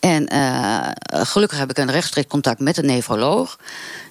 En 0.00 0.26
eh, 0.26 0.90
gelukkig 1.06 1.58
heb 1.58 1.70
ik 1.70 1.78
een 1.78 1.90
rechtstreeks 1.90 2.28
contact 2.28 2.60
met 2.60 2.76
een 2.76 2.86
nefroloog. 2.86 3.58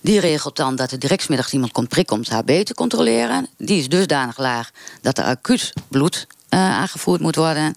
Die 0.01 0.19
regelt 0.19 0.55
dan 0.55 0.75
dat 0.75 0.91
er 0.91 0.99
directsmiddag 0.99 1.51
iemand 1.51 1.71
komt 1.71 1.89
prikken 1.89 2.15
om 2.15 2.21
het 2.21 2.29
HB 2.29 2.63
te 2.63 2.73
controleren. 2.73 3.47
Die 3.57 3.79
is 3.79 3.89
dusdanig 3.89 4.37
laag 4.37 4.71
dat 5.01 5.17
er 5.17 5.23
acuut 5.23 5.73
bloed 5.87 6.27
eh, 6.49 6.59
aangevoerd 6.59 7.21
moet 7.21 7.35
worden. 7.35 7.75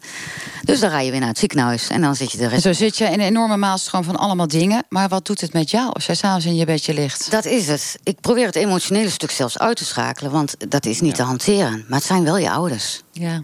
Dus 0.63 0.81
dan 0.81 0.91
ga 0.91 1.01
je 1.01 1.11
weer 1.11 1.21
naar 1.21 1.29
het 1.29 1.39
ziekenhuis 1.39 1.89
en 1.89 2.01
dan 2.01 2.17
zit 2.17 2.33
je 2.33 2.47
En 2.47 2.61
zo 2.61 2.73
zit 2.73 2.99
je 2.99 3.05
in 3.05 3.13
een 3.13 3.21
enorme 3.21 3.57
maalstroom 3.57 4.05
van 4.05 4.17
allemaal 4.17 4.49
dingen. 4.49 4.85
Maar 4.89 5.09
wat 5.09 5.27
doet 5.27 5.41
het 5.41 5.53
met 5.53 5.71
jou 5.71 5.93
als 5.93 6.07
jij 6.07 6.15
s'avonds 6.15 6.47
in 6.47 6.57
je 6.57 6.65
bedje 6.65 6.95
ligt? 6.95 7.31
Dat 7.31 7.45
is 7.45 7.69
het. 7.69 7.99
Ik 8.03 8.21
probeer 8.21 8.47
het 8.47 8.57
emotionele 8.57 9.11
stuk 9.11 9.31
zelfs 9.31 9.59
uit 9.59 9.77
te 9.77 9.85
schakelen, 9.85 10.31
want 10.31 10.71
dat 10.71 10.87
is 10.87 11.01
niet 11.01 11.15
te 11.15 11.23
hanteren. 11.23 11.85
Maar 11.89 11.99
het 11.99 12.07
zijn 12.07 12.25
wel 12.25 12.37
je 12.37 12.51
ouders. 12.51 13.03
Ja. 13.13 13.41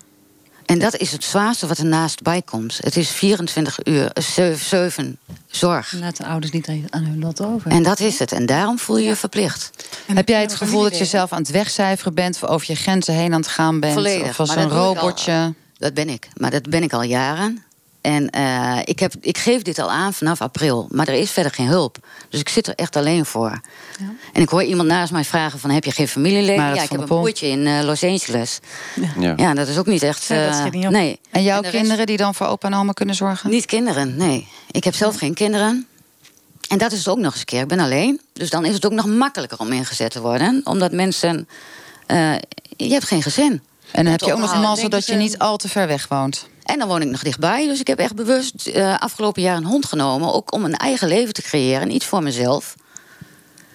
En 0.67 0.79
dat 0.79 0.97
is 0.97 1.13
het 1.13 1.25
zwaarste 1.25 1.67
wat 1.67 1.79
ernaast 1.79 2.23
bij 2.23 2.43
komt. 2.43 2.79
Het 2.81 2.97
is 2.97 3.11
24 3.11 3.79
uur, 3.85 4.11
7 4.15 5.19
zorg. 5.47 5.93
Laat 5.93 6.17
de 6.17 6.27
ouders 6.27 6.53
niet 6.53 6.69
aan 6.91 7.05
hun 7.05 7.19
lot 7.19 7.41
over. 7.41 7.71
En 7.71 7.83
dat 7.83 8.01
is 8.01 8.19
het. 8.19 8.33
En 8.33 8.47
daarom 8.47 8.79
voel 8.79 8.99
je 8.99 9.09
je 9.09 9.17
verplicht. 9.17 9.71
Heb 10.07 10.29
jij 10.29 10.41
het 10.41 10.55
gevoel 10.55 10.83
dat 10.83 10.99
je 10.99 11.05
zelf 11.05 11.33
aan 11.33 11.39
het 11.39 11.51
wegcijferen 11.51 12.15
bent... 12.15 12.35
of 12.43 12.49
over 12.49 12.67
je 12.71 12.77
grenzen 12.77 13.15
heen 13.15 13.33
aan 13.33 13.41
het 13.41 13.49
gaan 13.49 13.81
bent? 13.81 13.93
Volledig. 13.93 14.29
Of 14.29 14.41
als 14.41 14.49
Maar 14.49 14.59
een 14.59 14.71
robotje? 14.71 15.55
Dat 15.79 15.95
ben 15.95 16.09
ik. 16.09 16.29
Maar 16.37 16.51
dat 16.51 16.71
ben 16.71 16.83
ik 16.83 16.93
al 16.93 17.03
jaren. 17.03 17.65
En 18.05 18.31
eh, 18.31 18.79
ik, 18.85 18.99
heb, 18.99 19.13
ik 19.21 19.39
geef 19.39 19.63
dit 19.63 19.79
al 19.79 19.91
aan 19.91 20.13
vanaf 20.15 20.41
april. 20.41 20.89
Maar 20.91 21.09
er 21.09 21.15
is 21.15 21.31
verder 21.31 21.53
geen 21.53 21.67
hulp. 21.67 21.97
Dus 22.29 22.41
ik 22.41 22.49
zit 22.49 22.67
er 22.67 22.75
echt 22.75 22.97
alleen 22.97 23.25
voor. 23.25 23.61
En 24.33 24.43
ik 24.43 24.49
hoor 24.49 24.63
iemand 24.63 24.89
naast 24.89 25.13
mij 25.13 25.25
vragen 25.25 25.59
van... 25.59 25.71
heb 25.71 25.85
je 25.85 25.91
geen 25.91 26.09
familieleden? 26.09 26.65
Ja, 26.65 26.83
ik 26.83 26.91
heb 26.91 27.01
een 27.01 27.07
broertje 27.07 27.47
in 27.47 27.67
eh, 27.67 27.83
Los 27.85 28.03
Angeles. 28.05 28.59
Ja. 29.19 29.35
Ja, 29.37 29.55
dat 29.55 29.69
is 29.69 29.79
ook 29.79 29.87
niet 29.87 30.03
echt... 30.03 30.29
Nee, 30.29 30.45
dat 30.45 30.55
eh, 30.55 30.61
schiet 30.61 30.73
niet 30.73 30.85
op. 30.87 30.91
nee. 30.91 31.21
En 31.31 31.43
jouw 31.43 31.61
rest- 31.61 31.75
kinderen 31.75 32.07
die 32.07 32.17
dan 32.17 32.35
voor 32.35 32.47
opa 32.47 32.69
en 32.69 32.75
oma 32.75 32.93
kunnen 32.93 33.15
zorgen? 33.15 33.51
Niet 33.51 33.67
kinderen, 33.67 34.17
nee. 34.17 34.49
Ik 34.71 34.85
heb 34.85 34.95
zelf 34.95 35.17
geen 35.17 35.35
kinderen. 35.35 35.87
En 36.69 36.79
dat 36.79 36.93
is 36.93 36.99
het 36.99 37.09
ook 37.09 37.19
nog 37.19 37.31
eens 37.31 37.41
een 37.41 37.45
keer. 37.47 37.61
Ik 37.63 37.69
ben 37.69 37.81
alleen. 37.81 38.21
Dus 38.33 38.51
dan 38.51 38.65
is 38.65 38.75
het 38.75 38.87
ook 38.87 38.93
nog 38.93 39.07
makkelijker 39.07 39.59
om 39.59 39.73
ingezet 39.73 40.11
te 40.11 40.21
worden. 40.21 40.61
Omdat 40.65 40.93
mensen... 40.93 41.49
eh, 42.07 42.33
je 42.77 42.93
hebt 42.93 43.05
geen 43.07 43.23
gezin. 43.23 43.63
En 43.91 44.03
dan 44.05 44.13
heb 44.13 44.21
je 44.21 44.33
ook 44.33 44.39
nog 44.39 44.53
een 44.55 44.61
mazzel 44.61 44.89
dat 44.89 45.07
je 45.07 45.15
niet 45.15 45.39
al 45.39 45.57
te 45.57 45.69
ver 45.69 45.87
weg 45.87 46.09
woont. 46.09 46.49
En 46.65 46.79
dan 46.79 46.89
woon 46.89 47.03
ik 47.03 47.09
nog 47.09 47.23
dichtbij. 47.23 47.67
Dus 47.67 47.81
ik 47.81 47.87
heb 47.87 47.99
echt 47.99 48.15
bewust 48.15 48.67
eh, 48.67 48.99
afgelopen 48.99 49.43
jaar 49.43 49.57
een 49.57 49.65
hond 49.65 49.87
genomen. 49.87 50.33
Ook 50.33 50.53
om 50.53 50.65
een 50.65 50.77
eigen 50.77 51.09
leven 51.09 51.35
te 51.35 51.43
creëren. 51.43 51.81
En 51.83 51.95
iets 51.95 52.07
voor 52.07 52.23
mezelf. 52.23 52.75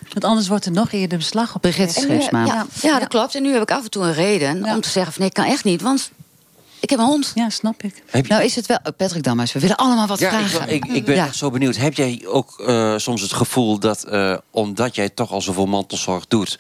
Want 0.10 0.24
anders 0.24 0.48
wordt 0.48 0.66
er 0.66 0.72
nog 0.72 0.92
eerder 0.92 1.18
beslag 1.18 1.56
op 1.56 1.62
Brigitte 1.62 1.94
gelegd. 2.00 2.10
Schreefsma. 2.24 2.46
Ja, 2.46 2.66
ja, 2.82 3.00
dat 3.00 3.08
klopt. 3.08 3.36
En 3.36 3.42
nu 3.44 3.54
heb 3.54 3.62
ik 3.62 3.72
af 3.72 3.84
en 3.84 3.90
toe 3.90 4.04
een 4.04 4.14
reden 4.14 4.64
Ja. 4.64 4.76
om 4.76 4.82
te 4.82 4.90
zeggen: 4.90 5.12
van, 5.14 5.22
nee, 5.22 5.30
ik 5.30 5.36
kan 5.36 5.46
echt 5.46 5.64
niet. 5.64 5.82
Want 5.82 6.12
ik 6.80 6.90
heb 6.90 7.00
een 7.00 7.06
hond. 7.06 7.32
Ja, 7.36 7.50
snap 7.50 7.84
ik. 7.84 8.04
Heb 8.10 8.26
je- 8.26 8.32
Nou 8.34 8.44
is 8.46 8.56
het 8.56 8.66
wel... 8.66 8.78
oh, 8.84 8.92
Patrick 8.98 9.24
Damhuis, 9.24 9.54
we 9.54 9.60
willen 9.60 9.76
allemaal 9.76 10.08
wat 10.08 10.20
Ja, 10.20 10.40
ik, 10.40 10.48
vragen. 10.48 10.74
ik, 10.74 10.86
ik 10.86 11.06
ben 11.06 11.16
Ja. 11.16 11.26
echt 11.26 11.36
zo 11.36 11.50
benieuwd. 11.52 11.76
Heb 11.76 11.94
jij 11.94 12.22
ook 12.28 12.60
eh, 12.60 12.94
soms 12.98 13.22
het 13.22 13.34
gevoel 13.34 13.80
dat, 13.80 14.04
eh, 14.04 14.38
omdat 14.52 14.96
jij 14.96 15.10
toch 15.10 15.32
al 15.32 15.42
zoveel 15.42 15.66
mantelzorg 15.66 16.28
doet, 16.28 16.60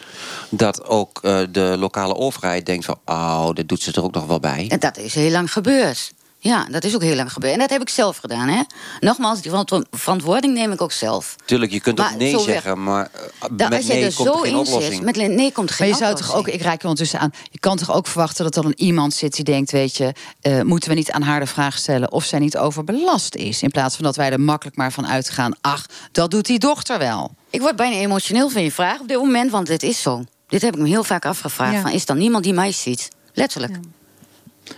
dat 0.50 0.86
ook 0.86 1.20
eh, 1.24 1.40
de 1.52 1.76
lokale 1.80 2.16
overheid 2.16 2.66
denkt 2.66 2.86
van, 2.86 3.00
oh, 3.06 3.50
dat 3.54 3.68
doet 3.68 3.82
ze 3.82 3.92
er 3.92 4.04
ook 4.04 4.14
nog 4.14 4.26
wel 4.26 4.40
bij? 4.40 4.66
En 4.70 4.80
dat 4.80 4.98
is 4.98 5.14
heel 5.16 5.32
lang 5.32 5.52
gebeurd. 5.52 6.12
Ja, 6.42 6.66
dat 6.70 6.84
is 6.84 6.96
ook 6.96 7.02
heel 7.02 7.16
lang 7.16 7.34
gebeurd. 7.34 7.54
En 7.54 7.60
dat 7.60 7.70
heb 7.70 7.82
ik 7.82 7.90
zelf 7.90 8.18
gedaan. 8.18 8.48
Hè? 8.48 8.62
Nogmaals, 9.00 9.42
die 9.42 9.52
verant- 9.52 9.86
verantwoording 9.92 10.54
neem 10.54 10.72
ik 10.72 10.82
ook 10.82 10.92
zelf. 10.92 11.36
Tuurlijk, 11.46 11.72
je 11.72 11.80
kunt 11.80 11.98
Maar 11.98 12.12
ook 12.12 12.18
nee 12.20 12.40
zeggen, 12.40 12.84
maar 12.84 13.10
eh, 13.14 13.22
Dat 13.52 13.70
met 13.70 13.78
als 13.78 13.86
jij 13.88 13.96
nee 13.96 14.06
er 14.06 14.14
komt 14.14 14.28
zo 14.28 14.34
geen 14.34 14.52
in 14.52 14.58
oplossing. 14.58 14.94
zit, 14.94 15.04
met 15.04 15.16
nee 15.16 15.52
komt 15.52 15.70
er 15.70 15.76
Maar 15.80 15.88
geen 15.88 15.88
je 15.88 15.96
zou 15.96 16.16
toch 16.16 16.36
ook, 16.36 16.48
ik 16.48 16.62
raak 16.62 16.78
je 16.82 16.88
ondertussen 16.88 17.20
aan, 17.20 17.32
je 17.52 17.60
kan 17.60 17.78
toch 17.78 17.92
ook 17.94 18.08
verwachten 18.08 18.44
dat 18.44 18.56
er 18.56 18.62
dan 18.62 18.74
iemand 18.76 19.14
zit 19.14 19.36
die 19.36 19.44
denkt, 19.44 19.72
weet 19.72 19.98
je, 19.98 20.14
eh, 20.42 20.62
moeten 20.62 20.90
we 20.90 20.96
niet 20.96 21.12
aan 21.12 21.22
haar 21.22 21.40
de 21.40 21.46
vraag 21.46 21.78
stellen 21.78 22.12
of 22.12 22.24
zij 22.24 22.40
niet 22.40 22.58
overbelast 22.58 23.36
is? 23.36 23.62
In 23.62 23.72
plaats 23.72 23.96
van 23.96 24.06
dat 24.06 24.16
wij 24.16 24.32
er 24.32 24.40
makkelijk 24.40 24.78
maar 24.78 24.92
van 24.92 25.08
uitgaan, 25.08 25.54
ach, 25.62 25.86
dat 26.12 26.32
doet 26.32 26.46
die 26.46 26.60
dochter 26.60 26.98
wel. 26.98 27.36
Ik 27.50 27.62
word 27.62 27.76
bijna 27.76 27.96
emotioneel 27.96 28.50
van 28.50 28.64
je 28.64 28.72
vraag 28.72 29.00
op 29.00 29.08
dit 29.08 29.18
moment, 29.18 29.52
want 29.52 29.68
het 29.68 29.84
is 29.84 30.02
zo. 30.02 30.24
Dit 30.48 30.62
heb 30.62 30.76
ik 30.76 30.82
me 30.82 30.88
heel 30.88 31.04
vaak 31.04 31.26
afgevraagd. 31.26 31.74
Ja. 31.74 31.82
Van, 31.82 31.92
is 31.92 32.06
dan 32.06 32.18
niemand 32.18 32.44
die 32.44 32.54
mij 32.54 32.72
ziet? 32.72 33.08
Letterlijk. 33.34 33.80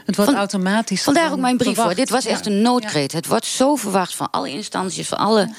Het 0.05 0.15
wordt 0.15 0.31
Van- 0.31 0.39
automatisch. 0.39 1.03
Vandaar 1.03 1.31
ook 1.31 1.39
mijn 1.39 1.57
brief 1.57 1.67
hoor. 1.67 1.75
verwacht. 1.75 1.97
Dit 1.97 2.09
was 2.09 2.25
echt 2.25 2.45
een 2.45 2.61
noodkreet. 2.61 3.11
Het 3.11 3.27
wordt 3.27 3.45
zo 3.45 3.75
verwacht 3.75 4.15
van 4.15 4.27
alle 4.31 4.49
instanties, 4.49 5.07
van 5.07 5.17
alle. 5.17 5.49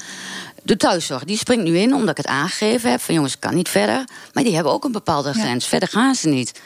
De 0.63 0.77
thuiszorg, 0.77 1.23
die 1.23 1.37
springt 1.37 1.63
nu 1.63 1.77
in 1.77 1.93
omdat 1.93 2.09
ik 2.09 2.17
het 2.17 2.27
aangegeven 2.27 2.91
heb. 2.91 3.01
Van 3.01 3.13
jongens, 3.15 3.33
ik 3.33 3.39
kan 3.39 3.55
niet 3.55 3.69
verder. 3.69 4.03
Maar 4.33 4.43
die 4.43 4.55
hebben 4.55 4.73
ook 4.73 4.83
een 4.83 4.91
bepaalde 4.91 5.33
grens. 5.33 5.67
Verder 5.67 5.89
gaan 5.89 6.15
ze 6.15 6.27
niet. 6.27 6.59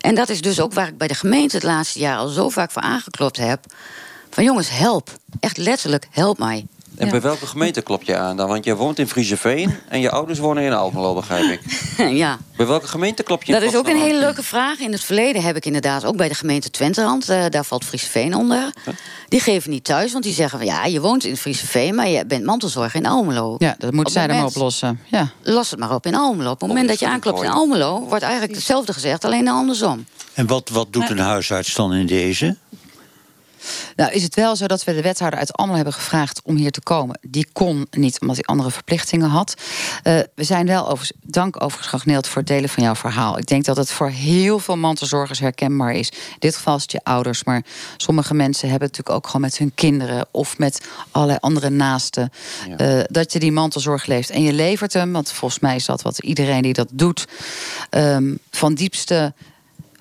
En 0.00 0.14
dat 0.14 0.28
is 0.28 0.40
dus 0.40 0.60
ook 0.60 0.72
waar 0.72 0.88
ik 0.88 0.98
bij 0.98 1.08
de 1.08 1.14
gemeente 1.14 1.56
het 1.56 1.64
laatste 1.64 1.98
jaar 1.98 2.16
al 2.16 2.28
zo 2.28 2.48
vaak 2.48 2.70
voor 2.70 2.82
aangeklopt 2.82 3.36
heb. 3.36 3.64
Van 4.30 4.44
jongens, 4.44 4.68
help. 4.70 5.10
Echt 5.40 5.56
letterlijk, 5.56 6.06
help 6.10 6.38
mij. 6.38 6.66
En 6.96 7.04
Ja. 7.06 7.10
bij 7.12 7.20
welke 7.20 7.46
gemeente 7.46 7.82
klop 7.82 8.02
je 8.02 8.16
aan 8.16 8.36
dan? 8.36 8.48
Want 8.48 8.64
je 8.64 8.76
woont 8.76 8.98
in 8.98 9.08
Frieseveen 9.08 9.74
en 9.88 10.00
je 10.00 10.10
ouders 10.10 10.38
wonen 10.38 10.62
in 10.62 10.72
Almelo, 10.72 11.14
begrijp 11.14 11.44
ik. 11.44 11.60
ja. 12.22 12.38
Bij 12.56 12.66
welke 12.66 12.88
gemeente 12.88 13.22
klop 13.22 13.42
je 13.42 13.52
in 13.52 13.60
Dat 13.60 13.68
is 13.68 13.76
ook 13.76 13.88
een 13.88 13.96
hele 13.96 14.18
leuke 14.18 14.42
vraag. 14.42 14.78
In 14.78 14.92
het 14.92 15.04
verleden 15.04 15.42
heb 15.42 15.56
ik 15.56 15.66
inderdaad 15.66 16.04
ook 16.04 16.16
bij 16.16 16.28
de 16.28 16.34
gemeente 16.34 16.70
Twenterand... 16.70 17.28
eh, 17.28 17.44
daar 17.48 17.64
valt 17.64 17.84
Frieseveen 17.84 18.34
onder. 18.34 18.72
Die 19.28 19.40
geven 19.40 19.70
niet 19.70 19.84
thuis, 19.84 20.12
want 20.12 20.24
die 20.24 20.32
zeggen 20.32 20.58
van... 20.58 20.68
ja, 20.68 20.84
je 20.84 21.00
woont 21.00 21.24
in 21.24 21.36
Frieseveen, 21.36 21.94
maar 21.94 22.08
je 22.08 22.26
bent 22.26 22.44
mantelzorger 22.44 23.00
in 23.00 23.06
Almelo. 23.06 23.54
Ja, 23.58 23.74
dat 23.78 23.92
moeten 23.92 24.12
zij 24.12 24.26
dan 24.26 24.36
maar 24.36 24.46
oplossen. 24.46 25.00
Ja. 25.06 25.30
Los 25.42 25.70
het 25.70 25.78
maar 25.78 25.94
op 25.94 26.06
in 26.06 26.14
Almelo. 26.14 26.50
Op 26.50 26.60
het 26.60 26.68
moment 26.68 26.88
dat 26.88 26.98
je 26.98 27.06
aanklopt 27.08 27.42
in 27.42 27.50
Almelo... 27.50 28.00
wordt 28.08 28.24
eigenlijk 28.24 28.54
hetzelfde 28.54 28.92
gezegd, 28.92 29.24
alleen 29.24 29.48
andersom. 29.48 30.06
En 30.32 30.46
wat, 30.46 30.68
wat 30.68 30.92
doet 30.92 31.10
een 31.10 31.18
huisarts 31.18 31.74
dan 31.74 31.94
in 31.94 32.06
deze? 32.06 32.56
Nou, 33.96 34.12
is 34.12 34.22
het 34.22 34.34
wel 34.34 34.56
zo 34.56 34.66
dat 34.66 34.84
we 34.84 34.94
de 34.94 35.02
wethouder 35.02 35.38
uit 35.38 35.52
Almelo 35.52 35.76
hebben 35.76 35.94
gevraagd 35.94 36.40
om 36.44 36.56
hier 36.56 36.70
te 36.70 36.80
komen. 36.80 37.18
Die 37.22 37.48
kon 37.52 37.86
niet, 37.90 38.20
omdat 38.20 38.36
hij 38.36 38.44
andere 38.44 38.70
verplichtingen 38.70 39.28
had. 39.28 39.54
Eh, 40.02 40.18
we 40.34 40.44
zijn 40.44 40.66
wel 40.66 40.88
over, 40.88 41.10
dank 41.22 41.62
overigens 41.62 42.02
voor 42.04 42.36
het 42.36 42.46
delen 42.46 42.68
van 42.68 42.82
jouw 42.82 42.94
verhaal. 42.94 43.38
Ik 43.38 43.46
denk 43.46 43.64
dat 43.64 43.76
het 43.76 43.90
voor 43.90 44.08
heel 44.08 44.58
veel 44.58 44.76
mantelzorgers 44.76 45.38
herkenbaar 45.38 45.92
is. 45.92 46.10
In 46.10 46.36
dit 46.38 46.56
geval 46.56 46.76
is 46.76 46.82
het 46.82 46.92
je 46.92 47.00
ouders, 47.02 47.44
maar 47.44 47.62
sommige 47.96 48.34
mensen 48.34 48.68
hebben 48.68 48.88
het 48.88 48.96
natuurlijk 48.96 49.24
ook 49.24 49.30
gewoon 49.30 49.46
met 49.46 49.58
hun 49.58 49.72
kinderen 49.74 50.26
of 50.30 50.58
met 50.58 50.80
allerlei 51.10 51.38
andere 51.40 51.70
naasten. 51.70 52.32
eh, 52.76 53.00
dat 53.06 53.32
je 53.32 53.38
die 53.38 53.52
mantelzorg 53.52 54.06
leeft. 54.06 54.30
En 54.30 54.42
je 54.42 54.52
levert 54.52 54.92
hem, 54.92 55.12
want 55.12 55.32
volgens 55.32 55.60
mij 55.60 55.76
is 55.76 55.84
dat 55.84 56.02
wat 56.02 56.18
iedereen 56.18 56.62
die 56.62 56.72
dat 56.72 56.88
doet, 56.92 57.24
ehm, 57.90 58.34
van 58.50 58.74
diepste 58.74 59.34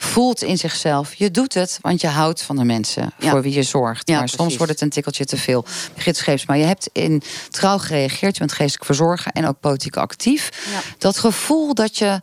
voelt 0.04 0.42
in 0.42 0.58
zichzelf. 0.58 1.14
Je 1.14 1.32
doet 1.32 1.54
het, 1.54 1.78
want 1.82 2.02
je 2.02 2.08
houdt 2.08 2.42
van 2.42 2.56
de 2.56 2.64
mensen 2.64 3.14
Ja. 3.20 3.30
voor 3.30 3.42
wie 3.42 3.54
je 3.54 3.64
zorgt. 3.64 4.08
Ja, 4.10 4.18
maar 4.20 4.30
soms 4.30 4.58
wordt 4.58 4.72
het 4.72 4.82
een 4.82 4.90
tikkeltje 4.90 5.26
te 5.26 5.38
veel. 5.38 5.66
Scheeps, 6.12 6.46
maar 6.46 6.58
je 6.58 6.64
hebt 6.66 6.90
in 6.92 7.22
trouw 7.50 7.78
gereageerd. 7.78 8.34
Je 8.34 8.40
bent 8.40 8.54
geestelijk 8.54 8.86
verzorger 8.86 9.32
en 9.32 9.48
ook 9.48 9.60
politiek 9.60 9.98
actief. 9.98 10.50
Ja. 10.72 10.80
Dat 10.98 11.18
gevoel 11.18 11.74
dat 11.74 11.98
je 11.98 12.22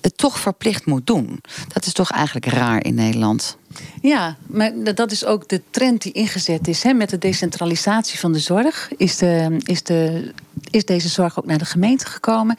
het 0.00 0.16
toch 0.16 0.38
verplicht 0.38 0.86
moet 0.86 1.06
doen. 1.06 1.40
Dat 1.68 1.86
is 1.86 1.92
toch 1.92 2.10
eigenlijk 2.10 2.46
raar 2.46 2.84
in 2.84 2.94
Nederland. 2.94 3.56
Ja, 4.02 4.36
maar 4.46 4.72
dat 4.94 5.10
is 5.10 5.24
ook 5.24 5.48
de 5.48 5.62
trend 5.70 6.02
die 6.02 6.12
ingezet 6.12 6.68
is. 6.68 6.82
Hè. 6.82 6.92
Met 6.92 7.10
de 7.10 7.18
decentralisatie 7.18 8.18
van 8.18 8.32
de 8.32 8.38
zorg 8.38 8.90
is, 8.96 9.16
de, 9.16 9.56
is, 9.64 9.82
de, 9.82 10.32
is 10.70 10.84
deze 10.84 11.08
zorg 11.08 11.38
ook 11.38 11.46
naar 11.46 11.58
de 11.58 11.64
gemeente 11.64 12.06
gekomen. 12.06 12.56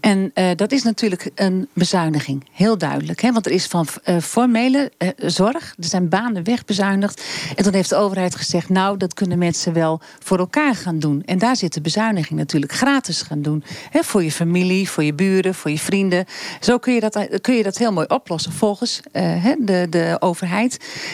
En 0.00 0.30
eh, 0.34 0.50
dat 0.56 0.72
is 0.72 0.82
natuurlijk 0.82 1.30
een 1.34 1.68
bezuiniging, 1.72 2.46
heel 2.52 2.78
duidelijk. 2.78 3.20
Hè. 3.20 3.32
Want 3.32 3.46
er 3.46 3.52
is 3.52 3.66
van 3.66 3.86
eh, 4.02 4.16
formele 4.18 4.92
eh, 4.98 5.08
zorg, 5.16 5.74
er 5.78 5.84
zijn 5.84 6.08
banen 6.08 6.44
wegbezuinigd. 6.44 7.22
En 7.56 7.64
toen 7.64 7.74
heeft 7.74 7.88
de 7.88 7.96
overheid 7.96 8.34
gezegd, 8.34 8.68
nou, 8.68 8.96
dat 8.96 9.14
kunnen 9.14 9.38
mensen 9.38 9.72
wel 9.72 10.00
voor 10.18 10.38
elkaar 10.38 10.74
gaan 10.74 10.98
doen. 10.98 11.22
En 11.24 11.38
daar 11.38 11.56
zit 11.56 11.74
de 11.74 11.80
bezuiniging 11.80 12.38
natuurlijk 12.38 12.72
gratis 12.72 13.22
gaan 13.22 13.42
doen. 13.42 13.64
Hè, 13.90 14.02
voor 14.02 14.22
je 14.22 14.32
familie, 14.32 14.90
voor 14.90 15.04
je 15.04 15.14
buren, 15.14 15.54
voor 15.54 15.70
je 15.70 15.78
vrienden. 15.78 16.24
Zo 16.60 16.78
kun 16.78 16.94
je 16.94 17.00
dat, 17.00 17.40
kun 17.40 17.54
je 17.54 17.62
dat 17.62 17.78
heel 17.78 17.92
mooi 17.92 18.06
oplossen. 18.06 18.52
Volgens 18.52 19.00
de, 19.12 19.86
de 19.90 20.16
overheid 20.18 20.57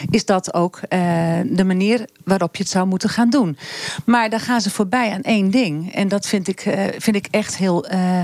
is 0.09 0.25
dat 0.25 0.53
ook 0.53 0.79
eh, 0.89 0.99
de 1.45 1.63
manier 1.63 2.07
waarop 2.23 2.55
je 2.55 2.63
het 2.63 2.71
zou 2.71 2.87
moeten 2.87 3.09
gaan 3.09 3.29
doen. 3.29 3.57
Maar 4.05 4.29
daar 4.29 4.39
gaan 4.39 4.61
ze 4.61 4.69
voorbij 4.69 5.11
aan 5.11 5.21
één 5.21 5.51
ding. 5.51 5.93
En 5.93 6.07
dat 6.07 6.27
vind 6.27 6.47
ik, 6.47 6.59
eh, 6.59 6.83
vind 6.97 7.15
ik 7.15 7.27
echt 7.31 7.57
heel 7.57 7.85
eh, 7.85 8.21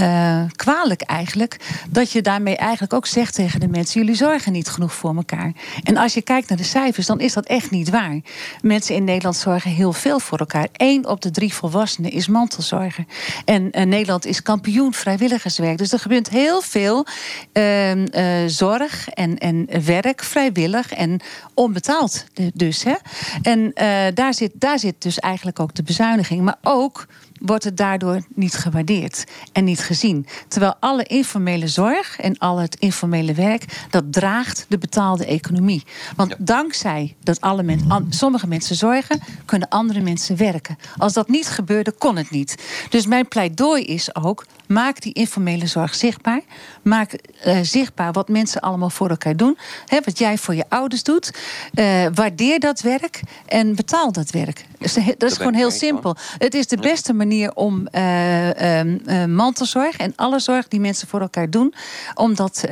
eh, 0.00 0.42
kwalijk 0.56 1.00
eigenlijk. 1.02 1.56
Dat 1.88 2.12
je 2.12 2.22
daarmee 2.22 2.56
eigenlijk 2.56 2.92
ook 2.92 3.06
zegt 3.06 3.34
tegen 3.34 3.60
de 3.60 3.68
mensen... 3.68 4.00
jullie 4.00 4.16
zorgen 4.16 4.52
niet 4.52 4.68
genoeg 4.68 4.94
voor 4.94 5.16
elkaar. 5.16 5.52
En 5.82 5.96
als 5.96 6.14
je 6.14 6.22
kijkt 6.22 6.48
naar 6.48 6.58
de 6.58 6.64
cijfers, 6.64 7.06
dan 7.06 7.20
is 7.20 7.32
dat 7.32 7.46
echt 7.46 7.70
niet 7.70 7.90
waar. 7.90 8.20
Mensen 8.62 8.94
in 8.94 9.04
Nederland 9.04 9.36
zorgen 9.36 9.70
heel 9.70 9.92
veel 9.92 10.20
voor 10.20 10.38
elkaar. 10.38 10.68
Eén 10.72 11.06
op 11.06 11.20
de 11.20 11.30
drie 11.30 11.54
volwassenen 11.54 12.10
is 12.10 12.28
mantelzorger. 12.28 13.04
En 13.44 13.70
eh, 13.70 13.86
Nederland 13.86 14.26
is 14.26 14.42
kampioen 14.42 14.94
vrijwilligerswerk. 14.94 15.78
Dus 15.78 15.92
er 15.92 15.98
gebeurt 15.98 16.28
heel 16.28 16.60
veel 16.60 17.06
ehm, 17.52 18.04
eh, 18.04 18.24
zorg 18.46 19.08
en, 19.08 19.38
en 19.38 19.68
werk 19.84 20.22
vrijwillig 20.22 20.92
en 20.92 21.20
onbetaald 21.54 22.24
dus. 22.54 22.82
Hè? 22.82 22.94
En 23.42 23.72
daar, 24.14 24.34
zit, 24.34 24.52
daar 24.54 24.78
zit 24.78 25.02
dus 25.02 25.18
eigenlijk 25.18 25.60
ook 25.60 25.74
de 25.74 25.82
bezuiniging. 25.82 26.42
Maar 26.42 26.58
ook 26.62 27.06
wordt 27.40 27.64
het 27.64 27.76
daardoor 27.76 28.22
niet 28.34 28.54
gewaardeerd 28.54 29.24
en 29.52 29.64
niet 29.64 29.80
gezien. 29.80 30.26
Terwijl 30.48 30.74
alle 30.80 31.04
informele 31.04 31.68
zorg 31.68 32.18
en 32.18 32.38
al 32.38 32.58
het 32.58 32.76
informele 32.78 33.34
werk... 33.34 33.86
dat 33.90 34.12
draagt 34.12 34.66
de 34.68 34.78
betaalde 34.78 35.26
economie. 35.26 35.84
Want 36.16 36.34
dankzij 36.38 37.16
dat 37.22 37.40
alle 37.40 37.62
men, 37.62 38.06
sommige 38.08 38.46
mensen 38.46 38.76
zorgen... 38.76 39.20
kunnen 39.44 39.68
andere 39.68 40.00
mensen 40.00 40.36
werken. 40.36 40.78
Als 40.96 41.12
dat 41.12 41.28
niet 41.28 41.46
gebeurde, 41.46 41.92
kon 41.92 42.16
het 42.16 42.30
niet. 42.30 42.62
Dus 42.88 43.06
mijn 43.06 43.28
pleidooi 43.28 43.84
is 43.84 44.14
ook... 44.14 44.46
maak 44.70 45.00
die 45.00 45.12
informele 45.12 45.66
zorg 45.66 45.94
zichtbaar. 45.94 46.40
Maak 46.82 47.12
eh, 47.12 47.58
zichtbaar 47.62 48.12
wat 48.12 48.28
mensen 48.28 48.60
allemaal 48.60 48.90
voor 48.90 49.10
elkaar 49.10 49.36
doen. 49.36 49.58
Hè, 49.86 49.98
wat 50.04 50.18
jij 50.18 50.38
voor 50.38 50.54
je 50.54 50.64
ouders 50.68 51.02
doet. 51.02 51.30
Eh, 51.74 52.06
waardeer 52.14 52.60
dat 52.60 52.80
werk 52.80 53.20
en 53.46 53.74
betaal 53.74 54.12
dat 54.12 54.30
werk. 54.30 54.64
Dus 54.78 54.94
dat 55.18 55.30
is 55.30 55.36
gewoon 55.36 55.54
heel 55.54 55.70
simpel. 55.70 56.16
Het 56.38 56.54
is 56.54 56.66
de 56.66 56.76
beste 56.76 57.12
manier 57.12 57.54
om 57.54 57.86
eh, 57.86 58.82
mantelzorg 59.26 59.96
en 59.96 60.12
alle 60.16 60.38
zorg 60.38 60.68
die 60.68 60.80
mensen 60.80 61.08
voor 61.08 61.20
elkaar 61.20 61.50
doen, 61.50 61.74
om 62.14 62.34
dat 62.34 62.64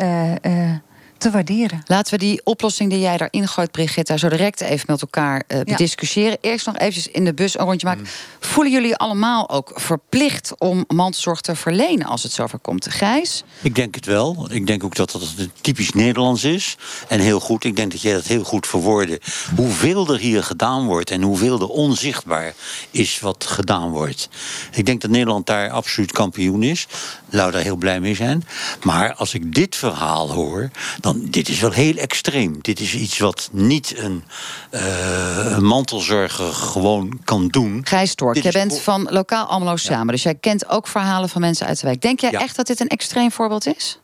te 1.18 1.30
waarderen. 1.30 1.82
Laten 1.86 2.12
we 2.12 2.18
die 2.18 2.40
oplossing 2.44 2.90
die 2.90 3.00
jij 3.00 3.16
daarin 3.16 3.48
gooit, 3.48 3.70
Brigitte, 3.70 4.18
zo 4.18 4.28
direct 4.28 4.60
even 4.60 4.84
met 4.88 5.00
elkaar 5.00 5.42
eh 5.46 5.60
bediscussiëren. 5.60 6.38
Eerst 6.40 6.66
nog 6.66 6.76
eventjes 6.78 7.08
in 7.08 7.24
de 7.24 7.34
bus 7.34 7.58
een 7.58 7.64
rondje 7.64 7.86
maken. 7.86 8.06
Voelen 8.40 8.72
jullie 8.72 8.96
allemaal 8.96 9.50
ook 9.50 9.72
verplicht 9.74 10.52
om 10.58 10.84
mantelzorg 10.88 11.40
te 11.40 11.54
verlenen 11.54 12.06
als 12.06 12.22
het 12.22 12.32
zover 12.32 12.58
komt? 12.58 12.86
Gijs? 12.90 13.44
Ik 13.62 13.74
denk 13.74 13.94
het 13.94 14.06
wel. 14.06 14.46
Ik 14.50 14.66
denk 14.66 14.84
ook 14.84 14.94
dat 14.94 15.10
dat 15.10 15.22
typisch 15.60 15.92
Nederlands 15.92 16.44
is. 16.44 16.76
En 17.08 17.20
heel 17.20 17.40
goed. 17.40 17.64
Ik 17.64 17.76
denk 17.76 17.92
dat 17.92 18.00
jij 18.00 18.12
dat 18.12 18.26
heel 18.26 18.44
goed 18.44 18.66
verwoordde. 18.66 19.20
Hoeveel 19.56 20.12
er 20.12 20.18
hier 20.18 20.42
gedaan 20.42 20.86
wordt 20.86 21.10
en 21.10 21.22
hoeveel 21.22 21.60
er 21.60 21.68
onzichtbaar 21.68 22.54
is 22.90 23.20
wat 23.20 23.44
gedaan 23.44 23.90
wordt. 23.90 24.28
Ik 24.72 24.86
denk 24.86 25.00
dat 25.00 25.10
Nederland 25.10 25.46
daar 25.46 25.70
absoluut 25.70 26.12
kampioen 26.12 26.62
is. 26.62 26.86
Laten 27.30 27.46
we 27.46 27.52
daar 27.52 27.62
heel 27.62 27.76
blij 27.76 28.00
mee 28.00 28.14
zijn. 28.14 28.44
Maar 28.82 29.14
als 29.14 29.34
ik 29.34 29.54
dit 29.54 29.76
verhaal 29.76 30.32
hoor, 30.32 30.70
dan 31.00 31.07
dit 31.16 31.48
is 31.48 31.60
wel 31.60 31.70
heel 31.70 31.96
extreem. 31.96 32.58
Dit 32.60 32.80
is 32.80 32.94
iets 32.94 33.18
wat 33.18 33.48
niet 33.52 33.94
een, 33.98 34.24
eh, 34.70 35.50
een 35.52 35.64
mantelzorger 35.64 36.52
gewoon 36.52 37.20
kan 37.24 37.48
doen. 37.48 37.80
Gijs 37.84 38.10
Stork, 38.10 38.34
Dit 38.34 38.42
jij 38.42 38.52
bent 38.52 38.80
van 38.80 39.06
Lokaal 39.10 39.46
Almelo 39.46 39.76
Samen. 39.76 40.06
Dus 40.14 40.22
jij 40.22 40.34
kent 40.34 40.68
ook 40.68 40.86
verhalen 40.86 41.28
van 41.28 41.40
mensen 41.40 41.66
uit 41.66 41.80
de 41.80 41.86
wijk. 41.86 42.00
Denk 42.02 42.20
jij 42.20 42.30
Ja. 42.30 42.40
echt 42.40 42.56
dat 42.56 42.66
dit 42.66 42.80
een 42.80 42.88
extreem 42.88 43.32
voorbeeld 43.32 43.66
is? 43.66 43.98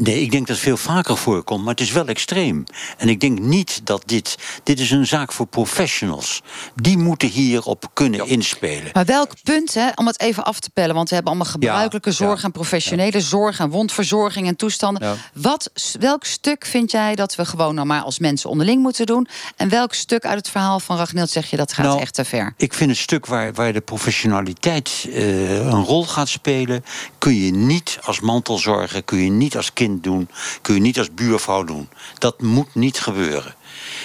Nee, 0.00 0.20
ik 0.20 0.30
denk 0.30 0.46
dat 0.46 0.56
het 0.56 0.64
veel 0.64 0.76
vaker 0.76 1.16
voorkomt, 1.16 1.60
maar 1.64 1.74
het 1.74 1.82
is 1.82 1.92
wel 1.92 2.06
extreem. 2.06 2.64
En 2.96 3.08
ik 3.08 3.20
denk 3.20 3.38
niet 3.38 3.80
dat 3.84 4.02
dit. 4.06 4.38
Dit 4.62 4.80
is 4.80 4.90
een 4.90 5.06
zaak 5.06 5.32
voor 5.32 5.46
professionals. 5.46 6.42
Die 6.74 6.98
moeten 6.98 7.28
hierop 7.28 7.90
kunnen 7.92 8.26
inspelen. 8.26 8.90
Maar 8.92 9.04
welk 9.04 9.32
punt, 9.42 9.74
hè, 9.74 9.88
om 9.94 10.06
het 10.06 10.20
even 10.20 10.44
af 10.44 10.60
te 10.60 10.70
pellen... 10.70 10.94
want 10.94 11.08
we 11.08 11.14
hebben 11.14 11.32
allemaal 11.32 11.52
gebruikelijke 11.52 12.08
Ja, 12.08 12.14
zorg 12.14 12.38
ja. 12.38 12.44
en 12.44 12.52
professionele 12.52 13.20
zorg... 13.20 13.58
en 13.58 13.70
wondverzorging 13.70 14.46
en 14.46 14.56
toestanden. 14.56 15.08
Ja. 15.08 15.14
Wat, 15.34 15.70
welk 15.98 16.24
stuk 16.24 16.66
vind 16.66 16.90
jij 16.90 17.14
dat 17.14 17.34
we 17.34 17.44
gewoon 17.44 17.74
nou 17.74 17.86
maar 17.86 18.02
als 18.02 18.18
mensen 18.18 18.50
onderling 18.50 18.82
moeten 18.82 19.06
doen? 19.06 19.28
En 19.56 19.68
welk 19.68 19.94
stuk 19.94 20.24
uit 20.24 20.36
het 20.36 20.48
verhaal 20.48 20.80
van 20.80 20.96
Ragnild 20.96 21.30
zeg 21.30 21.50
je 21.50 21.56
dat 21.56 21.72
gaat 21.72 21.86
Nou, 21.86 22.00
echt 22.00 22.14
te 22.14 22.24
ver? 22.24 22.54
Ik 22.56 22.74
vind 22.74 22.90
het 22.90 22.98
stuk 22.98 23.26
waar, 23.26 23.52
waar 23.52 23.72
de 23.72 23.80
professionaliteit 23.80 25.06
eh, 25.12 25.66
een 25.66 25.84
rol 25.84 26.04
gaat 26.04 26.28
spelen, 26.28 26.84
kun 27.18 27.34
je 27.34 27.52
niet 27.52 27.98
als 28.02 28.20
mantelzorger, 28.20 29.02
kun 29.02 29.18
je 29.18 29.30
niet 29.30 29.56
als 29.56 29.72
kind 29.72 29.89
doen, 30.00 30.28
kun 30.62 30.74
je 30.74 30.80
niet 30.80 30.98
als 30.98 31.14
buurvrouw 31.14 31.64
doen. 31.64 31.88
Dat 32.18 32.40
moet 32.42 32.74
niet 32.74 32.98
gebeuren. 33.00 33.54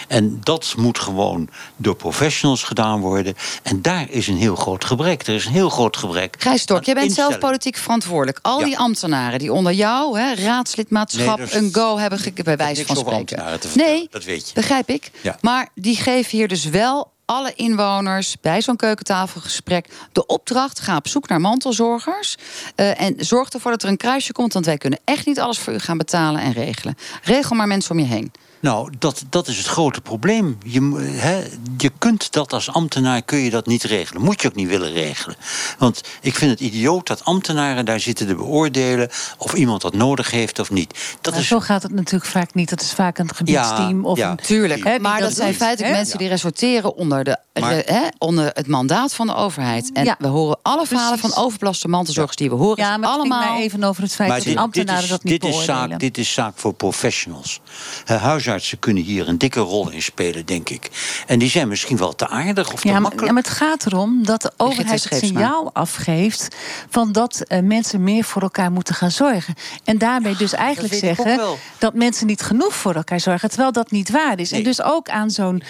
En 0.07 0.39
dat 0.43 0.73
moet 0.77 0.99
gewoon 0.99 1.49
door 1.75 1.95
professionals 1.95 2.63
gedaan 2.63 2.99
worden. 2.99 3.35
En 3.63 3.81
daar 3.81 4.09
is 4.09 4.27
een 4.27 4.37
heel 4.37 4.55
groot 4.55 4.85
gebrek. 4.85 5.27
Er 5.27 5.33
is 5.33 5.45
een 5.45 5.51
heel 5.51 5.69
groot 5.69 5.97
gebrek. 5.97 6.35
Aan 6.47 6.57
jij 6.83 6.93
bent 6.93 7.13
zelf 7.13 7.37
politiek 7.37 7.77
verantwoordelijk. 7.77 8.39
Al 8.41 8.59
Ja. 8.59 8.65
die 8.65 8.77
ambtenaren 8.77 9.39
die 9.39 9.53
onder 9.53 9.73
jou, 9.73 10.19
hè, 10.19 10.33
raadslidmaatschap, 10.33 11.37
Nee, 11.37 11.53
een 11.55 11.69
go 11.73 11.97
hebben 11.97 12.19
bij 12.43 12.57
wijze 12.57 12.85
van 12.85 12.95
spreken. 12.95 13.59
nee, 13.75 14.07
dat 14.11 14.23
weet 14.23 14.47
je. 14.47 14.53
begrijp 14.53 14.89
ik. 14.89 15.11
Ja. 15.21 15.37
Maar 15.41 15.69
die 15.75 15.95
geven 15.95 16.37
hier 16.37 16.47
dus 16.47 16.65
wel 16.65 17.13
alle 17.25 17.53
inwoners 17.55 18.35
bij 18.41 18.61
zo'n 18.61 18.75
keukentafelgesprek 18.75 19.87
de 20.11 20.25
opdracht: 20.25 20.79
ga 20.79 20.95
op 20.95 21.07
zoek 21.07 21.27
naar 21.27 21.41
mantelzorgers. 21.41 22.35
eh, 22.75 23.01
en 23.01 23.15
zorg 23.17 23.49
ervoor 23.49 23.71
dat 23.71 23.83
er 23.83 23.89
een 23.89 23.97
kruisje 23.97 24.31
komt, 24.31 24.53
want 24.53 24.65
wij 24.65 24.77
kunnen 24.77 24.99
echt 25.03 25.25
niet 25.25 25.39
alles 25.39 25.59
voor 25.59 25.73
u 25.73 25.79
gaan 25.79 25.97
betalen 25.97 26.41
en 26.41 26.51
regelen. 26.51 26.95
Regel 27.23 27.55
maar 27.55 27.67
mensen 27.67 27.91
om 27.91 27.99
je 27.99 28.05
heen. 28.05 28.31
Nou, 28.65 28.89
dat, 28.99 29.23
dat 29.29 29.47
is 29.47 29.57
het 29.57 29.65
grote 29.65 30.01
probleem. 30.01 30.57
Je, 30.63 31.49
je 31.77 31.91
kunt 31.97 32.31
dat 32.31 32.53
als 32.53 32.71
ambtenaar 32.71 33.21
kun 33.21 33.37
je 33.39 33.49
dat 33.49 33.65
niet 33.65 33.83
regelen. 33.83 34.21
Moet 34.21 34.41
je 34.41 34.47
ook 34.47 34.55
niet 34.55 34.67
willen 34.67 34.91
regelen. 34.91 35.35
Want 35.77 36.01
ik 36.21 36.35
vind 36.35 36.51
het 36.51 36.59
idioot 36.59 37.07
dat 37.07 37.23
ambtenaren 37.25 37.85
daar 37.85 37.99
zitten 37.99 38.27
te 38.27 38.35
beoordelen 38.35 39.09
of 39.37 39.53
iemand 39.53 39.81
dat 39.81 39.93
nodig 39.93 40.31
heeft 40.31 40.59
of 40.59 40.71
niet. 40.71 41.17
Dat 41.21 41.33
Maar 41.33 41.41
is 41.41 41.47
zo 41.47 41.59
gaat 41.59 41.83
het 41.83 41.91
natuurlijk 41.91 42.31
vaak 42.31 42.53
niet. 42.53 42.69
Dat 42.69 42.81
is 42.81 42.91
vaak 42.93 43.17
een 43.17 43.35
gebiedsteam. 43.35 44.05
of 44.05 44.17
ja. 44.17 44.29
een, 44.29 44.37
Tuurlijk, 44.37 44.83
maar 45.01 45.19
dat, 45.19 45.27
dat 45.29 45.37
zijn 45.37 45.53
feitelijk 45.55 45.93
mensen 45.95 46.17
die 46.17 46.27
resorteren 46.27 46.95
onder, 46.95 47.23
de, 47.23 47.37
Maar- 47.59 48.11
onder 48.17 48.51
het 48.53 48.67
mandaat 48.67 49.13
van 49.13 49.27
de 49.27 49.35
overheid. 49.35 49.91
En 49.93 50.05
Ja, 50.05 50.15
we 50.19 50.27
horen 50.27 50.57
alle 50.61 50.85
verhalen 50.85 51.17
precies. 51.19 51.35
van 51.35 51.45
overbelaste 51.45 51.87
mantelzorgers 51.87 52.37
die 52.37 52.49
we 52.49 52.55
horen. 52.55 52.83
Ja, 52.83 52.97
maar 52.97 53.09
het 53.09 53.21
ging 53.21 53.31
allemaal 53.33 53.53
mij 53.53 53.63
even 53.63 53.83
over 53.83 54.03
het 54.03 54.15
feit 54.15 54.29
Maar 54.29 54.37
dat 54.37 54.45
dit, 54.47 54.55
dit 54.55 54.63
ambtenaren 54.63 55.03
is, 55.03 55.09
dat 55.09 55.23
niet 55.23 55.41
dit, 55.41 55.49
is 55.49 55.55
beoordelen. 55.65 55.89
zaak, 55.89 55.99
dit 55.99 56.17
is 56.17 56.33
zaak 56.33 56.53
voor 56.55 56.73
professionals. 56.73 57.59
Eh, 58.05 58.23
huisartsen 58.55 58.79
kunnen 58.79 59.03
hier 59.03 59.27
een 59.27 59.37
dikke 59.37 59.59
rol 59.59 59.89
in 59.89 60.01
spelen, 60.01 60.45
denk 60.45 60.69
ik. 60.69 60.89
En 61.27 61.39
die 61.39 61.49
zijn 61.49 61.67
misschien 61.67 61.97
wel 61.97 62.15
te 62.15 62.27
aardig 62.27 62.73
of 62.73 62.79
te 62.79 62.87
Ja 62.87 62.93
maar, 62.93 63.01
makkelijk. 63.01 63.27
ja, 63.27 63.33
maar 63.33 63.43
het 63.43 63.51
gaat 63.51 63.85
erom 63.85 64.25
dat 64.25 64.41
de 64.41 64.51
overheid 64.57 65.09
het 65.09 65.19
signaal 65.19 65.69
afgeeft... 65.73 66.55
van 66.89 67.11
dat 67.11 67.41
eh, 67.41 67.59
mensen 67.59 68.03
meer 68.03 68.23
voor 68.23 68.41
elkaar 68.41 68.71
moeten 68.71 68.95
gaan 68.95 69.11
zorgen. 69.11 69.55
En 69.83 69.97
daarmee 69.97 70.35
dus 70.35 70.53
eigenlijk 70.53 70.93
zeggen... 70.93 71.39
dat 71.77 71.93
mensen 71.93 72.27
niet 72.27 72.41
genoeg 72.41 72.75
voor 72.75 72.95
elkaar 72.95 73.19
zorgen, 73.19 73.49
terwijl 73.49 73.71
dat 73.71 73.91
niet 73.91 74.09
waar 74.09 74.39
is. 74.39 74.49
Nee. 74.49 74.59
En 74.59 74.65
dus 74.65 74.81
ook 74.81 75.09
aan 75.09 75.31
zo'n 75.31 75.63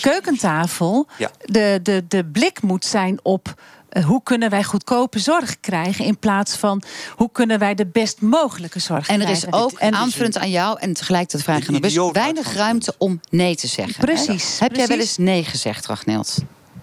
keukentafel... 0.00 1.06
Ja. 1.18 1.30
De, 1.44 1.80
de, 1.82 2.04
de 2.08 2.24
blik 2.24 2.62
moet 2.62 2.84
zijn 2.84 3.18
op... 3.22 3.54
eh, 3.92 4.04
hoe 4.04 4.22
kunnen 4.22 4.50
wij 4.50 4.64
goedkope 4.64 5.18
zorg 5.18 5.60
krijgen... 5.60 6.04
in 6.04 6.18
plaats 6.18 6.56
van 6.56 6.82
hoe 7.16 7.30
kunnen 7.32 7.58
wij 7.58 7.74
de 7.74 7.86
best 7.86 8.20
mogelijke 8.20 8.78
zorg 8.78 9.08
En 9.08 9.14
er 9.20 9.26
krijgen. 9.26 9.48
is 9.48 9.54
ook, 9.54 9.72
En- 9.78 9.94
aanvullend 9.94 10.38
aan 10.38 10.50
jou 10.50 10.78
en 10.80 10.92
tegelijkertijd 10.92 11.42
vraag 11.42 11.68
aan 11.68 11.74
de 11.74 11.80
bus, 11.80 11.94
weinig 12.12 12.54
ruimte 12.54 12.94
om 12.98 13.20
nee 13.30 13.56
te 13.56 13.66
zeggen. 13.66 14.04
Precies, 14.04 14.58
Heb 14.58 14.76
jij 14.76 14.86
wel 14.86 14.98
eens 14.98 15.16
nee 15.16 15.44
gezegd, 15.44 15.86
Ragnhild? 15.86 16.36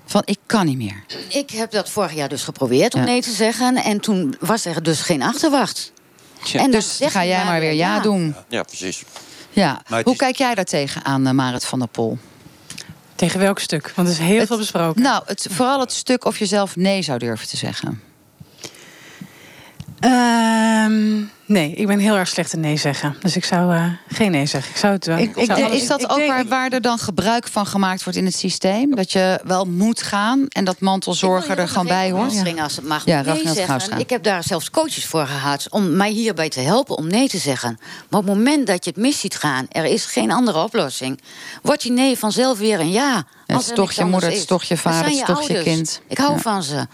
Van 0.05 0.21
ik 0.25 0.37
kan 0.45 0.65
niet 0.65 0.77
meer. 0.77 1.03
Ik 1.29 1.49
heb 1.49 1.71
dat 1.71 1.89
vorig 1.89 2.13
jaar 2.13 2.29
dus 2.29 2.43
geprobeerd 2.43 2.93
om 2.93 2.99
Ja. 2.99 3.05
nee 3.07 3.21
te 3.21 3.31
zeggen. 3.31 3.75
En 3.75 3.99
toen 3.99 4.35
was 4.39 4.65
er 4.65 4.83
dus 4.83 5.01
geen 5.01 5.21
achterwacht. 5.21 5.91
En 6.53 6.71
Dus 6.71 6.99
ga 7.03 7.25
jij 7.25 7.45
maar 7.45 7.59
weer 7.59 7.73
ja 7.73 7.99
doen. 7.99 8.35
Ja, 8.47 8.63
precies. 8.63 9.03
Ja. 9.49 9.81
Hoe 9.89 10.01
is- 10.13 10.17
kijk 10.17 10.35
jij 10.35 10.55
daar 10.55 10.65
tegen 10.65 11.05
aan, 11.05 11.27
eh, 11.27 11.33
Marit 11.33 11.65
van 11.65 11.79
der 11.79 11.87
Pol? 11.87 12.17
Tegen 13.19 13.39
welk 13.39 13.59
stuk? 13.59 13.91
Want 13.95 14.07
er 14.07 14.13
is 14.13 14.19
heel 14.19 14.37
Het- 14.39 14.47
veel 14.47 14.57
besproken. 14.57 15.01
Nou, 15.01 15.23
het, 15.25 15.47
vooral 15.51 15.79
het 15.79 15.91
stuk 15.91 16.25
of 16.25 16.37
je 16.39 16.45
zelf 16.45 16.75
nee 16.75 17.01
zou 17.01 17.19
durven 17.19 17.47
te 17.47 17.57
zeggen. 17.57 18.01
Ehm, 19.99 21.21
nee, 21.49 21.71
ik 21.73 21.87
ben 21.87 21.99
heel 21.99 22.15
erg 22.15 22.27
slecht 22.27 22.53
in 22.53 22.59
nee 22.59 22.77
zeggen. 22.77 23.15
Dus 23.21 23.35
ik 23.35 23.45
zou 23.45 23.73
eh, 23.75 23.85
geen 24.07 24.31
nee 24.31 24.45
zeggen. 24.45 24.71
Ik 24.71 24.77
zou 24.77 24.93
het 24.93 25.05
wel. 25.05 25.17
Ik- 25.17 25.27
ik 25.35 25.45
zou 25.45 25.47
denk- 25.47 25.67
alles- 25.69 25.81
is 25.81 25.87
dat 25.87 26.01
ik 26.01 26.11
ook 26.11 26.17
denk- 26.17 26.29
waar, 26.31 26.45
waar 26.47 26.71
er 26.71 26.81
dan 26.81 26.97
gebruik 26.97 27.47
van 27.47 27.65
gemaakt 27.65 28.03
wordt 28.03 28.19
in 28.19 28.25
het 28.25 28.35
systeem? 28.35 28.95
Dat 28.95 29.11
je 29.11 29.39
wel 29.43 29.65
moet 29.65 30.01
gaan 30.01 30.45
en 30.47 30.63
dat 30.65 30.79
mantelzorger 30.79 31.57
er 31.59 31.67
gewoon 31.67 31.87
bij 31.87 32.11
hoort? 32.11 32.33
Ja. 32.33 32.63
Als 32.63 32.75
het 32.75 32.85
mag 32.87 33.05
Ja, 33.05 33.21
nee 33.21 33.47
zeggen. 33.53 33.99
Ik 33.99 34.09
heb 34.09 34.23
daar 34.23 34.43
zelfs 34.43 34.69
coaches 34.69 35.05
voor 35.05 35.25
gehad 35.27 35.67
om 35.69 35.95
mij 35.95 36.09
hierbij 36.11 36.49
te 36.49 36.59
helpen 36.59 36.97
om 36.97 37.07
nee 37.07 37.27
te 37.29 37.37
zeggen. 37.37 37.77
Maar 38.09 38.19
op 38.19 38.25
het 38.27 38.35
moment 38.35 38.67
dat 38.67 38.83
je 38.85 38.89
het 38.91 38.99
mis 38.99 39.19
ziet 39.19 39.35
gaan, 39.35 39.65
er 39.69 39.85
is 39.85 40.05
geen 40.05 40.31
andere 40.31 40.63
oplossing, 40.63 41.19
wordt 41.61 41.81
die 41.81 41.91
nee 41.91 42.17
vanzelf 42.17 42.57
weer 42.57 42.79
een 42.79 42.91
ja. 42.91 43.23
is 43.45 43.55
Als 43.55 43.69
er 43.69 43.75
toch 43.75 43.91
je 43.91 44.05
moeder, 44.05 44.29
het 44.29 44.37
is 44.37 44.45
toch 44.45 44.63
je 44.63 44.73
Het 44.73 44.83
vader, 44.83 45.03
het 45.05 45.13
is 45.13 45.21
toch 45.25 45.47
je 45.47 45.61
kind. 45.63 46.01
Ik 46.07 46.17
hou 46.17 46.31
Ja. 46.33 46.37
van 46.39 46.63
ze. 46.63 46.87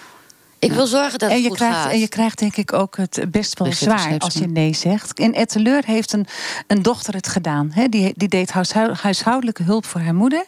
Ik 0.59 0.71
wil 0.71 0.87
zorgen 0.87 1.19
dat 1.19 1.29
en 1.29 1.35
het 1.35 1.43
je 1.43 1.49
goed 1.49 1.57
krijgt, 1.57 1.75
gaat. 1.77 1.91
En 1.91 1.99
je 1.99 2.07
krijgt 2.07 2.39
denk 2.39 2.55
ik 2.55 2.73
ook 2.73 2.97
het 2.97 3.25
best 3.31 3.59
wel 3.59 3.73
zwaar 3.73 4.17
als 4.17 4.33
je 4.33 4.47
nee 4.47 4.73
zegt. 4.73 5.19
In 5.19 5.33
Etteleur 5.33 5.83
heeft 5.85 6.13
een, 6.13 6.27
een 6.67 6.81
dochter 6.81 7.13
het 7.13 7.27
gedaan. 7.27 7.71
Hè. 7.73 7.87
Die, 7.89 8.13
die 8.15 8.27
deed 8.27 8.51
huishou- 8.51 8.93
huishoudelijke 9.01 9.63
hulp 9.63 9.85
voor 9.85 10.01
haar 10.01 10.15
moeder. 10.15 10.45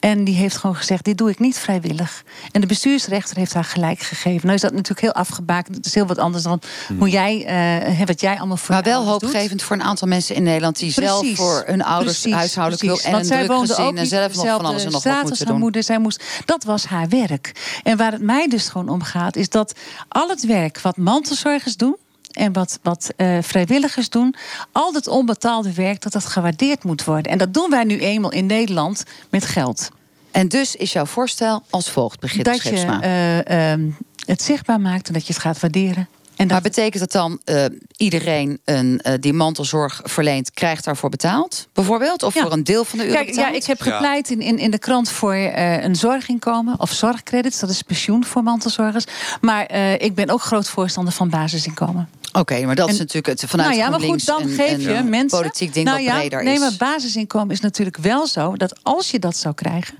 En 0.00 0.24
die 0.24 0.34
heeft 0.34 0.56
gewoon 0.56 0.76
gezegd, 0.76 1.04
dit 1.04 1.18
doe 1.18 1.30
ik 1.30 1.38
niet 1.38 1.58
vrijwillig. 1.58 2.22
En 2.52 2.60
de 2.60 2.66
bestuursrechter 2.66 3.36
heeft 3.36 3.54
haar 3.54 3.64
gelijk 3.64 4.00
gegeven. 4.00 4.40
Nou 4.42 4.54
is 4.54 4.60
dat 4.60 4.70
natuurlijk 4.72 5.00
heel 5.00 5.12
afgebakend. 5.12 5.76
Het 5.76 5.86
is 5.86 5.94
heel 5.94 6.06
wat 6.06 6.18
anders 6.18 6.42
dan 6.42 6.60
hoe 6.98 7.08
jij, 7.10 7.44
eh, 7.46 8.06
wat 8.06 8.20
jij 8.20 8.38
allemaal 8.38 8.56
voor 8.56 8.74
Maar 8.74 8.84
je 8.84 8.90
wel 8.90 9.02
doet. 9.02 9.22
hoopgevend 9.22 9.62
voor 9.62 9.76
een 9.76 9.82
aantal 9.82 10.08
mensen 10.08 10.34
in 10.34 10.42
Nederland 10.42 10.78
die 10.78 10.92
zelf 10.92 11.26
voor 11.34 11.62
hun 11.66 11.82
ouders 11.82 12.18
precies, 12.20 12.36
huishoudelijk 12.38 12.84
precies. 12.84 13.02
hulp 13.04 13.14
en 13.14 13.20
Want 13.20 13.40
een 13.40 13.46
druk 13.46 13.58
gezin 13.58 13.98
en 13.98 14.06
zelf 14.06 14.34
nog 14.34 14.46
van 14.46 14.64
alles 14.64 14.84
en 14.84 14.90
nog 14.90 15.02
wat 15.04 15.22
moeten 15.22 15.46
doen. 15.46 15.58
moeder. 15.58 15.82
Zij 15.82 15.98
moest, 15.98 16.22
dat 16.44 16.64
was 16.64 16.84
haar 16.86 17.08
werk. 17.08 17.52
En 17.82 17.96
waar 17.96 18.12
het 18.12 18.22
mij 18.22 18.48
dus 18.48 18.68
gewoon 18.68 18.88
om 18.88 19.02
gaat, 19.02 19.35
is 19.36 19.48
dat 19.48 19.74
al 20.08 20.28
het 20.28 20.46
werk 20.46 20.80
wat 20.80 20.96
mantelzorgers 20.96 21.76
doen. 21.76 21.96
En 22.32 22.52
wat, 22.52 22.78
wat 22.82 23.12
eh, 23.16 23.38
vrijwilligers 23.40 24.08
doen, 24.08 24.34
al 24.72 24.92
dat 24.92 25.06
onbetaalde 25.08 25.72
werk, 25.72 26.02
dat 26.02 26.12
dat 26.12 26.24
gewaardeerd 26.24 26.84
moet 26.84 27.04
worden. 27.04 27.32
En 27.32 27.38
dat 27.38 27.54
doen 27.54 27.70
wij 27.70 27.84
nu 27.84 27.98
eenmaal 27.98 28.32
in 28.32 28.46
Nederland 28.46 29.04
met 29.30 29.44
geld. 29.44 29.90
En 30.30 30.48
dus 30.48 30.76
is 30.76 30.92
jouw 30.92 31.06
voorstel 31.06 31.62
als 31.70 31.90
volgt, 31.90 32.18
Brigitte 32.18 32.50
dat 32.50 32.62
je 32.62 32.98
eh, 33.00 33.72
ehm, 33.72 33.90
het 34.26 34.42
zichtbaar 34.42 34.80
maakt 34.80 35.06
en 35.06 35.12
dat 35.12 35.26
je 35.26 35.32
het 35.32 35.42
gaat 35.42 35.60
waarderen. 35.60 36.08
En 36.36 36.46
maar 36.46 36.62
dat, 36.62 36.72
betekent 36.72 36.98
dat 37.00 37.12
dan 37.12 37.40
eh, 37.44 37.64
iedereen 37.96 38.60
een, 38.64 39.00
eh, 39.00 39.14
die 39.20 39.32
mantelzorg 39.32 40.00
verleent, 40.04 40.50
krijgt 40.50 40.84
daarvoor 40.84 41.10
betaald? 41.10 41.68
Bijvoorbeeld? 41.72 42.22
Of 42.22 42.34
Ja. 42.34 42.42
voor 42.42 42.52
een 42.52 42.64
deel 42.64 42.84
van 42.84 42.98
de 42.98 43.04
uren 43.06 43.24
Kijk, 43.24 43.34
ja, 43.36 43.50
ik 43.52 43.64
heb 43.64 43.80
gepleit 43.80 44.30
in, 44.30 44.40
in, 44.40 44.58
in 44.58 44.70
de 44.70 44.78
krant 44.78 45.10
voor 45.10 45.34
eh, 45.34 45.82
een 45.82 45.96
zorginkomen 45.96 46.80
of 46.80 46.92
zorgcredits. 46.92 47.58
Dat 47.58 47.70
is 47.70 47.82
pensioen 47.82 48.24
voor 48.24 48.42
mantelzorgers. 48.42 49.04
Maar 49.40 49.66
eh, 49.66 49.92
ik 49.92 50.14
ben 50.14 50.30
ook 50.30 50.42
groot 50.42 50.68
voorstander 50.68 51.12
van 51.12 51.30
basisinkomen. 51.30 52.08
Oké, 52.32 52.64
maar 52.64 52.74
dat 52.74 52.88
is 52.88 52.98
natuurlijk 52.98 53.26
het 53.26 53.50
vanuit 53.50 53.68
nou 53.68 53.80
ja, 53.80 53.90
maar 53.90 54.00
goed, 54.00 54.26
dan 54.26 54.40
en- 54.42 54.48
geef 54.48 54.80
je 54.82 55.02
mensen. 55.02 55.38
politiek 55.38 55.74
ding 55.74 55.86
nou 55.86 55.96
wat 55.98 56.06
ja, 56.06 56.18
breder 56.18 56.44
nee, 56.44 56.54
is. 56.54 56.60
maar 56.60 56.72
basisinkomen 56.78 57.50
is 57.50 57.60
natuurlijk 57.60 57.96
wel 57.96 58.26
zo 58.26 58.56
dat 58.56 58.78
als 58.82 59.10
je 59.10 59.18
dat 59.18 59.36
zou 59.36 59.54
krijgen. 59.54 59.94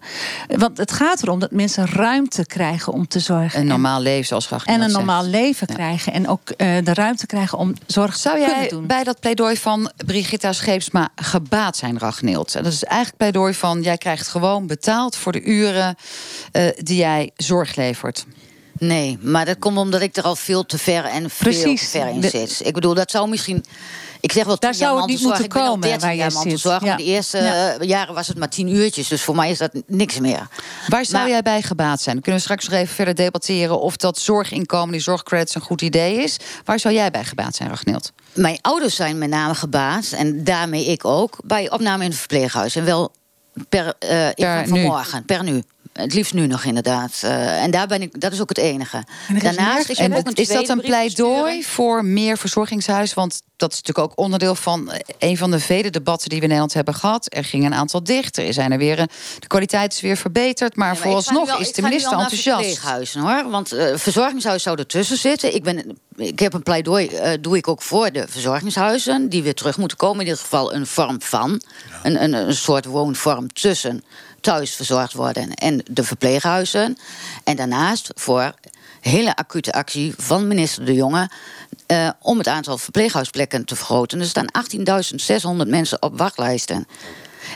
Want 0.49 0.79
het 0.79 0.93
gaat 0.93 1.23
erom 1.23 1.39
dat 1.39 1.51
mensen 1.51 1.87
ruimte 1.87 2.47
krijgen 2.47 2.93
om 2.93 3.09
te 3.09 3.19
zorgen. 3.21 3.61
Een 3.61 3.67
normaal 3.67 4.01
leven, 4.01 4.27
zoals 4.27 4.47
graag 4.47 4.65
en 4.65 4.81
een 4.81 4.93
normaal 4.93 5.25
leven 5.25 5.67
krijgen. 5.67 6.13
En 6.13 6.26
ook 6.29 6.51
eh, 6.51 6.77
de 6.85 6.95
ruimte 6.95 7.27
krijgen 7.27 7.59
om 7.59 7.75
zorg 7.87 8.17
Zou 8.17 8.35
te 8.35 8.41
jij 8.41 8.69
doen. 8.69 8.87
bij 8.87 9.05
dat 9.05 9.21
pleidooi 9.21 9.57
van 9.57 9.91
Brigitta 10.07 10.53
Scheepsma 10.53 11.09
gebaat 11.15 11.77
zijn, 11.77 11.99
Ragnild? 11.99 12.55
En 12.55 12.63
dat 12.63 12.73
is 12.73 12.85
eigenlijk 12.85 13.17
pleidooi 13.17 13.55
van... 13.55 13.83
jij 13.83 13.99
krijgt 13.99 14.29
gewoon 14.29 14.67
betaald 14.67 15.17
voor 15.17 15.33
de 15.33 15.43
uren 15.43 15.97
eh, 16.53 16.69
die 16.77 16.97
jij 16.97 17.31
zorg 17.37 17.77
levert. 17.77 18.27
Nee, 18.79 19.19
maar 19.21 19.45
dat 19.45 19.59
komt 19.59 19.79
omdat 19.79 20.01
ik 20.01 20.17
er 20.17 20.23
al 20.23 20.37
veel 20.37 20.67
te 20.67 20.79
ver 20.79 21.05
en 21.05 21.31
veel 21.31 21.75
te 21.75 21.85
ver 21.85 22.09
in 22.09 22.23
zit. 22.31 22.61
Ik 22.65 22.75
bedoel, 22.75 22.95
dat 22.95 23.11
zou 23.11 23.29
misschien... 23.29 23.65
Ik 24.21 24.33
zeg 24.33 24.45
wel 24.45 24.59
Daar 24.59 24.75
zou 24.75 24.97
het 24.99 25.07
niet 25.07 25.21
moeten 25.23 25.45
Ik 25.45 25.53
ben 25.53 25.63
al 25.63 25.69
komen, 25.69 25.89
13 25.89 26.19
waar 26.19 26.33
mantelzorg. 26.33 26.81
Ja. 26.83 26.87
Maar 26.89 26.97
de 26.97 27.03
eerste 27.05 27.39
Ja. 27.39 27.77
jaren 27.81 28.15
was 28.15 28.27
het 28.27 28.39
maar 28.39 28.49
tien 28.49 28.69
uurtjes. 28.69 29.09
Dus 29.09 29.23
voor 29.23 29.35
mij 29.37 29.51
is 29.51 29.59
dat 29.59 29.71
niks 29.87 30.19
meer. 30.21 30.49
Waar 30.89 31.05
zou 31.05 31.19
Maar- 31.23 31.31
jij 31.31 31.43
bij 31.43 31.63
gebaat 31.63 32.01
zijn? 32.01 32.15
Kunnen 32.21 32.35
we 32.35 32.41
straks 32.41 32.69
nog 32.69 32.79
even 32.79 32.95
verder 32.95 33.15
debatteren... 33.15 33.81
of 33.81 33.97
dat 33.97 34.19
zorginkomen, 34.19 34.93
die 34.93 35.01
zorgcredits, 35.01 35.55
een 35.55 35.61
goed 35.61 35.83
idee 35.83 36.23
is. 36.23 36.37
Waar 36.65 36.79
zou 36.79 36.95
jij 36.95 37.11
bij 37.11 37.25
gebaat 37.25 37.55
zijn, 37.55 37.69
Ragnild? 37.69 38.13
Mijn 38.33 38.59
ouders 38.61 38.95
zijn 38.95 39.19
met 39.19 39.29
name 39.29 39.55
gebaat, 39.55 40.13
en 40.17 40.45
daarmee 40.45 40.87
ik 40.87 41.05
ook, 41.05 41.39
bij 41.45 41.71
opname 41.71 42.05
in 42.05 42.11
het 42.11 42.19
verpleeghuis. 42.19 42.77
En 42.77 42.85
wel 42.85 43.13
per, 43.69 43.87
eh 43.99 44.09
Per 44.09 44.33
ingang 44.39 44.69
van 44.69 44.79
nu. 44.79 44.85
morgen, 44.85 45.25
per 45.25 45.43
nu. 45.45 45.63
Het 45.97 46.15
liefst 46.15 46.35
nu 46.35 46.47
nog 46.47 46.65
inderdaad. 46.65 47.21
Eh, 47.23 47.63
en 47.63 47.71
daar 47.71 47.87
ben 47.87 48.03
ik, 48.03 48.21
dat 48.21 48.33
is 48.33 48.41
ook 48.41 48.49
het 48.49 48.59
enige. 48.59 49.05
is 49.35 49.43
Daarnaast, 49.43 49.89
En 49.91 50.15
ook 50.17 50.27
een 50.27 50.35
is 50.35 50.49
dat 50.49 50.69
een 50.69 50.81
pleidooi 50.81 51.65
voor 51.65 52.05
meer 52.05 52.39
verzorgingshuis? 52.39 53.15
Want 53.15 53.43
dat 53.57 53.73
is 53.73 53.77
natuurlijk 53.83 54.11
ook 54.11 54.19
onderdeel 54.25 54.55
van 54.55 54.91
eh, 54.91 54.99
een 55.19 55.37
van 55.37 55.51
de 55.51 55.61
vele 55.61 55.91
debatten 55.91 56.29
die 56.29 56.37
we 56.39 56.43
in 56.45 56.49
Nederland 56.49 56.75
hebben 56.75 56.95
gehad. 56.95 57.27
Er 57.35 57.45
ging 57.45 57.65
een 57.65 57.75
aantal 57.75 58.05
dicht, 58.05 58.37
er 58.37 58.53
zijn 58.53 58.73
er 58.73 58.79
weer, 58.79 58.99
een- 58.99 59.09
de 59.39 59.47
kwaliteit 59.47 59.93
is 59.93 60.01
weer 60.01 60.17
verbeterd. 60.17 60.77
Maar 60.77 60.95
Ja, 60.95 61.01
vooralsnog 61.01 61.47
wel- 61.47 61.59
is 61.61 61.73
de 61.73 61.83
minister 61.83 62.13
enthousiast. 62.19 62.59
verpleeghuizen, 62.65 63.21
hoor. 63.21 63.51
Want 63.51 63.73
eh 63.73 63.87
verzorgingshuis 63.95 64.63
zou 64.63 64.79
ertussen 64.79 65.17
zitten. 65.17 65.55
Ik, 65.55 65.63
ben, 65.63 65.99
ik 66.17 66.39
heb 66.39 66.53
een 66.53 66.63
pleidooi, 66.63 67.07
eh, 67.07 67.33
doe 67.41 67.57
ik 67.57 67.69
ook 67.69 67.83
voor 67.83 68.13
de 68.13 68.25
verzorgingshuizen... 68.29 69.29
die 69.29 69.43
weer 69.43 69.55
terug 69.55 69.77
moeten 69.79 69.97
komen. 69.97 70.21
In 70.21 70.27
ieder 70.27 70.41
geval 70.41 70.75
een 70.75 70.87
vorm 70.87 71.23
van. 71.23 71.61
Een, 72.03 72.23
een, 72.23 72.33
een 72.33 72.55
soort 72.57 72.85
woonvorm 72.85 73.53
tussen 73.53 74.05
thuis 74.47 74.75
verzorgd 74.75 75.13
worden... 75.13 75.55
en 75.55 75.83
de 75.91 76.05
verpleeghuizen. 76.05 76.99
En 77.45 77.57
daarnaast 77.57 78.11
voor 78.15 78.55
hele 79.01 79.37
acute 79.37 79.73
actie 79.73 80.15
van 80.17 80.47
minister 80.47 80.85
De 80.85 80.95
Jonge... 80.95 81.31
eh, 81.87 82.09
om 82.21 82.39
het 82.39 82.49
aantal 82.49 82.79
verpleeghuisplekken 82.79 83.65
te 83.65 83.77
vergroten. 83.77 84.21
Er 84.21 84.27
staan 84.27 84.47
18.600 85.65 85.69
mensen 85.69 86.03
op 86.03 86.19
wachtlijsten. 86.19 86.87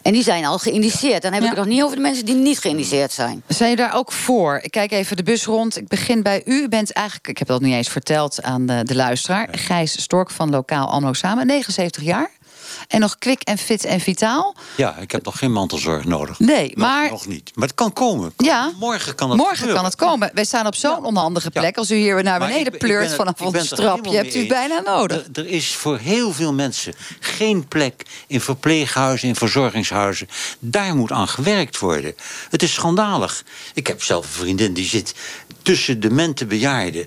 En 0.03 0.13
die 0.13 0.23
zijn 0.23 0.45
al 0.45 0.59
geïndiceerd. 0.59 1.23
Dan 1.23 1.33
heb 1.33 1.43
ik 1.43 1.49
Ja. 1.49 1.55
het 1.55 1.65
nog 1.65 1.75
niet 1.75 1.83
over 1.83 1.97
de 1.97 2.03
mensen 2.03 2.25
die 2.25 2.35
niet 2.35 2.59
geïndiceerd 2.59 3.13
zijn. 3.13 3.43
Zijn 3.47 3.71
je 3.71 3.77
daar 3.77 3.95
ook 3.95 4.13
voor? 4.13 4.59
Ik 4.63 4.71
kijk 4.71 4.91
even 4.93 5.17
de 5.17 5.23
bus 5.23 5.45
rond. 5.45 5.77
Ik 5.77 5.89
begin 5.89 6.23
bij 6.23 6.43
u. 6.45 6.63
U 6.63 6.69
bent 6.69 6.93
eigenlijk, 6.93 7.29
ik 7.29 7.39
heb 7.39 7.49
dat 7.49 7.61
niet 7.61 7.75
eens 7.75 7.89
verteld 7.89 8.43
aan 8.43 8.67
de, 8.67 8.81
de 8.85 8.95
luisteraar... 8.95 9.49
Gijs 9.51 10.03
Stork 10.03 10.31
van 10.31 10.51
Lokaal 10.51 10.89
Anno 10.91 11.13
Samen, 11.13 11.47
79 11.47 12.03
jaar. 12.03 12.31
En 12.89 13.01
nog 13.01 13.19
kwik 13.19 13.43
en 13.43 13.59
fit 13.59 13.85
en 13.85 14.01
vitaal. 14.01 14.55
Ja, 14.77 14.97
ik 14.97 15.11
heb 15.11 15.25
nog 15.25 15.39
geen 15.39 15.53
mantelzorg 15.53 16.05
nodig. 16.05 16.39
Nee, 16.39 16.67
Nog- 16.69 16.77
maar 16.77 17.11
Nog 17.11 17.27
niet. 17.27 17.51
Maar 17.55 17.67
het 17.67 17.77
kan 17.77 17.93
komen. 17.93 18.33
Ja. 18.37 18.71
Morgen 18.79 19.15
kan 19.15 19.29
het 19.29 19.39
morgen 19.39 19.57
gebeuren. 19.57 19.83
kan 19.83 19.91
het 19.91 20.01
komen. 20.01 20.31
Wij 20.35 20.45
staan 20.45 20.67
op 20.67 20.75
zo'n 20.75 21.05
onhandige 21.05 21.51
plek. 21.51 21.77
Als 21.77 21.91
u 21.91 21.95
hier 21.97 22.23
naar 22.23 22.39
beneden 22.39 22.71
ben- 22.71 22.81
pleurt 22.81 23.15
vanaf 23.15 23.41
ons 23.41 23.71
helemaal 23.71 24.13
hebt 24.13 24.35
u 24.35 24.47
bijna 24.47 24.81
nodig. 24.81 25.17
Er, 25.17 25.29
er 25.33 25.47
is 25.47 25.75
voor 25.75 25.99
heel 25.99 26.33
veel 26.33 26.53
mensen 26.53 26.95
geen 27.21 27.69
plek 27.69 28.03
in 28.27 28.41
verpleeghuizen, 28.41 29.29
in 29.29 29.37
verzorgingshuizen. 29.37 30.29
Daar 30.59 30.95
moet 30.97 31.13
aan 31.13 31.29
gewerkt 31.29 31.79
worden. 31.79 32.15
Het 32.51 32.63
is 32.63 32.73
schandalig. 32.73 33.45
Ik 33.75 33.87
heb 33.87 34.03
zelf 34.03 34.25
een 34.27 34.33
vriendin 34.33 34.73
die 34.73 34.87
zit 34.87 35.15
tussen 35.63 36.01
demente 36.01 36.47
bejaarden. 36.47 37.07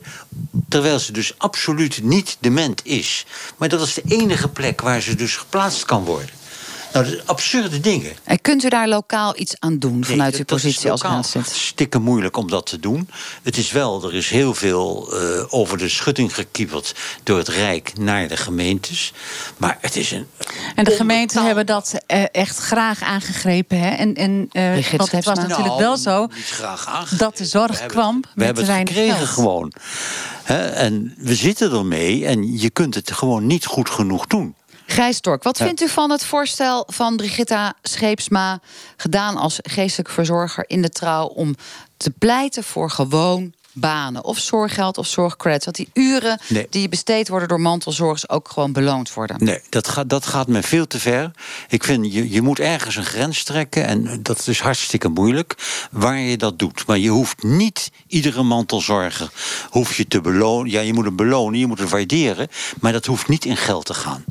Terwijl 0.70 1.00
ze 1.00 1.12
dus 1.12 1.34
absoluut 1.38 2.04
niet 2.04 2.38
dement 2.40 2.86
is. 2.86 3.26
Maar 3.58 3.70
dat 3.70 3.82
is 3.88 3.94
de 3.94 4.04
enige 4.08 4.50
plek 4.50 4.82
waar 4.82 5.02
ze 5.02 5.16
dus 5.16 5.36
geplaatst 5.54 5.86
kan 5.86 6.04
worden. 6.04 6.30
Nou, 6.94 7.06
dat 7.06 7.14
zijn 7.14 7.28
absurde 7.28 7.80
dingen. 7.80 8.12
En 8.24 8.42
kunt 8.42 8.64
u 8.64 8.70
daar 8.70 8.88
lokaal 8.88 9.34
iets 9.40 9.56
aan 9.60 9.80
doen 9.80 10.04
vanuit 10.06 10.32
Nee, 10.32 10.40
uw 10.50 10.56
is 10.56 10.64
positie 10.64 10.92
als 10.92 11.02
raadslid? 11.02 11.48
Stikken 11.48 12.02
moeilijk 12.02 12.38
om 12.38 12.50
dat 12.50 12.66
te 12.66 12.80
doen. 12.80 13.10
Het 13.44 13.58
is 13.58 13.72
wel, 13.72 14.04
er 14.04 14.14
is 14.16 14.30
heel 14.30 14.54
veel 14.54 15.14
eh, 15.14 15.44
over 15.54 15.78
de 15.78 15.90
schutting 15.90 16.36
gekieperd 16.36 16.96
door 17.24 17.38
het 17.38 17.48
Rijk 17.48 17.92
naar 18.00 18.28
de 18.28 18.38
gemeentes. 18.38 19.14
Maar 19.58 19.78
het 19.82 19.96
is 19.96 20.12
een. 20.12 20.28
En 20.76 20.84
de 20.84 20.92
gemeenten 20.92 21.46
hebben 21.46 21.66
dat 21.66 21.94
eh, 22.08 22.24
echt 22.32 22.58
graag 22.58 23.02
aangegrepen. 23.02 23.80
Hè? 23.80 23.90
En, 23.90 24.14
en, 24.16 24.50
eh, 24.52 24.90
want 24.98 25.12
het 25.12 25.26
was 25.26 25.38
natuurlijk 25.38 25.68
Nou, 25.68 25.80
wel 25.80 25.98
zo 25.98 26.28
niet 26.36 26.46
graag 26.46 26.88
aangegrepen. 26.88 27.18
dat 27.18 27.38
de 27.38 27.46
zorg 27.46 27.72
We 27.72 27.78
hebben 27.78 27.98
kwam 27.98 28.16
het- 28.16 28.30
We 28.36 28.44
hebben 28.44 28.66
het 28.66 28.88
gekregen 28.90 29.16
geld. 29.16 29.30
gewoon. 29.30 29.74
Hè, 30.44 30.68
en 30.70 31.14
we 31.18 31.36
zitten 31.36 31.72
ermee 31.72 32.26
en 32.26 32.60
je 32.60 32.70
kunt 32.70 32.96
het 32.96 33.12
gewoon 33.12 33.46
niet 33.48 33.66
goed 33.66 33.90
genoeg 33.90 34.28
doen. 34.28 34.56
Gijs 34.86 35.20
wat 35.22 35.58
Ja. 35.58 35.66
vindt 35.66 35.82
u 35.82 35.90
van 35.90 36.12
het 36.12 36.26
voorstel 36.26 36.84
van 36.88 37.16
Brigitta 37.16 37.74
Scheepsma... 37.82 38.60
gedaan 38.98 39.38
als 39.38 39.60
geestelijk 39.62 40.10
verzorger 40.10 40.64
in 40.68 40.82
de 40.82 40.90
trouw... 40.90 41.26
om 41.26 41.56
te 41.98 42.12
pleiten 42.12 42.64
voor 42.64 42.90
gewoon 42.90 43.54
banen? 43.74 44.24
Of 44.24 44.38
zorggeld 44.38 44.98
of 44.98 45.08
zorgcredits. 45.08 45.66
Dat 45.66 45.76
die 45.76 45.90
uren 45.94 46.40
Nee. 46.48 46.68
die 46.70 46.90
besteed 46.90 47.28
worden 47.28 47.48
door 47.48 47.62
mantelzorgers... 47.62 48.30
ook 48.30 48.50
gewoon 48.50 48.72
beloond 48.74 49.14
worden. 49.14 49.44
Nee, 49.44 49.60
dat 49.70 49.88
gaat, 49.88 50.10
dat 50.10 50.26
gaat 50.26 50.48
me 50.48 50.64
veel 50.64 50.88
te 50.88 51.00
ver. 51.00 51.32
Ik 51.70 51.84
vind, 51.84 52.14
je, 52.14 52.30
je 52.32 52.42
moet 52.42 52.60
ergens 52.60 52.96
een 52.96 53.06
grens 53.06 53.44
trekken. 53.44 53.86
En 53.86 54.20
dat 54.24 54.48
is 54.48 54.60
hartstikke 54.60 55.08
moeilijk. 55.08 55.56
Waar 55.92 56.18
je 56.18 56.38
dat 56.38 56.60
doet. 56.60 56.86
Maar 56.88 56.98
je 56.98 57.10
hoeft 57.10 57.44
niet 57.44 57.92
iedere 58.08 58.44
mantelzorger 58.44 59.30
hoef 59.70 59.98
je 59.98 60.08
te 60.08 60.22
belonen. 60.22 60.72
Ja, 60.72 60.80
je 60.82 60.94
moet 60.94 61.06
hem 61.06 61.16
belonen, 61.16 61.60
je 61.60 61.68
moet 61.68 61.80
hem 61.80 61.88
waarderen. 61.90 62.48
Maar 62.80 62.92
dat 62.92 63.06
hoeft 63.06 63.28
niet 63.28 63.46
in 63.46 63.58
geld 63.58 63.86
te 63.86 63.94
gaan. 63.94 64.24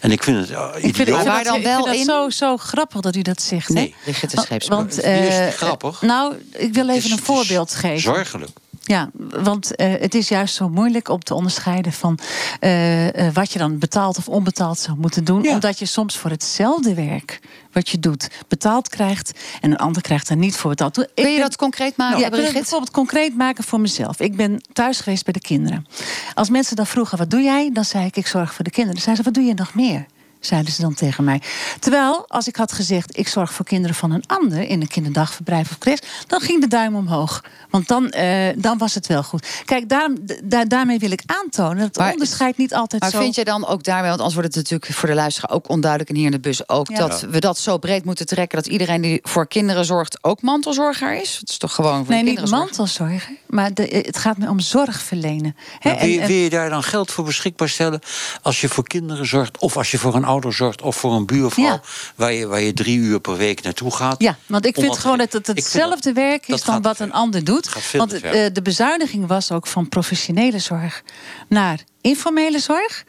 En 0.00 0.10
ik 0.12 0.22
vind 0.22 0.38
het 0.38 0.50
uh, 0.50 0.68
Ik 0.76 0.80
vind, 0.82 0.96
vind 0.96 1.08
Waar 1.08 1.24
dan 1.24 1.36
ik 1.38 1.46
vind 1.46 1.64
wel 1.64 1.84
dat 1.84 1.94
in? 1.94 2.04
zo, 2.04 2.30
zo 2.30 2.56
grappig 2.56 3.00
dat 3.00 3.16
u 3.16 3.22
dat 3.22 3.42
zegt. 3.42 3.68
hè? 3.68 3.74
Nee. 3.74 3.94
Want- 4.04 4.44
Scheepsma. 4.46 4.76
Want, 4.76 4.96
het 4.96 5.04
eh, 5.04 5.48
grappig? 5.48 6.02
Nou, 6.02 6.34
ik 6.52 6.74
wil 6.74 6.86
Het 6.86 6.96
even 6.96 7.10
is- 7.10 7.16
een 7.16 7.22
voorbeeld 7.24 7.70
het 7.70 7.78
geven. 7.78 8.00
Zorgelijk. 8.00 8.50
Ja, 8.82 9.10
want 9.42 9.74
eh, 9.76 9.92
het 10.00 10.14
is 10.14 10.28
juist 10.28 10.54
zo 10.54 10.68
moeilijk 10.68 11.08
om 11.08 11.20
te 11.20 11.34
onderscheiden 11.34 11.92
van 11.92 12.18
eh, 12.60 13.26
eh, 13.26 13.34
wat 13.34 13.52
je 13.52 13.58
dan 13.58 13.78
betaald 13.78 14.18
of 14.18 14.28
onbetaald 14.28 14.78
zou 14.78 14.96
moeten 14.98 15.24
doen. 15.24 15.42
Ja. 15.42 15.52
Omdat 15.52 15.78
je 15.78 15.86
soms 15.86 16.16
voor 16.16 16.30
hetzelfde 16.30 16.94
werk 16.94 17.40
wat 17.72 17.88
je 17.88 17.98
doet 17.98 18.30
betaald 18.48 18.88
krijgt 18.88 19.32
en 19.60 19.70
een 19.70 19.76
ander 19.76 20.02
krijgt 20.02 20.28
er 20.28 20.36
niet 20.36 20.56
voor 20.56 20.70
betaald. 20.70 20.98
Ik 20.98 21.08
Kun 21.14 21.24
je 21.28 21.32
ben- 21.32 21.40
dat 21.40 21.56
concreet 21.56 21.96
maken, 21.96 22.18
ja, 22.18 22.26
ik 22.26 22.34
het 22.34 22.52
bijvoorbeeld 22.52 22.90
concreet 22.90 23.36
maken 23.36 23.64
voor 23.64 23.80
mezelf. 23.80 24.20
Ik 24.20 24.36
ben 24.36 24.62
thuis 24.72 25.00
geweest 25.00 25.24
bij 25.24 25.32
de 25.32 25.40
kinderen. 25.40 25.86
Als 26.34 26.50
mensen 26.50 26.76
dan 26.76 26.86
vroegen, 26.86 27.18
wat 27.18 27.30
doe 27.30 27.40
jij? 27.42 27.70
Dan 27.72 27.84
zei 27.84 28.06
ik, 28.06 28.16
ik 28.16 28.26
zorg 28.26 28.54
voor 28.54 28.64
de 28.64 28.70
kinderen. 28.70 28.94
Dan 28.94 29.04
zeiden 29.04 29.24
ze, 29.24 29.30
wat 29.30 29.40
doe 29.40 29.48
je 29.50 29.54
nog 29.54 29.74
meer? 29.74 30.06
Zeiden 30.40 30.72
ze 30.72 30.80
dan 30.82 30.94
tegen 30.94 31.24
mij. 31.24 31.42
Terwijl, 31.78 32.24
als 32.28 32.48
ik 32.48 32.56
had 32.56 32.72
gezegd, 32.72 33.18
ik 33.18 33.28
zorg 33.28 33.52
voor 33.52 33.64
kinderen 33.64 33.96
van 33.96 34.10
een 34.10 34.24
ander... 34.26 34.62
in 34.62 34.80
een 34.80 34.88
kinderdagverblijf 34.88 35.70
of 35.70 35.78
crash, 35.78 35.98
dan 36.26 36.40
ging 36.40 36.60
de 36.60 36.66
duim 36.68 36.94
omhoog. 36.96 37.44
Want 37.70 37.88
dan, 37.88 38.10
eh, 38.10 38.48
dan 38.56 38.78
was 38.78 38.94
het 38.94 39.06
wel 39.06 39.22
goed. 39.22 39.46
Kijk, 39.64 39.88
daarom, 39.88 40.16
da- 40.44 40.64
daarmee 40.64 40.98
wil 40.98 41.10
ik 41.10 41.22
aantonen... 41.26 41.76
dat 41.76 41.86
het 41.86 41.96
Maar- 41.98 42.12
onderscheid 42.12 42.56
niet 42.56 42.74
altijd 42.74 43.02
Maar 43.02 43.10
zo... 43.10 43.20
vind 43.20 43.34
je 43.34 43.44
dan 43.44 43.66
ook 43.66 43.82
daarmee, 43.84 44.08
want 44.08 44.18
anders 44.20 44.34
wordt 44.38 44.54
het 44.54 44.64
natuurlijk 44.70 44.98
voor 44.98 45.08
de 45.08 45.14
luisteraar 45.14 45.50
ook 45.50 45.68
onduidelijk 45.68 46.10
en 46.10 46.16
hier 46.16 46.24
in 46.24 46.30
de 46.30 46.40
bus 46.40 46.68
ook, 46.68 46.88
Ja. 46.88 46.96
dat 46.96 47.20
we 47.30 47.38
dat 47.40 47.58
zo 47.58 47.78
breed 47.78 48.04
moeten 48.04 48.26
trekken 48.26 48.58
dat 48.58 48.66
iedereen 48.66 49.00
die 49.00 49.18
voor 49.22 49.46
kinderen 49.48 49.84
zorgt 49.84 50.24
ook 50.24 50.42
mantelzorger 50.42 51.20
is? 51.20 51.36
Het 51.40 51.48
is 51.48 51.58
toch 51.58 51.74
gewoon 51.74 52.04
voor 52.04 52.14
Nee, 52.14 52.22
niet 52.22 52.34
kinderen 52.34 52.58
mantelzorgen, 52.58 53.36
maar 53.46 53.74
de, 53.74 54.02
het 54.06 54.18
gaat 54.18 54.38
me 54.38 54.48
om 54.48 54.60
zorg 54.60 55.00
verlenen. 55.02 55.56
Hè, 55.78 55.90
Ja, 55.90 55.98
wil, 55.98 56.08
je, 56.08 56.14
en- 56.16 56.20
en- 56.22 56.28
wil 56.28 56.36
je 56.36 56.50
daar 56.50 56.70
dan 56.70 56.82
geld 56.82 57.10
voor 57.10 57.24
beschikbaar 57.24 57.68
stellen? 57.68 58.00
Als 58.42 58.60
je 58.60 58.68
voor 58.68 58.84
kinderen 58.86 59.26
zorgt, 59.26 59.58
of 59.58 59.76
als 59.76 59.90
je 59.90 59.98
voor 59.98 60.14
een 60.14 60.24
ouder 60.30 60.52
zorgt, 60.52 60.82
of 60.82 60.96
voor 60.96 61.12
een 61.12 61.26
buurvrouw, 61.26 61.64
Ja. 61.64 61.80
waar, 62.14 62.32
je, 62.32 62.46
waar 62.46 62.60
je 62.60 62.72
drie 62.72 62.98
uur 62.98 63.20
per 63.20 63.36
week 63.36 63.62
naartoe 63.62 63.94
gaat. 63.94 64.22
Ja, 64.22 64.36
want 64.46 64.66
ik 64.66 64.74
vind 64.74 64.98
gewoon 64.98 65.18
dat 65.18 65.32
het 65.32 65.46
hetzelfde 65.46 66.12
werk 66.12 66.48
is 66.48 66.62
dan 66.62 66.82
wat 66.82 66.98
een 67.00 67.12
ander 67.12 67.44
doet. 67.44 67.92
Want 67.92 68.12
eh, 68.12 68.46
de 68.52 68.62
bezuiniging 68.62 69.26
was 69.26 69.52
ook 69.52 69.66
van 69.66 69.88
professionele 69.88 70.58
zorg 70.58 71.02
naar 71.48 71.78
informele 72.00 72.58
zorg. 72.58 73.04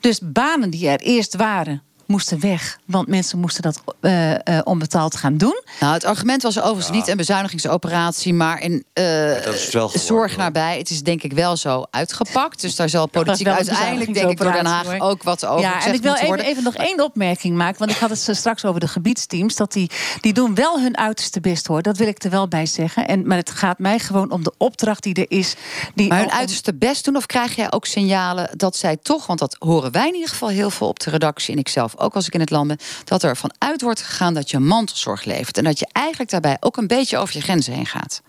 Dus 0.00 0.20
banen 0.22 0.70
die 0.70 0.88
er 0.88 1.00
eerst 1.00 1.36
waren, 1.36 1.82
moesten 2.10 2.40
weg. 2.40 2.78
Want 2.84 3.08
mensen 3.08 3.38
moesten 3.38 3.62
dat 3.62 3.82
eh, 4.00 4.34
eh, 4.34 4.60
onbetaald 4.64 5.16
gaan 5.16 5.36
doen. 5.36 5.62
Nou, 5.80 5.92
het 5.92 6.04
argument 6.04 6.42
was 6.42 6.60
overigens 6.60 6.90
niet 6.90 7.08
een 7.08 7.16
bezuinigingsoperatie, 7.16 8.34
maar 8.34 8.62
een 8.62 8.84
eh, 8.92 9.04
het 9.04 9.44
wel 9.44 9.62
geworden, 9.62 10.00
zorg 10.00 10.30
hoor. 10.30 10.42
nabij. 10.42 10.78
Het 10.78 10.90
is 10.90 11.02
denk 11.02 11.22
ik 11.22 11.32
wel 11.32 11.56
zo 11.56 11.84
uitgepakt. 11.90 12.60
Dus 12.60 12.76
daar 12.76 12.88
zal 12.88 13.06
politiek 13.06 13.46
uiteindelijk, 13.46 14.14
denk 14.14 14.30
ik, 14.30 14.38
door 14.38 14.52
Den 14.52 14.66
Haag 14.66 14.98
ook 15.00 15.22
wat 15.22 15.46
over 15.46 15.60
Ja, 15.60 15.84
en 15.84 15.94
ik 15.94 16.02
wil 16.02 16.14
even, 16.14 16.40
even 16.40 16.62
nog 16.62 16.74
één 16.74 17.04
opmerking 17.04 17.56
maken. 17.56 17.78
Want 17.78 17.90
ik 17.90 17.96
had 17.96 18.10
het 18.10 18.36
straks 18.36 18.64
over 18.64 18.80
de 18.80 18.88
gebiedsteams. 18.88 19.56
Dat 19.56 19.72
die, 19.72 19.90
die 20.20 20.32
doen 20.32 20.54
wel 20.54 20.80
hun 20.80 20.96
uiterste 20.96 21.40
best 21.40 21.66
hoor. 21.66 21.82
Dat 21.82 21.96
wil 21.96 22.06
ik 22.06 22.24
er 22.24 22.30
wel 22.30 22.48
bij 22.48 22.66
zeggen. 22.66 23.08
En, 23.08 23.26
maar 23.26 23.36
het 23.36 23.50
gaat 23.50 23.78
mij 23.78 23.98
gewoon 23.98 24.30
om 24.30 24.42
de 24.42 24.52
opdracht 24.58 25.02
die 25.02 25.14
er 25.14 25.38
is. 25.38 25.54
Die 25.94 26.08
Maar 26.08 26.18
hun 26.18 26.32
uiterste 26.32 26.74
best 26.74 27.04
doen? 27.04 27.16
Of 27.16 27.26
krijg 27.26 27.56
jij 27.56 27.72
ook 27.72 27.86
signalen 27.86 28.50
dat 28.56 28.76
zij 28.76 28.96
toch, 28.96 29.26
want 29.26 29.38
dat 29.38 29.56
horen 29.58 29.92
wij 29.92 30.08
in 30.08 30.14
ieder 30.14 30.28
geval 30.28 30.48
heel 30.48 30.70
veel 30.70 30.88
op 30.88 31.00
de 31.00 31.10
redactie 31.10 31.54
en 31.54 31.60
ik 31.60 31.68
zelf 31.68 31.94
ook 32.00 32.14
als 32.14 32.26
ik 32.26 32.34
in 32.34 32.40
het 32.40 32.50
land 32.50 32.68
ben, 32.68 32.78
dat 33.04 33.22
er 33.22 33.36
vanuit 33.36 33.82
wordt 33.82 34.02
gegaan 34.02 34.34
dat 34.34 34.50
je 34.50 34.58
mantelzorg 34.58 35.24
levert. 35.24 35.58
En 35.58 35.64
dat 35.64 35.78
je 35.78 35.88
eigenlijk 35.92 36.30
daarbij 36.30 36.56
ook 36.60 36.76
een 36.76 36.86
beetje 36.86 37.18
over 37.18 37.36
je 37.36 37.42
grenzen 37.42 37.72
heen 37.72 37.86
gaat. 37.86 38.22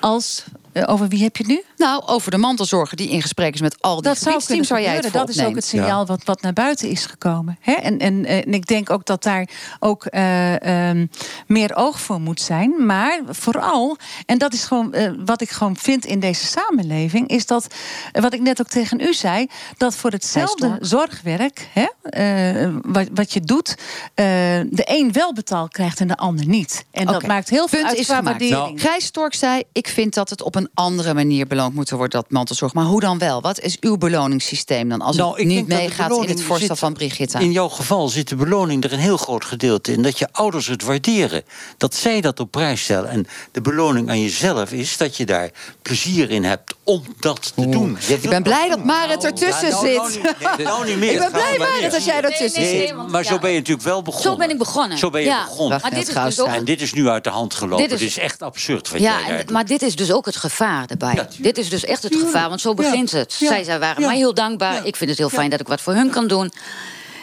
als... 0.00 0.44
eh, 0.74 0.82
over 0.86 1.08
wie 1.08 1.22
heb 1.22 1.36
je 1.36 1.42
het 1.42 1.52
nu? 1.52 1.62
Nou, 1.76 2.02
over 2.06 2.30
de 2.30 2.38
mantelzorger 2.38 2.96
die 2.96 3.10
in 3.10 3.22
gesprek 3.22 3.54
is 3.54 3.60
met 3.60 3.82
al 3.82 3.94
die 3.94 4.02
dat 4.02 4.18
zou 4.18 4.24
kunnen 4.24 4.42
gebiedsteams 4.42 4.68
waar 4.68 5.02
jij 5.02 5.10
Dat 5.10 5.28
is 5.28 5.44
ook 5.44 5.54
het 5.54 5.64
signaal 5.64 6.06
wat, 6.06 6.24
wat 6.24 6.42
naar 6.42 6.52
buiten 6.52 6.88
is 6.88 7.06
gekomen. 7.06 7.58
Hè? 7.60 7.72
En, 7.72 7.98
en, 7.98 8.24
eh, 8.24 8.36
en 8.36 8.54
ik 8.54 8.66
denk 8.66 8.90
ook 8.90 9.06
dat 9.06 9.22
daar 9.22 9.48
ook 9.80 10.04
eh, 10.04 10.88
ehm, 10.88 11.06
meer 11.46 11.74
oog 11.74 12.00
voor 12.00 12.20
moet 12.20 12.40
zijn. 12.40 12.86
Maar 12.86 13.20
vooral, 13.28 13.96
en 14.26 14.38
dat 14.38 14.52
is 14.52 14.64
gewoon 14.64 14.92
eh, 14.92 15.10
wat 15.24 15.40
ik 15.40 15.50
gewoon 15.50 15.76
vind 15.76 16.04
in 16.04 16.20
deze 16.20 16.46
samenleving, 16.46 17.28
is 17.28 17.46
dat, 17.46 17.66
wat 18.12 18.32
ik 18.32 18.40
net 18.40 18.60
ook 18.60 18.68
tegen 18.68 19.00
u 19.00 19.14
zei, 19.14 19.46
dat 19.76 19.96
voor 19.96 20.10
hetzelfde 20.10 20.76
zorgwerk, 20.80 21.68
hè, 21.72 21.86
eh, 22.10 22.68
wat, 22.82 23.08
wat 23.14 23.32
je 23.32 23.40
doet, 23.40 23.68
eh, 24.14 24.24
de 24.70 24.82
een 24.84 25.12
wel 25.12 25.32
betaald 25.32 25.72
krijgt 25.72 26.00
en 26.00 26.08
de 26.08 26.16
ander 26.16 26.46
niet. 26.46 26.84
En 26.90 27.06
dat 27.06 27.26
maakt 27.26 27.48
heel 27.48 27.68
veel 27.68 27.78
punt 27.78 27.90
uit 27.90 27.98
is 27.98 28.06
qua 28.06 28.22
waardering. 28.22 28.80
Gijs 28.80 29.04
Stork 29.04 29.34
zei, 29.34 29.62
ik 29.72 29.88
vind 29.88 30.14
dat 30.14 30.30
het 30.30 30.42
op 30.42 30.54
een 30.54 30.63
andere 30.74 31.14
manier 31.14 31.46
beloond 31.46 31.74
moet 31.74 31.90
worden, 31.90 32.10
dat 32.10 32.30
mantelzorg. 32.30 32.72
Maar 32.74 32.84
hoe 32.84 33.00
dan 33.00 33.18
wel? 33.18 33.40
Wat 33.40 33.60
is 33.60 33.76
uw 33.80 33.96
beloningssysteem 33.96 34.88
dan? 34.88 35.00
Als 35.00 35.16
Nou, 35.16 35.30
het 35.30 35.38
ik 35.40 35.46
niet 35.46 35.66
meegaat 35.66 36.10
in 36.10 36.28
het 36.28 36.42
voorstel 36.42 36.68
zit- 36.68 36.78
van 36.78 36.92
Brigitta. 36.92 37.38
In 37.38 37.52
jouw 37.52 37.68
geval 37.68 38.08
zit 38.08 38.28
de 38.28 38.36
beloning 38.36 38.84
er 38.84 38.92
een 38.92 38.98
heel 38.98 39.16
groot 39.16 39.44
gedeelte 39.44 39.92
in. 39.92 40.02
Dat 40.02 40.18
je 40.18 40.28
ouders 40.32 40.66
het 40.66 40.82
waarderen. 40.82 41.42
Dat 41.76 41.94
zij 41.94 42.20
dat 42.20 42.40
op 42.40 42.50
prijs 42.50 42.82
stellen. 42.82 43.10
En 43.10 43.26
de 43.52 43.60
beloning 43.60 44.08
aan 44.08 44.20
jezelf 44.20 44.72
is 44.72 44.96
dat 44.96 45.16
je 45.16 45.26
daar 45.26 45.50
plezier 45.82 46.30
in 46.30 46.44
hebt 46.44 46.74
om 46.84 47.02
dat 47.20 47.52
te 47.54 47.68
doen. 47.68 47.98
Je 48.06 48.14
Ik 48.14 48.28
ben 48.28 48.42
blij 48.42 48.68
dat 48.68 48.84
Marit 48.84 49.24
ertussen 49.24 49.68
Ja, 49.68 49.74
nou, 49.74 49.94
nou 49.96 50.10
zit. 50.12 50.22
niet- 50.22 50.56
nee, 50.56 50.66
nou 50.72 50.86
niet 50.86 50.96
meer. 50.98 51.12
Ik 51.12 51.18
ben 51.18 51.30
blij, 51.30 51.58
maar 51.58 51.68
Marit, 51.68 51.90
dat 51.92 52.04
jij 52.04 52.22
ertussen 52.22 52.62
Nee, 52.62 52.74
nee, 52.78 52.86
zit. 52.86 53.08
Maar 53.08 53.24
zo 53.24 53.38
ben 53.38 53.50
je 53.50 53.58
natuurlijk 53.58 53.86
wel 53.86 54.02
begonnen. 54.02 54.30
Zo 54.32 54.36
ben 54.38 54.50
ik 54.50 54.58
begonnen. 54.58 54.98
Zo 54.98 55.10
ben 55.10 55.20
je 55.20 55.26
Ja. 55.26 55.44
begonnen. 55.44 55.78
Maar 55.82 55.90
dit 55.90 56.08
is 56.08 56.14
dus 56.14 56.40
ook... 56.40 56.46
En 56.48 56.64
dit 56.64 56.80
is 56.82 56.92
nu 56.92 57.08
uit 57.08 57.24
de 57.24 57.30
hand 57.30 57.54
gelopen. 57.54 57.88
Dit 57.88 57.98
Dit 57.98 58.08
is- 58.08 58.18
echt 58.18 58.42
absurd 58.42 58.90
wat 58.90 59.00
Ja, 59.00 59.20
jij 59.26 59.38
en, 59.38 59.52
maar 59.52 59.66
dit 59.66 59.82
is 59.82 59.96
dus 59.96 60.12
ook 60.12 60.26
het 60.26 60.36
gevaar 60.54 60.86
erbij. 60.88 61.14
Ja, 61.14 61.28
dit 61.38 61.58
is 61.58 61.68
dus 61.68 61.84
echt 61.84 62.02
het 62.02 62.10
Tuurlijk. 62.12 62.32
gevaar, 62.32 62.48
want 62.48 62.60
zo 62.60 62.74
begint 62.74 63.10
Ja. 63.10 63.18
het. 63.18 63.36
Ja. 63.38 63.48
Zij, 63.48 63.64
zij 63.64 63.78
waren 63.78 64.02
Ja. 64.02 64.08
mij 64.08 64.16
heel 64.16 64.34
dankbaar. 64.34 64.74
Ja. 64.74 64.82
Ik 64.82 64.96
vind 64.96 65.10
het 65.10 65.18
heel 65.18 65.28
fijn 65.30 65.50
dat 65.50 65.60
ik 65.60 65.68
wat 65.68 65.80
voor 65.80 65.92
hun 65.92 66.10
kan 66.10 66.26
doen. 66.26 66.52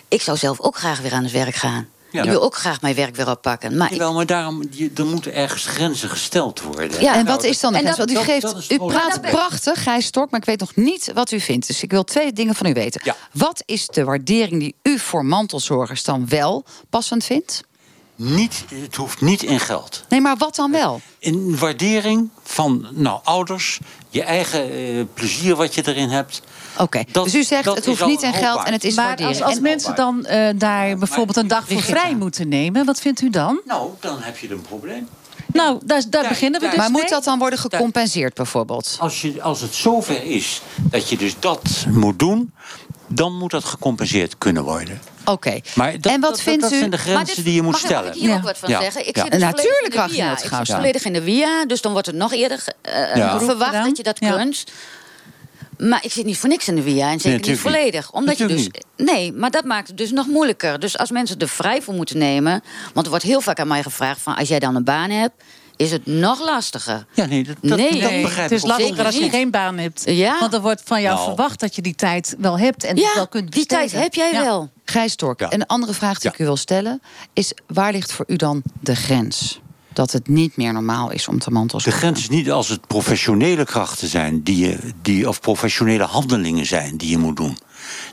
Ik 0.08 0.22
zou 0.22 0.38
zelf 0.38 0.60
ook 0.60 0.78
graag 0.78 1.00
weer 1.00 1.14
aan 1.14 1.24
het 1.24 1.32
werk 1.32 1.56
gaan. 1.56 1.88
Ja. 2.12 2.24
Ik 2.24 2.30
wil 2.30 2.42
ook 2.42 2.56
graag 2.56 2.82
mijn 2.82 2.96
werk 2.96 3.16
weer 3.16 3.30
oppakken. 3.30 3.78
Maar 3.78 3.88
ik, 3.88 3.94
Jawel, 3.94 4.14
maar 4.14 4.26
daarom, 4.26 4.64
je, 4.72 4.92
er 4.96 5.06
moeten 5.06 5.34
ergens 5.34 5.66
grenzen 5.66 6.10
gesteld 6.10 6.62
worden. 6.62 7.02
Ja, 7.02 7.16
En 7.16 7.24
Nou, 7.24 7.36
wat 7.36 7.44
is 7.44 7.60
dan 7.60 7.72
de 7.72 7.78
en 7.78 7.84
grens? 7.84 7.98
Want 7.98 8.12
u, 8.12 8.18
geeft, 8.18 8.42
dat 8.42 8.66
u 8.70 8.78
praat 8.78 9.22
prachtig, 9.22 9.84
Gijs 9.84 10.06
Stork, 10.06 10.30
maar 10.32 10.40
ik 10.40 10.46
weet 10.46 10.60
nog 10.60 10.76
niet 10.76 11.12
wat 11.14 11.32
u 11.32 11.40
vindt. 11.40 11.68
Dus 11.68 11.84
ik 11.84 11.92
wil 11.92 12.04
twee 12.04 12.34
dingen 12.34 12.56
van 12.56 12.66
u 12.66 12.74
weten. 12.74 13.02
Ja. 13.04 13.16
Wat 13.34 13.64
is 13.66 13.88
de 13.88 14.04
waardering 14.04 14.60
die 14.60 14.76
u 14.84 15.00
voor 15.00 15.26
mantelzorgers 15.26 16.04
dan 16.04 16.28
wel 16.30 16.64
passend 16.90 17.24
vindt? 17.24 17.62
Niet, 18.24 18.66
het 18.74 18.96
hoeft 18.96 19.22
niet 19.22 19.44
in 19.44 19.60
geld. 19.60 20.04
Nee, 20.10 20.22
maar 20.22 20.38
wat 20.38 20.56
dan 20.56 20.72
wel? 20.72 21.02
In 21.20 21.58
waardering 21.58 22.30
van 22.44 22.88
nou, 22.92 23.20
ouders, 23.24 23.80
je 24.10 24.24
eigen 24.24 24.72
eh, 24.72 25.04
plezier 25.14 25.56
wat 25.56 25.76
je 25.76 25.88
erin 25.88 26.10
hebt. 26.10 26.42
Oké, 26.78 27.04
dus 27.12 27.36
u 27.36 27.44
zegt 27.44 27.64
dat 27.64 27.76
het 27.76 27.86
hoeft 27.86 28.06
niet 28.06 28.22
in 28.22 28.34
geld 28.34 28.64
en 28.64 28.72
het 28.74 28.84
is 28.84 28.96
maar 28.96 29.06
waarderen. 29.06 29.32
als, 29.32 29.42
als 29.42 29.56
En- 29.56 29.62
mensen 29.62 29.96
dan 29.96 30.26
eh, 30.26 30.50
daar 30.56 30.98
bijvoorbeeld 30.98 31.38
een 31.38 31.48
dag 31.48 31.68
voor 31.68 31.82
vrij 31.82 32.16
moeten 32.16 32.48
nemen, 32.48 32.86
wat 32.86 33.00
vindt 33.02 33.22
u 33.22 33.30
dan? 33.30 33.62
Nou, 33.66 33.90
dan 34.00 34.18
heb 34.22 34.38
je 34.38 34.52
een 34.52 34.62
probleem. 34.62 35.08
Nou, 35.54 35.80
daar, 35.86 36.04
daar 36.10 36.28
beginnen 36.28 36.62
we 36.62 36.68
dus 36.68 36.78
maar 36.78 36.92
moet 36.92 37.10
dat 37.10 37.24
dan 37.24 37.40
worden 37.40 37.60
gecompenseerd 37.60 38.34
bijvoorbeeld? 38.34 38.98
Als, 39.00 39.22
je, 39.22 39.42
als 39.42 39.62
het 39.62 39.74
zover 39.76 40.24
is 40.24 40.62
dat 40.82 41.10
je 41.10 41.18
dus 41.18 41.36
dat 41.40 41.86
moet 41.90 42.20
doen, 42.20 42.54
dan 43.08 43.38
moet 43.38 43.52
dat 43.52 43.64
gecompenseerd 43.64 44.38
kunnen 44.38 44.64
worden. 44.64 45.02
Oké. 45.26 45.60
Maar 45.76 45.92
dat, 46.00 46.12
en 46.12 46.20
wat 46.22 46.30
dat, 46.30 46.42
vindt 46.42 46.62
dat 46.62 46.72
u... 46.72 46.78
zijn 46.78 46.90
de 46.90 46.98
grenzen 46.98 47.36
dit- 47.36 47.46
die 47.46 47.54
je 47.54 47.62
moet 47.62 47.72
mag 47.72 47.80
ik- 47.82 47.86
stellen. 47.88 48.06
Mag 48.06 48.14
ik 48.16 48.20
hier 48.22 48.30
Ja. 48.30 48.36
ook 48.36 48.44
wat 48.44 48.58
van 48.58 48.70
Ja. 48.70 48.82
zeggen? 48.82 49.08
Ik 49.08 49.16
Ja. 49.16 49.22
zit 49.24 49.32
dus 49.32 49.42
Natuurlijk, 49.42 49.68
volledig 49.68 49.84
in 49.84 49.90
de 49.90 49.96
Ragnar 49.98 50.38
via. 50.40 50.60
Ik 50.60 50.66
zit 50.66 50.76
volledig 50.76 51.06
in 51.06 51.14
de 51.14 51.22
via, 51.22 51.66
dus 51.66 51.82
dan 51.82 51.92
wordt 51.92 52.08
het 52.08 52.16
nog 52.16 52.34
eerder 52.34 52.64
eh, 52.82 53.16
Ja. 53.16 53.40
verwacht 53.40 53.74
dat 53.74 53.98
je 53.98 54.04
dat 54.04 54.20
Ja. 54.20 54.36
kunt. 54.36 54.64
Maar 55.78 56.04
ik 56.04 56.12
zit 56.12 56.26
niet 56.26 56.38
voor 56.38 56.50
niks 56.50 56.68
in 56.68 56.76
de 56.76 56.82
via 56.82 57.10
en 57.12 57.20
zeker 57.20 57.50
niet 57.50 57.60
volledig. 57.60 58.12
Omdat 58.12 58.38
je 58.38 58.46
dus. 58.46 58.68
Nee, 58.98 59.34
maar 59.34 59.52
dat 59.52 59.64
maakt 59.66 59.88
het 59.88 59.98
dus 59.98 60.12
nog 60.12 60.28
moeilijker. 60.28 60.80
Dus 60.80 60.98
als 60.98 61.12
mensen 61.12 61.38
er 61.40 61.48
vrij 61.50 61.82
voor 61.82 61.94
moeten 61.94 62.18
nemen. 62.18 62.64
Want 62.94 63.06
er 63.06 63.10
wordt 63.12 63.26
heel 63.26 63.42
vaak 63.42 63.60
aan 63.60 63.68
mij 63.68 63.84
gevraagd: 63.84 64.22
van 64.22 64.36
als 64.36 64.48
jij 64.48 64.60
dan 64.60 64.76
een 64.76 64.84
baan 64.84 65.10
hebt, 65.10 65.44
is 65.76 65.92
het 65.92 66.06
nog 66.06 66.40
lastiger. 66.46 67.06
Ja, 67.14 67.26
nee, 67.26 67.44
dat, 67.44 67.56
dat, 67.62 67.78
Nee. 67.78 68.00
dat 68.02 68.22
begrijp 68.22 68.50
het 68.50 68.52
is 68.52 68.62
ik 68.62 68.68
lastiger 68.68 69.06
als 69.06 69.16
je 69.16 69.22
niet. 69.22 69.32
geen 69.32 69.52
baan 69.52 69.78
hebt. 69.78 70.04
Ja. 70.06 70.38
Want 70.40 70.54
er 70.54 70.62
wordt 70.62 70.82
van 70.86 71.02
jou 71.02 71.14
Nou. 71.16 71.28
verwacht 71.28 71.60
dat 71.60 71.76
je 71.76 71.82
die 71.82 71.96
tijd 71.96 72.36
wel 72.40 72.60
hebt 72.60 72.84
en 72.84 72.96
Ja, 72.96 73.12
wel 73.16 73.28
kunt 73.28 73.52
die 73.52 73.66
tijd 73.66 73.82
besteden. 73.82 74.04
heb 74.04 74.14
jij 74.14 74.32
Ja. 74.32 74.44
wel. 74.44 74.70
Gijs 74.92 75.12
Stork, 75.12 75.40
Ja. 75.40 75.54
een 75.54 75.66
andere 75.66 75.94
vraag 75.94 76.14
die 76.20 76.24
Ja. 76.30 76.34
ik 76.34 76.40
u 76.40 76.44
wil 76.44 76.58
stellen... 76.58 77.02
is 77.34 77.54
waar 77.68 77.92
ligt 77.92 78.12
voor 78.14 78.26
u 78.28 78.36
dan 78.36 78.62
de 78.80 78.96
grens? 78.96 79.60
Dat 79.94 80.12
het 80.12 80.28
niet 80.28 80.58
meer 80.58 80.74
normaal 80.74 81.12
is 81.12 81.28
om 81.28 81.40
te 81.40 81.46
De 81.50 81.52
mantelzorgen. 81.52 82.00
grens 82.02 82.20
is 82.20 82.30
niet 82.30 82.52
als 82.52 82.70
het 82.70 82.88
professionele 82.88 83.66
krachten 83.66 84.08
zijn 84.08 84.44
die 84.44 84.58
je, 84.58 84.78
die, 85.02 85.28
of 85.30 85.42
professionele 85.42 86.04
handelingen 86.04 86.66
zijn 86.66 86.98
die 86.98 87.10
je 87.10 87.18
moet 87.18 87.36
doen. 87.38 87.58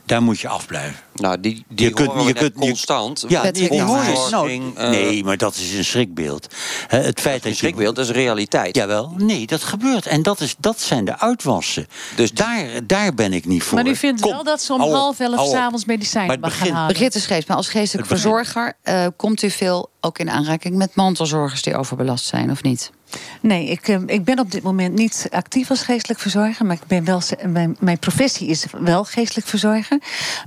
Daar 0.04 0.22
moet 0.22 0.40
je 0.40 0.48
afblijven. 0.48 1.00
Nou, 1.20 1.40
die, 1.40 1.64
die 1.68 1.86
Je 1.88 1.92
kunt- 1.94 2.12
je 2.16 2.24
net 2.24 2.34
kunt- 2.38 2.52
je- 2.54 2.60
constant. 2.60 3.24
Ja, 3.28 3.50
die, 3.50 3.70
die 3.70 3.82
hoor 3.82 3.96
je. 3.98 4.02
Verzorging, 4.04 4.74
Nou, 4.74 4.90
nee, 4.90 5.24
maar 5.24 5.36
dat 5.36 5.54
is 5.56 5.74
een 5.74 5.84
schrikbeeld. 5.84 6.46
Hè, 6.86 6.98
het 6.98 7.20
feit 7.20 7.42
dat 7.42 7.52
je 7.52 7.58
schrikbeeld, 7.58 7.96
dat 7.96 8.04
is 8.04 8.10
realiteit. 8.10 8.76
Jawel, 8.76 9.12
nee, 9.16 9.46
dat 9.46 9.62
gebeurt. 9.62 10.06
En 10.06 10.22
dat, 10.22 10.40
is, 10.40 10.54
dat 10.58 10.80
zijn 10.80 11.04
de 11.04 11.18
uitwassen. 11.18 11.86
Dus 12.16 12.32
daar, 12.32 12.66
daar 12.86 13.14
ben 13.14 13.32
ik 13.32 13.46
niet 13.46 13.62
voor. 13.62 13.78
Maar 13.82 13.86
u 13.86 13.96
vindt 13.96 14.20
Kom, 14.20 14.30
wel 14.32 14.44
dat 14.44 14.62
ze 14.62 14.72
om 14.72 14.80
half 14.80 15.20
elf 15.20 15.48
s'avonds 15.50 15.84
Maar 15.84 15.96
medicijnen 15.96 16.30
het 16.30 16.40
mag 16.40 16.50
gaan 16.50 16.58
begint- 16.58 16.76
halen. 16.76 16.92
Brigitte 16.94 17.20
Schees, 17.20 17.46
maar 17.46 17.56
als 17.56 17.68
geestelijk 17.68 18.08
verzorger... 18.08 18.72
eh, 18.82 19.06
komt 19.16 19.42
u 19.42 19.50
veel 19.50 19.90
ook 20.00 20.18
in 20.18 20.30
aanraking 20.30 20.76
met 20.76 20.94
mantelzorgers 20.94 21.62
die 21.62 21.76
overbelast 21.76 22.24
zijn, 22.24 22.50
of 22.50 22.62
niet? 22.62 22.90
Nee, 23.40 23.66
ik, 23.68 23.88
eh, 23.88 23.96
ik 24.06 24.24
ben 24.24 24.38
op 24.38 24.50
dit 24.50 24.62
moment 24.62 24.94
niet 24.94 25.26
actief 25.30 25.70
als 25.70 25.82
geestelijk 25.82 26.20
verzorger. 26.20 26.66
Maar 26.66 26.76
ik 26.76 26.86
ben 26.86 27.04
wel, 27.04 27.20
mijn, 27.46 27.76
mijn 27.80 27.98
professie 27.98 28.48
is 28.48 28.64
wel 28.80 29.04
geestelijk 29.04 29.46
verzorger. 29.46 29.98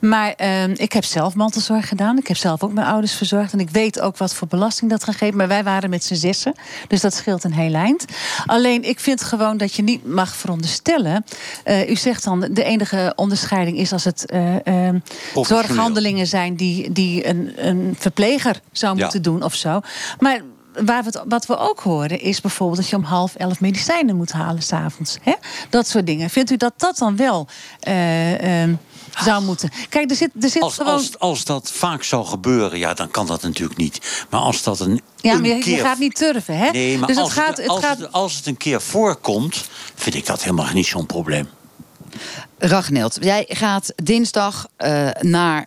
Maar 0.01 0.33
eh, 0.33 0.67
ik 0.67 0.93
heb 0.93 1.03
zelf 1.03 1.33
mantelzorg 1.35 1.87
gedaan. 1.87 2.17
Ik 2.17 2.27
heb 2.27 2.37
zelf 2.37 2.63
ook 2.63 2.73
mijn 2.73 2.87
ouders 2.87 3.13
verzorgd. 3.13 3.53
En 3.53 3.59
ik 3.59 3.69
weet 3.69 3.99
ook 3.99 4.17
wat 4.17 4.33
voor 4.33 4.47
belasting 4.47 4.91
dat 4.91 5.03
gaat 5.03 5.15
geven. 5.15 5.37
Maar 5.37 5.47
wij 5.47 5.63
waren 5.63 5.89
met 5.89 6.03
z'n 6.03 6.15
zessen. 6.15 6.53
Dus 6.87 7.01
dat 7.01 7.13
scheelt 7.13 7.43
een 7.43 7.53
heel 7.53 7.73
eind. 7.73 8.05
Alleen, 8.45 8.83
ik 8.83 8.99
vind 8.99 9.23
gewoon 9.23 9.57
dat 9.57 9.73
je 9.75 9.81
niet 9.83 10.05
mag 10.07 10.35
veronderstellen. 10.35 11.25
eh, 11.63 11.89
u 11.89 11.95
zegt 11.95 12.23
dan, 12.23 12.39
de 12.51 12.63
enige 12.63 13.13
onderscheiding 13.15 13.77
is 13.77 13.91
als 13.93 14.03
het 14.03 14.25
eh, 14.25 14.55
eh, 14.55 14.61
Professioneel. 14.63 15.45
zorghandelingen 15.45 16.27
zijn... 16.27 16.55
die, 16.55 16.91
die 16.91 17.27
een, 17.27 17.51
een 17.67 17.95
verpleger 17.99 18.59
zou 18.71 18.95
Ja. 18.97 19.01
moeten 19.03 19.21
doen 19.21 19.43
of 19.43 19.55
zo. 19.55 19.79
Maar 20.19 20.41
waar 20.73 21.03
we 21.03 21.09
het, 21.11 21.21
wat 21.27 21.45
we 21.45 21.57
ook 21.57 21.79
horen 21.79 22.21
is 22.21 22.41
bijvoorbeeld 22.41 22.79
dat 22.79 22.89
je 22.89 22.95
om 22.95 23.03
half 23.03 23.35
elf 23.35 23.59
medicijnen 23.59 24.15
moet 24.15 24.31
halen 24.31 24.61
s'avonds. 24.61 25.17
Dat 25.69 25.87
soort 25.87 26.05
dingen. 26.05 26.29
Vindt 26.29 26.51
u 26.51 26.57
dat 26.57 26.73
dat 26.77 26.97
dan 26.97 27.15
wel 27.15 27.47
eh, 27.79 28.63
eh, 28.63 28.69
zou 29.19 29.43
moeten? 29.43 29.69
Kijk, 29.89 30.09
er 30.09 30.15
zit, 30.15 30.29
er 30.41 30.49
zit 30.49 30.61
Als, 30.61 30.75
gewoon. 30.75 30.93
als, 30.93 31.19
als 31.19 31.43
dat 31.43 31.71
vaak 31.71 32.03
zou 32.03 32.25
gebeuren, 32.25 32.79
ja, 32.79 32.93
dan 32.93 33.11
kan 33.11 33.27
dat 33.27 33.41
natuurlijk 33.41 33.79
niet. 33.79 34.25
Maar 34.29 34.41
als 34.41 34.63
dat 34.63 34.79
een, 34.79 35.01
ja, 35.15 35.33
maar 35.33 35.47
je, 35.47 35.55
je 35.55 35.61
keer... 35.61 35.79
gaat 35.79 35.97
niet 35.97 36.15
turven, 36.15 36.57
hè? 36.57 36.69
Nee, 36.71 36.97
maar 36.97 37.07
dus 37.07 37.15
het 37.15 37.25
als, 37.25 37.33
gaat, 37.33 37.47
het, 37.47 37.57
het 37.57 37.67
als, 37.67 37.83
gaat, 37.83 37.97
het, 37.97 38.11
als 38.11 38.35
het 38.35 38.45
een 38.45 38.57
keer 38.57 38.81
voorkomt, 38.81 39.69
vind 39.95 40.15
ik 40.15 40.25
dat 40.25 40.43
helemaal 40.43 40.73
niet 40.73 40.87
zo'n 40.87 41.05
probleem. 41.05 41.49
Ragnild, 42.57 43.17
jij 43.21 43.45
gaat 43.47 43.93
dinsdag 43.95 44.67
eh, 44.75 45.09
naar 45.19 45.65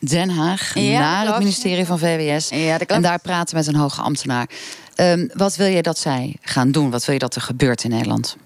Den 0.00 0.30
Haag, 0.30 0.74
Ja, 0.74 1.00
naar 1.00 1.26
het 1.26 1.38
ministerie 1.38 1.86
van 1.86 1.98
VWS. 1.98 2.48
Ja, 2.48 2.78
en 2.78 3.02
daar 3.02 3.18
praten 3.20 3.56
met 3.56 3.66
een 3.66 3.74
hoge 3.74 4.00
ambtenaar. 4.00 4.48
Ehm, 4.94 5.28
wat 5.32 5.56
wil 5.56 5.66
je 5.66 5.82
dat 5.82 5.98
zij 5.98 6.36
gaan 6.40 6.70
doen? 6.72 6.90
Wat 6.90 7.04
wil 7.04 7.14
je 7.14 7.20
dat 7.20 7.34
er 7.34 7.40
gebeurt 7.40 7.84
in 7.84 7.90
Nederland? 7.90 8.36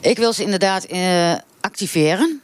Ik 0.00 0.18
wil 0.18 0.32
ze 0.32 0.42
inderdaad 0.42 0.84
eh, 0.84 1.32
activeren. 1.60 2.40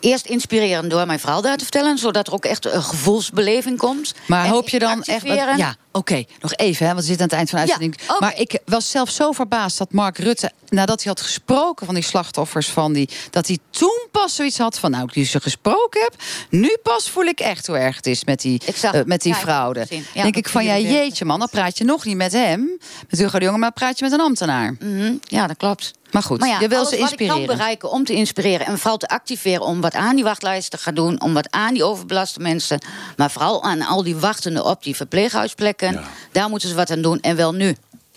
Eerst 0.00 0.26
inspireren 0.26 0.88
door 0.88 1.06
mijn 1.06 1.18
verhaal 1.18 1.42
daar 1.42 1.56
te 1.56 1.62
vertellen, 1.62 1.98
zodat 1.98 2.26
er 2.26 2.32
ook 2.32 2.44
echt 2.44 2.64
een 2.64 2.82
gevoelsbeleving 2.82 3.78
komt. 3.78 4.14
Maar 4.26 4.44
En 4.44 4.50
hoop 4.50 4.68
je 4.68 4.78
dan 4.78 5.02
echt... 5.02 5.08
activeren. 5.08 5.56
Ja, 5.56 5.76
oké, 5.96 6.24
nog 6.40 6.52
even, 6.54 6.86
hè, 6.86 6.92
want 6.94 7.04
we 7.06 7.14
zitten 7.14 7.30
aan 7.32 7.38
het 7.38 7.38
eind 7.38 7.50
van 7.50 7.58
de 7.60 7.66
Ja, 7.66 7.72
uitzending. 7.72 8.20
Maar 8.20 8.38
ik 8.40 8.58
was 8.64 8.90
zelf 8.90 9.10
zo 9.10 9.32
verbaasd 9.32 9.78
dat 9.78 9.92
Mark 9.92 10.18
Rutte, 10.18 10.50
nadat 10.68 11.02
hij 11.02 11.12
had 11.16 11.20
gesproken 11.20 11.86
van 11.86 11.94
die 11.94 12.04
slachtoffers, 12.04 12.68
van 12.68 12.92
die, 12.92 13.08
dat 13.30 13.46
hij 13.46 13.58
toen 13.70 14.06
pas 14.10 14.34
zoiets 14.34 14.58
had 14.58 14.78
van, 14.78 14.90
nou, 14.90 15.04
ik 15.04 15.12
die 15.12 15.24
ze 15.24 15.40
gesproken 15.40 16.00
heb, 16.02 16.14
nu 16.50 16.76
pas 16.82 17.10
voel 17.10 17.24
ik 17.24 17.40
echt 17.40 17.66
hoe 17.66 17.76
erg 17.78 17.96
het 17.96 18.06
is 18.06 18.24
met 18.24 18.40
die, 18.40 18.62
zag- 18.74 18.92
eh, 18.94 19.00
met 19.04 19.22
die 19.22 19.32
ja, 19.32 19.38
fraude. 19.38 19.86
Ja, 20.12 20.22
denk 20.22 20.36
ik 20.36 20.48
van, 20.48 20.64
ja, 20.64 20.70
44. 20.72 21.02
jeetje 21.04 21.24
man, 21.24 21.38
dan 21.38 21.48
praat 21.48 21.78
je 21.78 21.84
nog 21.84 22.04
niet 22.04 22.16
met 22.16 22.32
hem, 22.32 22.78
met 23.10 23.20
Hugo 23.20 23.38
de 23.38 23.44
Jonge, 23.44 23.58
maar 23.58 23.72
praat 23.72 23.98
je 23.98 24.04
met 24.04 24.12
een 24.12 24.20
ambtenaar. 24.20 24.76
Mhm, 24.80 25.12
ja, 25.22 25.46
dat 25.46 25.56
klopt. 25.56 25.92
Maar 26.10 26.22
goed, 26.22 26.40
Maar 26.40 26.48
ja, 26.48 26.60
je 26.60 26.68
wil 26.68 26.84
ze 26.84 26.90
wat 26.90 26.94
ik 26.94 27.00
inspireren. 27.00 27.46
kan 27.46 27.56
bereiken 27.56 27.90
om 27.90 28.04
te 28.04 28.12
inspireren 28.12 28.66
en 28.66 28.78
vooral 28.78 28.96
te 28.96 29.08
activeren 29.08 29.60
om 29.60 29.80
wat 29.80 29.94
aan 29.94 30.14
die 30.14 30.24
wachtlijsten 30.24 30.78
te 30.78 30.84
gaan 30.84 30.94
doen, 30.94 31.20
om 31.20 31.34
wat 31.34 31.50
aan 31.50 31.74
die 31.74 31.84
overbelaste 31.84 32.40
mensen, 32.40 32.78
maar 33.16 33.30
vooral 33.30 33.62
aan 33.62 33.82
al 33.82 34.02
die 34.02 34.16
wachtenden 34.16 34.64
op 34.64 34.82
die 34.82 34.96
verpleeghuisplekken. 34.96 35.85
Daar 36.32 36.48
moeten 36.48 36.68
ze 36.68 36.74
wat 36.74 36.90
aan 36.90 37.02
doen 37.02 37.20
en 37.20 37.36
wel 37.36 37.52
nu. 37.52 37.76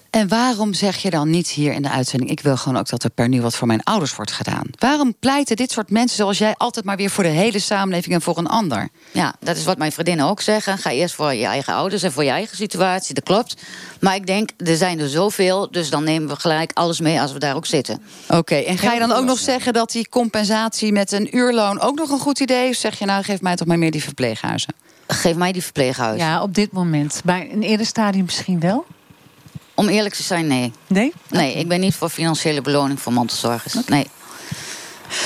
En 0.10 0.28
waarom 0.28 0.74
zeg 0.74 0.98
je 0.98 1.10
dan 1.10 1.30
niet 1.30 1.48
hier 1.48 1.74
in 1.74 1.82
de 1.82 1.90
uitzending... 1.90 2.32
ik 2.32 2.40
wil 2.40 2.58
gewoon 2.58 2.80
ook 2.80 2.90
dat 2.90 3.04
er 3.04 3.10
per 3.10 3.28
nu 3.28 3.42
wat 3.42 3.56
voor 3.56 3.68
mijn 3.68 3.84
ouders 3.84 4.16
wordt 4.16 4.32
gedaan? 4.32 4.64
Waarom 4.78 5.16
pleiten 5.20 5.56
dit 5.56 5.72
soort 5.72 5.90
mensen 5.90 6.18
zoals 6.18 6.38
jij 6.38 6.56
altijd 6.58 6.86
maar 6.86 6.98
weer... 6.98 7.10
voor 7.10 7.24
de 7.24 7.30
hele 7.30 7.60
samenleving 7.60 8.14
en 8.14 8.22
voor 8.22 8.38
een 8.38 8.48
ander? 8.48 8.90
Ja, 9.12 9.34
dat 9.40 9.58
is 9.58 9.64
wat 9.64 9.78
mijn 9.78 9.92
vriendinnen 9.92 10.26
ook 10.26 10.42
zeggen. 10.42 10.78
Ga 10.78 10.92
eerst 10.92 11.16
voor 11.16 11.34
je 11.34 11.46
eigen 11.46 11.74
ouders 11.74 12.04
en 12.04 12.12
voor 12.12 12.24
je 12.24 12.30
eigen 12.30 12.58
situatie. 12.58 13.14
Dat 13.14 13.24
klopt. 13.24 13.56
Maar 14.00 14.16
ik 14.16 14.28
denk, 14.28 14.50
er 14.58 14.76
zijn 14.76 15.00
er 15.00 15.10
zoveel. 15.10 15.72
Dus 15.72 15.90
dan 15.90 16.04
nemen 16.04 16.30
we 16.30 16.36
gelijk 16.36 16.72
alles 16.74 17.00
mee 17.00 17.22
als 17.22 17.32
we 17.32 17.40
daar 17.40 17.56
ook 17.56 17.66
zitten. 17.66 18.02
Oké, 18.28 18.56
en 18.56 18.78
ga 18.78 18.94
je 18.94 19.00
dan 19.00 19.12
ook 19.12 19.26
nog 19.26 19.40
zeggen 19.40 19.74
dat 19.74 19.92
die 19.92 20.10
compensatie 20.10 20.92
met 20.92 21.12
een 21.12 21.38
uurloon... 21.38 21.80
ook 21.80 21.98
nog 21.98 22.10
een 22.10 22.20
goed 22.20 22.40
idee 22.40 22.70
is? 22.70 22.80
Zeg 22.80 23.00
je 23.00 23.06
nou, 23.06 23.24
geef 23.24 23.42
mij 23.42 23.56
toch 23.56 23.68
maar 23.68 23.80
meer 23.80 23.92
die 23.92 24.04
verpleeghuizen? 24.04 24.74
Geef 25.12 25.36
mij 25.36 25.52
die 25.52 25.64
verpleeghuizen. 25.64 26.28
ja, 26.28 26.42
op 26.42 26.54
dit 26.54 26.72
moment. 26.72 27.22
Bij 27.24 27.50
een 27.52 27.62
eerder 27.64 27.86
stadium 27.86 28.26
misschien 28.26 28.60
wel. 28.60 28.86
Om 29.74 29.88
eerlijk 29.88 30.16
te 30.16 30.24
zijn, 30.24 30.48
nee. 30.48 30.74
Nee? 30.88 31.14
Nee, 31.30 31.54
ik 31.54 31.68
ben 31.68 31.80
niet 31.80 31.96
voor 31.96 32.10
financiële 32.10 32.62
beloning 32.62 33.00
voor 33.00 33.14
mantelzorgers. 33.14 33.74
Nee. 33.88 34.08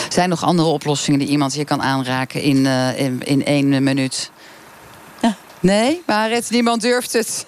Zijn 0.09 0.23
er 0.23 0.29
nog 0.29 0.43
andere 0.43 0.67
oplossingen 0.67 1.19
die 1.19 1.27
iemand 1.27 1.53
hier 1.53 1.65
kan 1.65 1.81
aanraken 1.81 2.41
in, 2.41 2.65
eh, 2.65 2.99
in, 2.99 3.21
in 3.23 3.45
één 3.45 3.83
minuut? 3.83 4.31
Nee, 5.63 6.01
maar 6.05 6.29
het, 6.29 6.49
niemand 6.49 6.81
durft 6.81 7.13
het. 7.13 7.45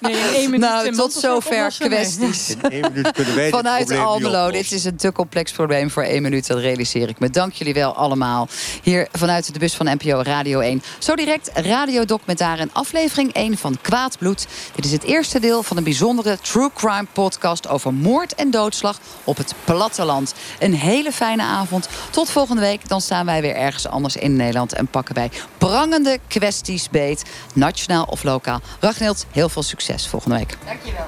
Nee, 0.00 0.12
in 0.12 0.34
één 0.34 0.50
minuut 0.50 0.60
nou, 0.70 0.86
een 0.86 0.94
tot 0.94 1.12
zover 1.12 1.74
kwesties. 1.78 2.50
In 2.50 2.70
één 2.70 2.80
minuut 2.92 3.12
kunnen 3.12 3.34
wij 3.34 3.44
dit 3.44 3.54
Vanuit 3.54 3.90
Almelo. 3.90 4.50
Dit 4.50 4.72
is 4.72 4.84
een 4.84 4.96
te 4.96 5.12
complex 5.12 5.52
probleem 5.52 5.90
voor 5.90 6.02
één 6.02 6.22
minuut. 6.22 6.46
Dat 6.46 6.58
realiseer 6.58 7.08
ik 7.08 7.18
me. 7.18 7.30
Dank 7.30 7.52
jullie 7.52 7.74
wel 7.74 7.94
allemaal. 7.94 8.48
Hier 8.82 9.08
vanuit 9.12 9.52
de 9.52 9.58
bus 9.58 9.74
van 9.74 9.86
NPO 9.86 10.22
Radio 10.22 10.60
1. 10.60 10.82
Zo 10.98 11.14
direct 11.14 11.50
radiodocumentaar 11.54 12.58
en 12.58 12.70
aflevering 12.72 13.32
1 13.32 13.58
van 13.58 13.78
Kwaad 13.80 14.18
Bloed. 14.18 14.46
Dit 14.74 14.84
is 14.84 14.92
het 14.92 15.02
eerste 15.02 15.40
deel 15.40 15.62
van 15.62 15.76
een 15.76 15.84
bijzondere 15.84 16.38
true 16.38 16.70
crime 16.74 17.06
podcast... 17.12 17.68
over 17.68 17.94
moord 17.94 18.34
en 18.34 18.50
doodslag 18.50 18.98
op 19.24 19.36
het 19.36 19.54
platteland. 19.64 20.34
Een 20.58 20.74
hele 20.74 21.12
fijne 21.12 21.42
avond. 21.42 21.88
Tot 22.10 22.30
volgende 22.30 22.60
week. 22.60 22.88
Dan 22.88 23.00
staan 23.00 23.26
wij 23.26 23.40
weer 23.40 23.56
ergens 23.56 23.88
anders 23.88 24.16
in 24.16 24.36
Nederland... 24.36 24.72
en 24.72 24.86
pakken 24.86 25.14
wij 25.14 25.30
prangende 25.58 26.18
kwesties 26.28 26.90
beet. 26.90 27.22
Nationaal 27.52 28.04
of 28.04 28.22
lokaal. 28.22 28.60
Ragnild, 28.80 29.26
heel 29.30 29.48
veel 29.48 29.62
succes 29.62 30.06
volgende 30.06 30.36
week. 30.36 30.56
Dankjewel. 30.66 31.06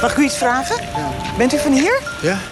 Mag 0.00 0.10
ik 0.10 0.16
u 0.16 0.24
iets 0.24 0.36
vragen? 0.36 0.76
Bent 1.38 1.54
u 1.54 1.58
van 1.58 1.72
hier? 1.72 2.00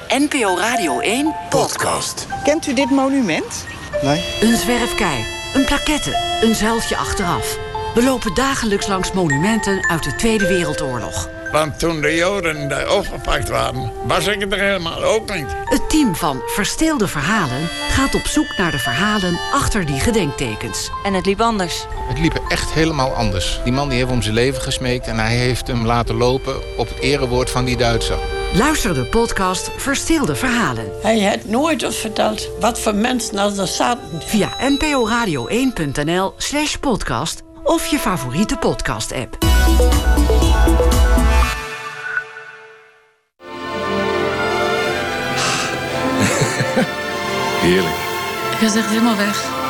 NPO 0.09 0.57
Radio 0.57 1.01
1 1.01 1.35
Podcast. 1.49 2.27
Kent 2.45 2.67
u 2.67 2.75
dit 2.75 2.91
monument? 2.91 3.67
Een 4.41 4.57
zwerfkei, 4.57 5.25
een 5.55 5.65
plaquette, 5.65 6.39
een 6.43 6.55
zuiltje 6.55 6.97
achteraf. 6.97 7.59
We 7.95 8.03
lopen 8.03 8.35
dagelijks 8.35 8.87
langs 8.87 9.13
monumenten 9.13 9.89
uit 9.89 10.03
de 10.03 10.15
Tweede 10.15 10.47
Wereldoorlog. 10.47 11.29
Want 11.53 11.79
toen 11.79 12.01
de 12.01 12.15
Joden 12.15 12.69
daar 12.69 12.93
opgepakt 12.93 13.49
waren, 13.49 13.93
was 14.05 14.27
ik 14.27 14.41
het 14.41 14.53
er 14.53 14.61
helemaal 14.61 15.05
ook 15.05 15.35
niet. 15.35 15.55
Het 15.65 15.91
team 15.91 16.15
van 16.15 16.43
Versteelde 16.47 17.09
Verhalen 17.09 17.69
gaat 17.89 18.15
op 18.15 18.27
zoek 18.27 18.57
naar 18.57 18.71
de 18.71 18.79
verhalen 18.79 19.39
achter 19.53 19.87
die 19.87 20.01
gedenktekens. 20.01 20.91
En 21.05 21.15
het 21.15 21.27
liep 21.27 21.41
anders. 21.41 21.87
Het 22.09 22.19
liep 22.19 22.41
echt 22.49 22.71
helemaal 22.71 23.15
anders. 23.15 23.61
Die 23.65 23.73
man 23.73 23.89
die 23.89 23.99
heeft 23.99 24.11
om 24.11 24.23
zijn 24.23 24.35
leven 24.35 24.63
gesmeekt 24.63 25.07
en 25.07 25.19
hij 25.19 25.37
heeft 25.37 25.67
hem 25.67 25.87
laten 25.87 26.15
lopen 26.15 26.79
op 26.79 26.89
het 26.89 26.99
erewoord 26.99 27.51
van 27.51 27.65
die 27.65 27.77
Duitser. 27.77 28.36
Luister 28.55 28.95
de 28.95 29.05
podcast 29.05 29.71
Versteelde 29.77 30.35
Verhalen. 30.35 30.91
Hij 31.03 31.19
heeft 31.19 31.49
nooit 31.49 31.85
ons 31.85 31.97
verteld 31.97 32.49
wat 32.61 32.81
voor 32.81 32.95
mensen 32.95 33.39
er 33.39 33.67
zaten. 33.67 34.23
Via 34.23 34.51
nporadio1.nl 34.71 36.35
slash 36.37 36.77
podcast 36.77 37.43
of 37.65 37.87
je 37.87 37.99
favoriete 37.99 38.57
podcast-app. 38.57 39.37
Heerlijk. 47.61 47.95
Ik 48.53 48.59
was 48.61 48.75
echt 48.77 48.89
helemaal 48.89 49.17
weg. 49.17 49.66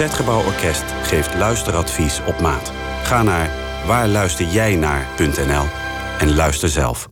Het 0.00 0.08
Concertgebouworkest 0.08 0.84
geeft 1.02 1.34
luisteradvies 1.34 2.20
op 2.26 2.40
maat. 2.40 2.72
Ga 3.02 3.22
naar 3.22 3.50
waarluisterjijnaar.nl 3.86 5.64
en 6.18 6.34
luister 6.34 6.68
zelf. 6.68 7.08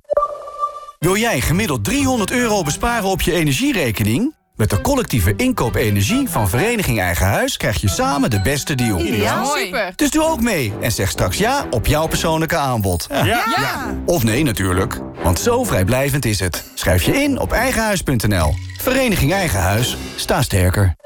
Wil 0.98 1.16
jij 1.16 1.40
gemiddeld 1.40 1.84
300 1.84 2.30
euro 2.30 2.62
besparen 2.62 3.08
op 3.08 3.20
je 3.20 3.32
energierekening? 3.32 4.34
Met 4.56 4.70
de 4.70 4.80
collectieve 4.80 5.34
inkoop 5.36 5.74
energie 5.74 6.28
van 6.28 6.48
Vereniging 6.48 7.00
Eigen 7.00 7.26
Huis... 7.26 7.56
krijg 7.56 7.80
je 7.80 7.88
samen 7.88 8.30
de 8.30 8.40
beste 8.40 8.74
deal. 8.74 9.00
Ideaal. 9.00 9.46
Super. 9.46 9.92
Dus 9.96 10.10
doe 10.10 10.24
ook 10.24 10.40
mee 10.40 10.72
en 10.80 10.92
zeg 10.92 11.10
straks 11.10 11.38
ja 11.38 11.66
op 11.70 11.86
jouw 11.86 12.06
persoonlijke 12.06 12.56
aanbod. 12.56 13.06
Ja. 13.24 13.96
Of 14.06 14.24
nee 14.24 14.42
natuurlijk, 14.42 15.00
want 15.22 15.38
zo 15.38 15.64
vrijblijvend 15.64 16.24
is 16.24 16.40
het. 16.40 16.64
Schrijf 16.74 17.02
je 17.02 17.22
in 17.22 17.38
op 17.38 17.52
eigenhuis.nl. 17.52 18.54
Vereniging 18.78 19.32
Eigen 19.32 19.60
Huis, 19.60 19.96
sta 20.16 20.42
sterker. 20.42 20.96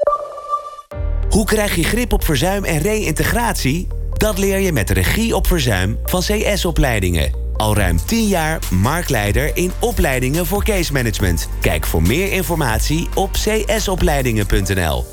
Hoe 1.33 1.45
krijg 1.45 1.75
je 1.75 1.83
grip 1.83 2.13
op 2.13 2.23
verzuim 2.23 2.63
en 2.63 2.77
reïntegratie? 2.77 3.87
Dat 4.11 4.37
leer 4.37 4.59
je 4.59 4.71
met 4.71 4.87
de 4.87 4.93
regie 4.93 5.35
op 5.35 5.47
verzuim 5.47 5.99
van 6.03 6.21
CS-opleidingen. 6.21 7.31
Al 7.53 7.75
ruim 7.75 7.97
10 8.05 8.27
jaar 8.27 8.59
marktleider 8.71 9.51
in 9.57 9.71
opleidingen 9.79 10.45
voor 10.45 10.63
case 10.63 10.93
management. 10.93 11.49
Kijk 11.61 11.85
voor 11.85 12.01
meer 12.01 12.31
informatie 12.31 13.07
op 13.15 13.31
csopleidingen.nl. 13.31 15.05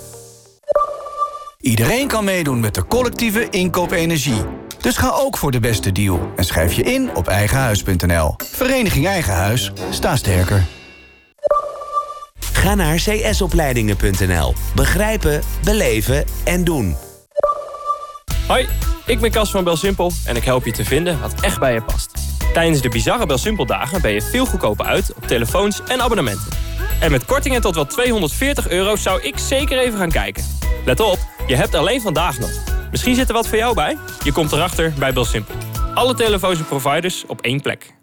Iedereen 1.61 2.09
kan 2.09 2.25
meedoen 2.25 2.61
met 2.61 2.75
de 2.75 2.87
collectieve 2.87 3.49
inkoop 3.51 3.91
energie. 3.91 4.43
Dus 4.81 4.97
ga 4.97 5.11
ook 5.11 5.37
voor 5.37 5.51
de 5.51 5.61
beste 5.61 5.93
deal 5.93 6.33
en 6.37 6.45
schrijf 6.45 6.73
je 6.73 6.83
in 6.83 7.15
op 7.15 7.29
eigenhuis.nl. 7.29 8.35
Vereniging 8.37 9.07
Eigen 9.07 9.35
Huis, 9.35 9.73
sta 9.91 10.17
sterker. 10.17 10.80
Ga 12.61 12.75
naar 12.75 13.03
csopleidingen.nl. 13.31 14.55
Begrijpen, 14.75 15.43
beleven 15.65 16.25
en 16.45 16.65
doen. 16.65 16.97
Hoi, 18.47 18.69
ik 19.07 19.21
ben 19.21 19.31
Cas 19.31 19.51
van 19.51 19.65
BelSimpel 19.65 20.13
en 20.25 20.37
ik 20.37 20.45
help 20.45 20.65
je 20.65 20.73
te 20.73 20.85
vinden 20.85 21.21
wat 21.21 21.41
echt 21.41 21.59
bij 21.59 21.73
je 21.73 21.83
past. 21.83 22.11
Tijdens 22.53 22.81
de 22.81 22.89
bizarre 22.89 23.27
BelSimpel 23.27 23.67
dagen 23.67 24.01
ben 24.03 24.13
je 24.13 24.23
veel 24.23 24.47
goedkoper 24.47 24.87
uit 24.87 25.13
op 25.17 25.27
telefoons 25.27 25.81
en 25.89 26.01
abonnementen. 26.01 26.49
En 27.01 27.11
met 27.11 27.25
kortingen 27.25 27.61
tot 27.61 27.75
wel 27.75 27.87
240 27.87 28.69
euro 28.69 28.97
zou 28.97 29.23
ik 29.23 29.39
zeker 29.39 29.79
even 29.79 29.99
gaan 29.99 30.11
kijken. 30.11 30.45
Let 30.85 31.01
op, 31.01 31.19
je 31.47 31.57
hebt 31.57 31.75
alleen 31.75 32.01
vandaag 32.01 32.39
nog. 32.39 32.51
Misschien 32.91 33.15
zit 33.15 33.29
er 33.29 33.35
wat 33.35 33.49
voor 33.49 33.59
jou 33.59 33.75
bij? 33.75 33.97
Je 34.25 34.33
komt 34.33 34.53
erachter 34.53 34.93
bij 34.99 35.13
BelSimpel. 35.13 35.55
Alle 35.95 36.15
telefoons 36.15 36.59
en 36.59 36.67
providers 36.67 37.25
op 37.27 37.41
één 37.41 37.61
plek. 37.61 37.95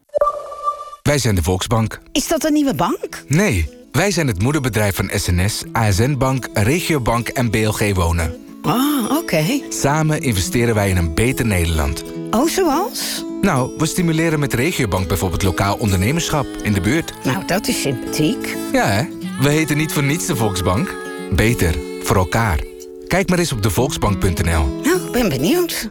Wij 1.01 1.17
zijn 1.17 1.35
de 1.35 1.43
Volksbank. 1.43 1.99
Is 2.11 2.27
dat 2.27 2.43
een 2.45 2.53
nieuwe 2.53 2.75
bank? 2.75 3.23
Nee, 3.27 3.76
wij 3.97 4.11
zijn 4.11 4.27
het 4.27 4.41
moederbedrijf 4.41 4.95
van 4.95 5.09
SNS, 5.13 5.63
ASN 5.71 6.15
Bank, 6.17 6.47
Regiobank 6.53 7.27
en 7.27 7.49
BLG 7.49 7.93
Wonen. 7.95 8.35
Ah, 8.61 9.11
oké. 9.11 9.61
Samen 9.69 10.21
investeren 10.21 10.75
wij 10.75 10.89
in 10.89 10.97
een 10.97 11.13
beter 11.13 11.45
Nederland. 11.45 12.03
Oh, 12.31 12.47
zoals? 12.47 13.25
Nou, 13.41 13.71
we 13.77 13.85
stimuleren 13.85 14.39
met 14.39 14.53
Regiobank 14.53 15.07
bijvoorbeeld 15.07 15.43
lokaal 15.43 15.75
ondernemerschap 15.75 16.45
in 16.63 16.73
de 16.73 16.81
buurt. 16.81 17.13
Nou, 17.23 17.45
dat 17.45 17.67
is 17.67 17.81
sympathiek. 17.81 18.55
Ja, 18.71 18.85
hè? 18.85 19.03
We 19.39 19.49
heten 19.49 19.77
niet 19.77 19.93
voor 19.93 20.03
niets 20.03 20.25
de 20.25 20.35
Volksbank. 20.35 20.95
Beter, 21.31 21.75
voor 22.03 22.15
elkaar. 22.15 22.59
Kijk 23.07 23.29
maar 23.29 23.39
eens 23.39 23.51
op 23.51 23.63
devolksbank.nl. 23.63 24.81
Nou, 24.83 25.05
ik 25.05 25.11
ben 25.11 25.29
benieuwd. 25.29 25.89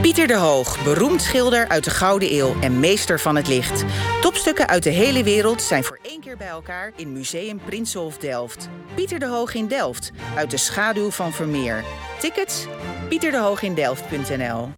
Pieter 0.00 0.26
de 0.26 0.36
Hoog, 0.36 0.84
beroemd 0.84 1.22
schilder 1.22 1.68
uit 1.68 1.84
de 1.84 1.90
Gouden 1.90 2.32
Eeuw 2.32 2.60
en 2.60 2.80
meester 2.80 3.20
van 3.20 3.36
het 3.36 3.48
licht. 3.48 3.84
Topstukken 4.20 4.68
uit 4.68 4.82
de 4.82 4.90
hele 4.90 5.24
wereld 5.24 5.62
zijn 5.62 5.84
voor 5.84 5.98
één 6.02 6.20
keer 6.20 6.36
bij 6.36 6.48
elkaar 6.48 6.92
in 6.96 7.12
Museum 7.12 7.60
Prinsenhof 7.64 8.18
Delft. 8.18 8.68
Pieter 8.94 9.18
de 9.18 9.26
Hoog 9.26 9.54
in 9.54 9.66
Delft, 9.66 10.10
uit 10.36 10.50
de 10.50 10.56
schaduw 10.56 11.10
van 11.10 11.32
Vermeer. 11.32 11.84
Tickets? 12.18 12.66
pieterdehoogin.delft.nl 13.08 14.68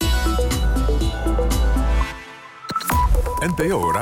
NPO 3.40 3.92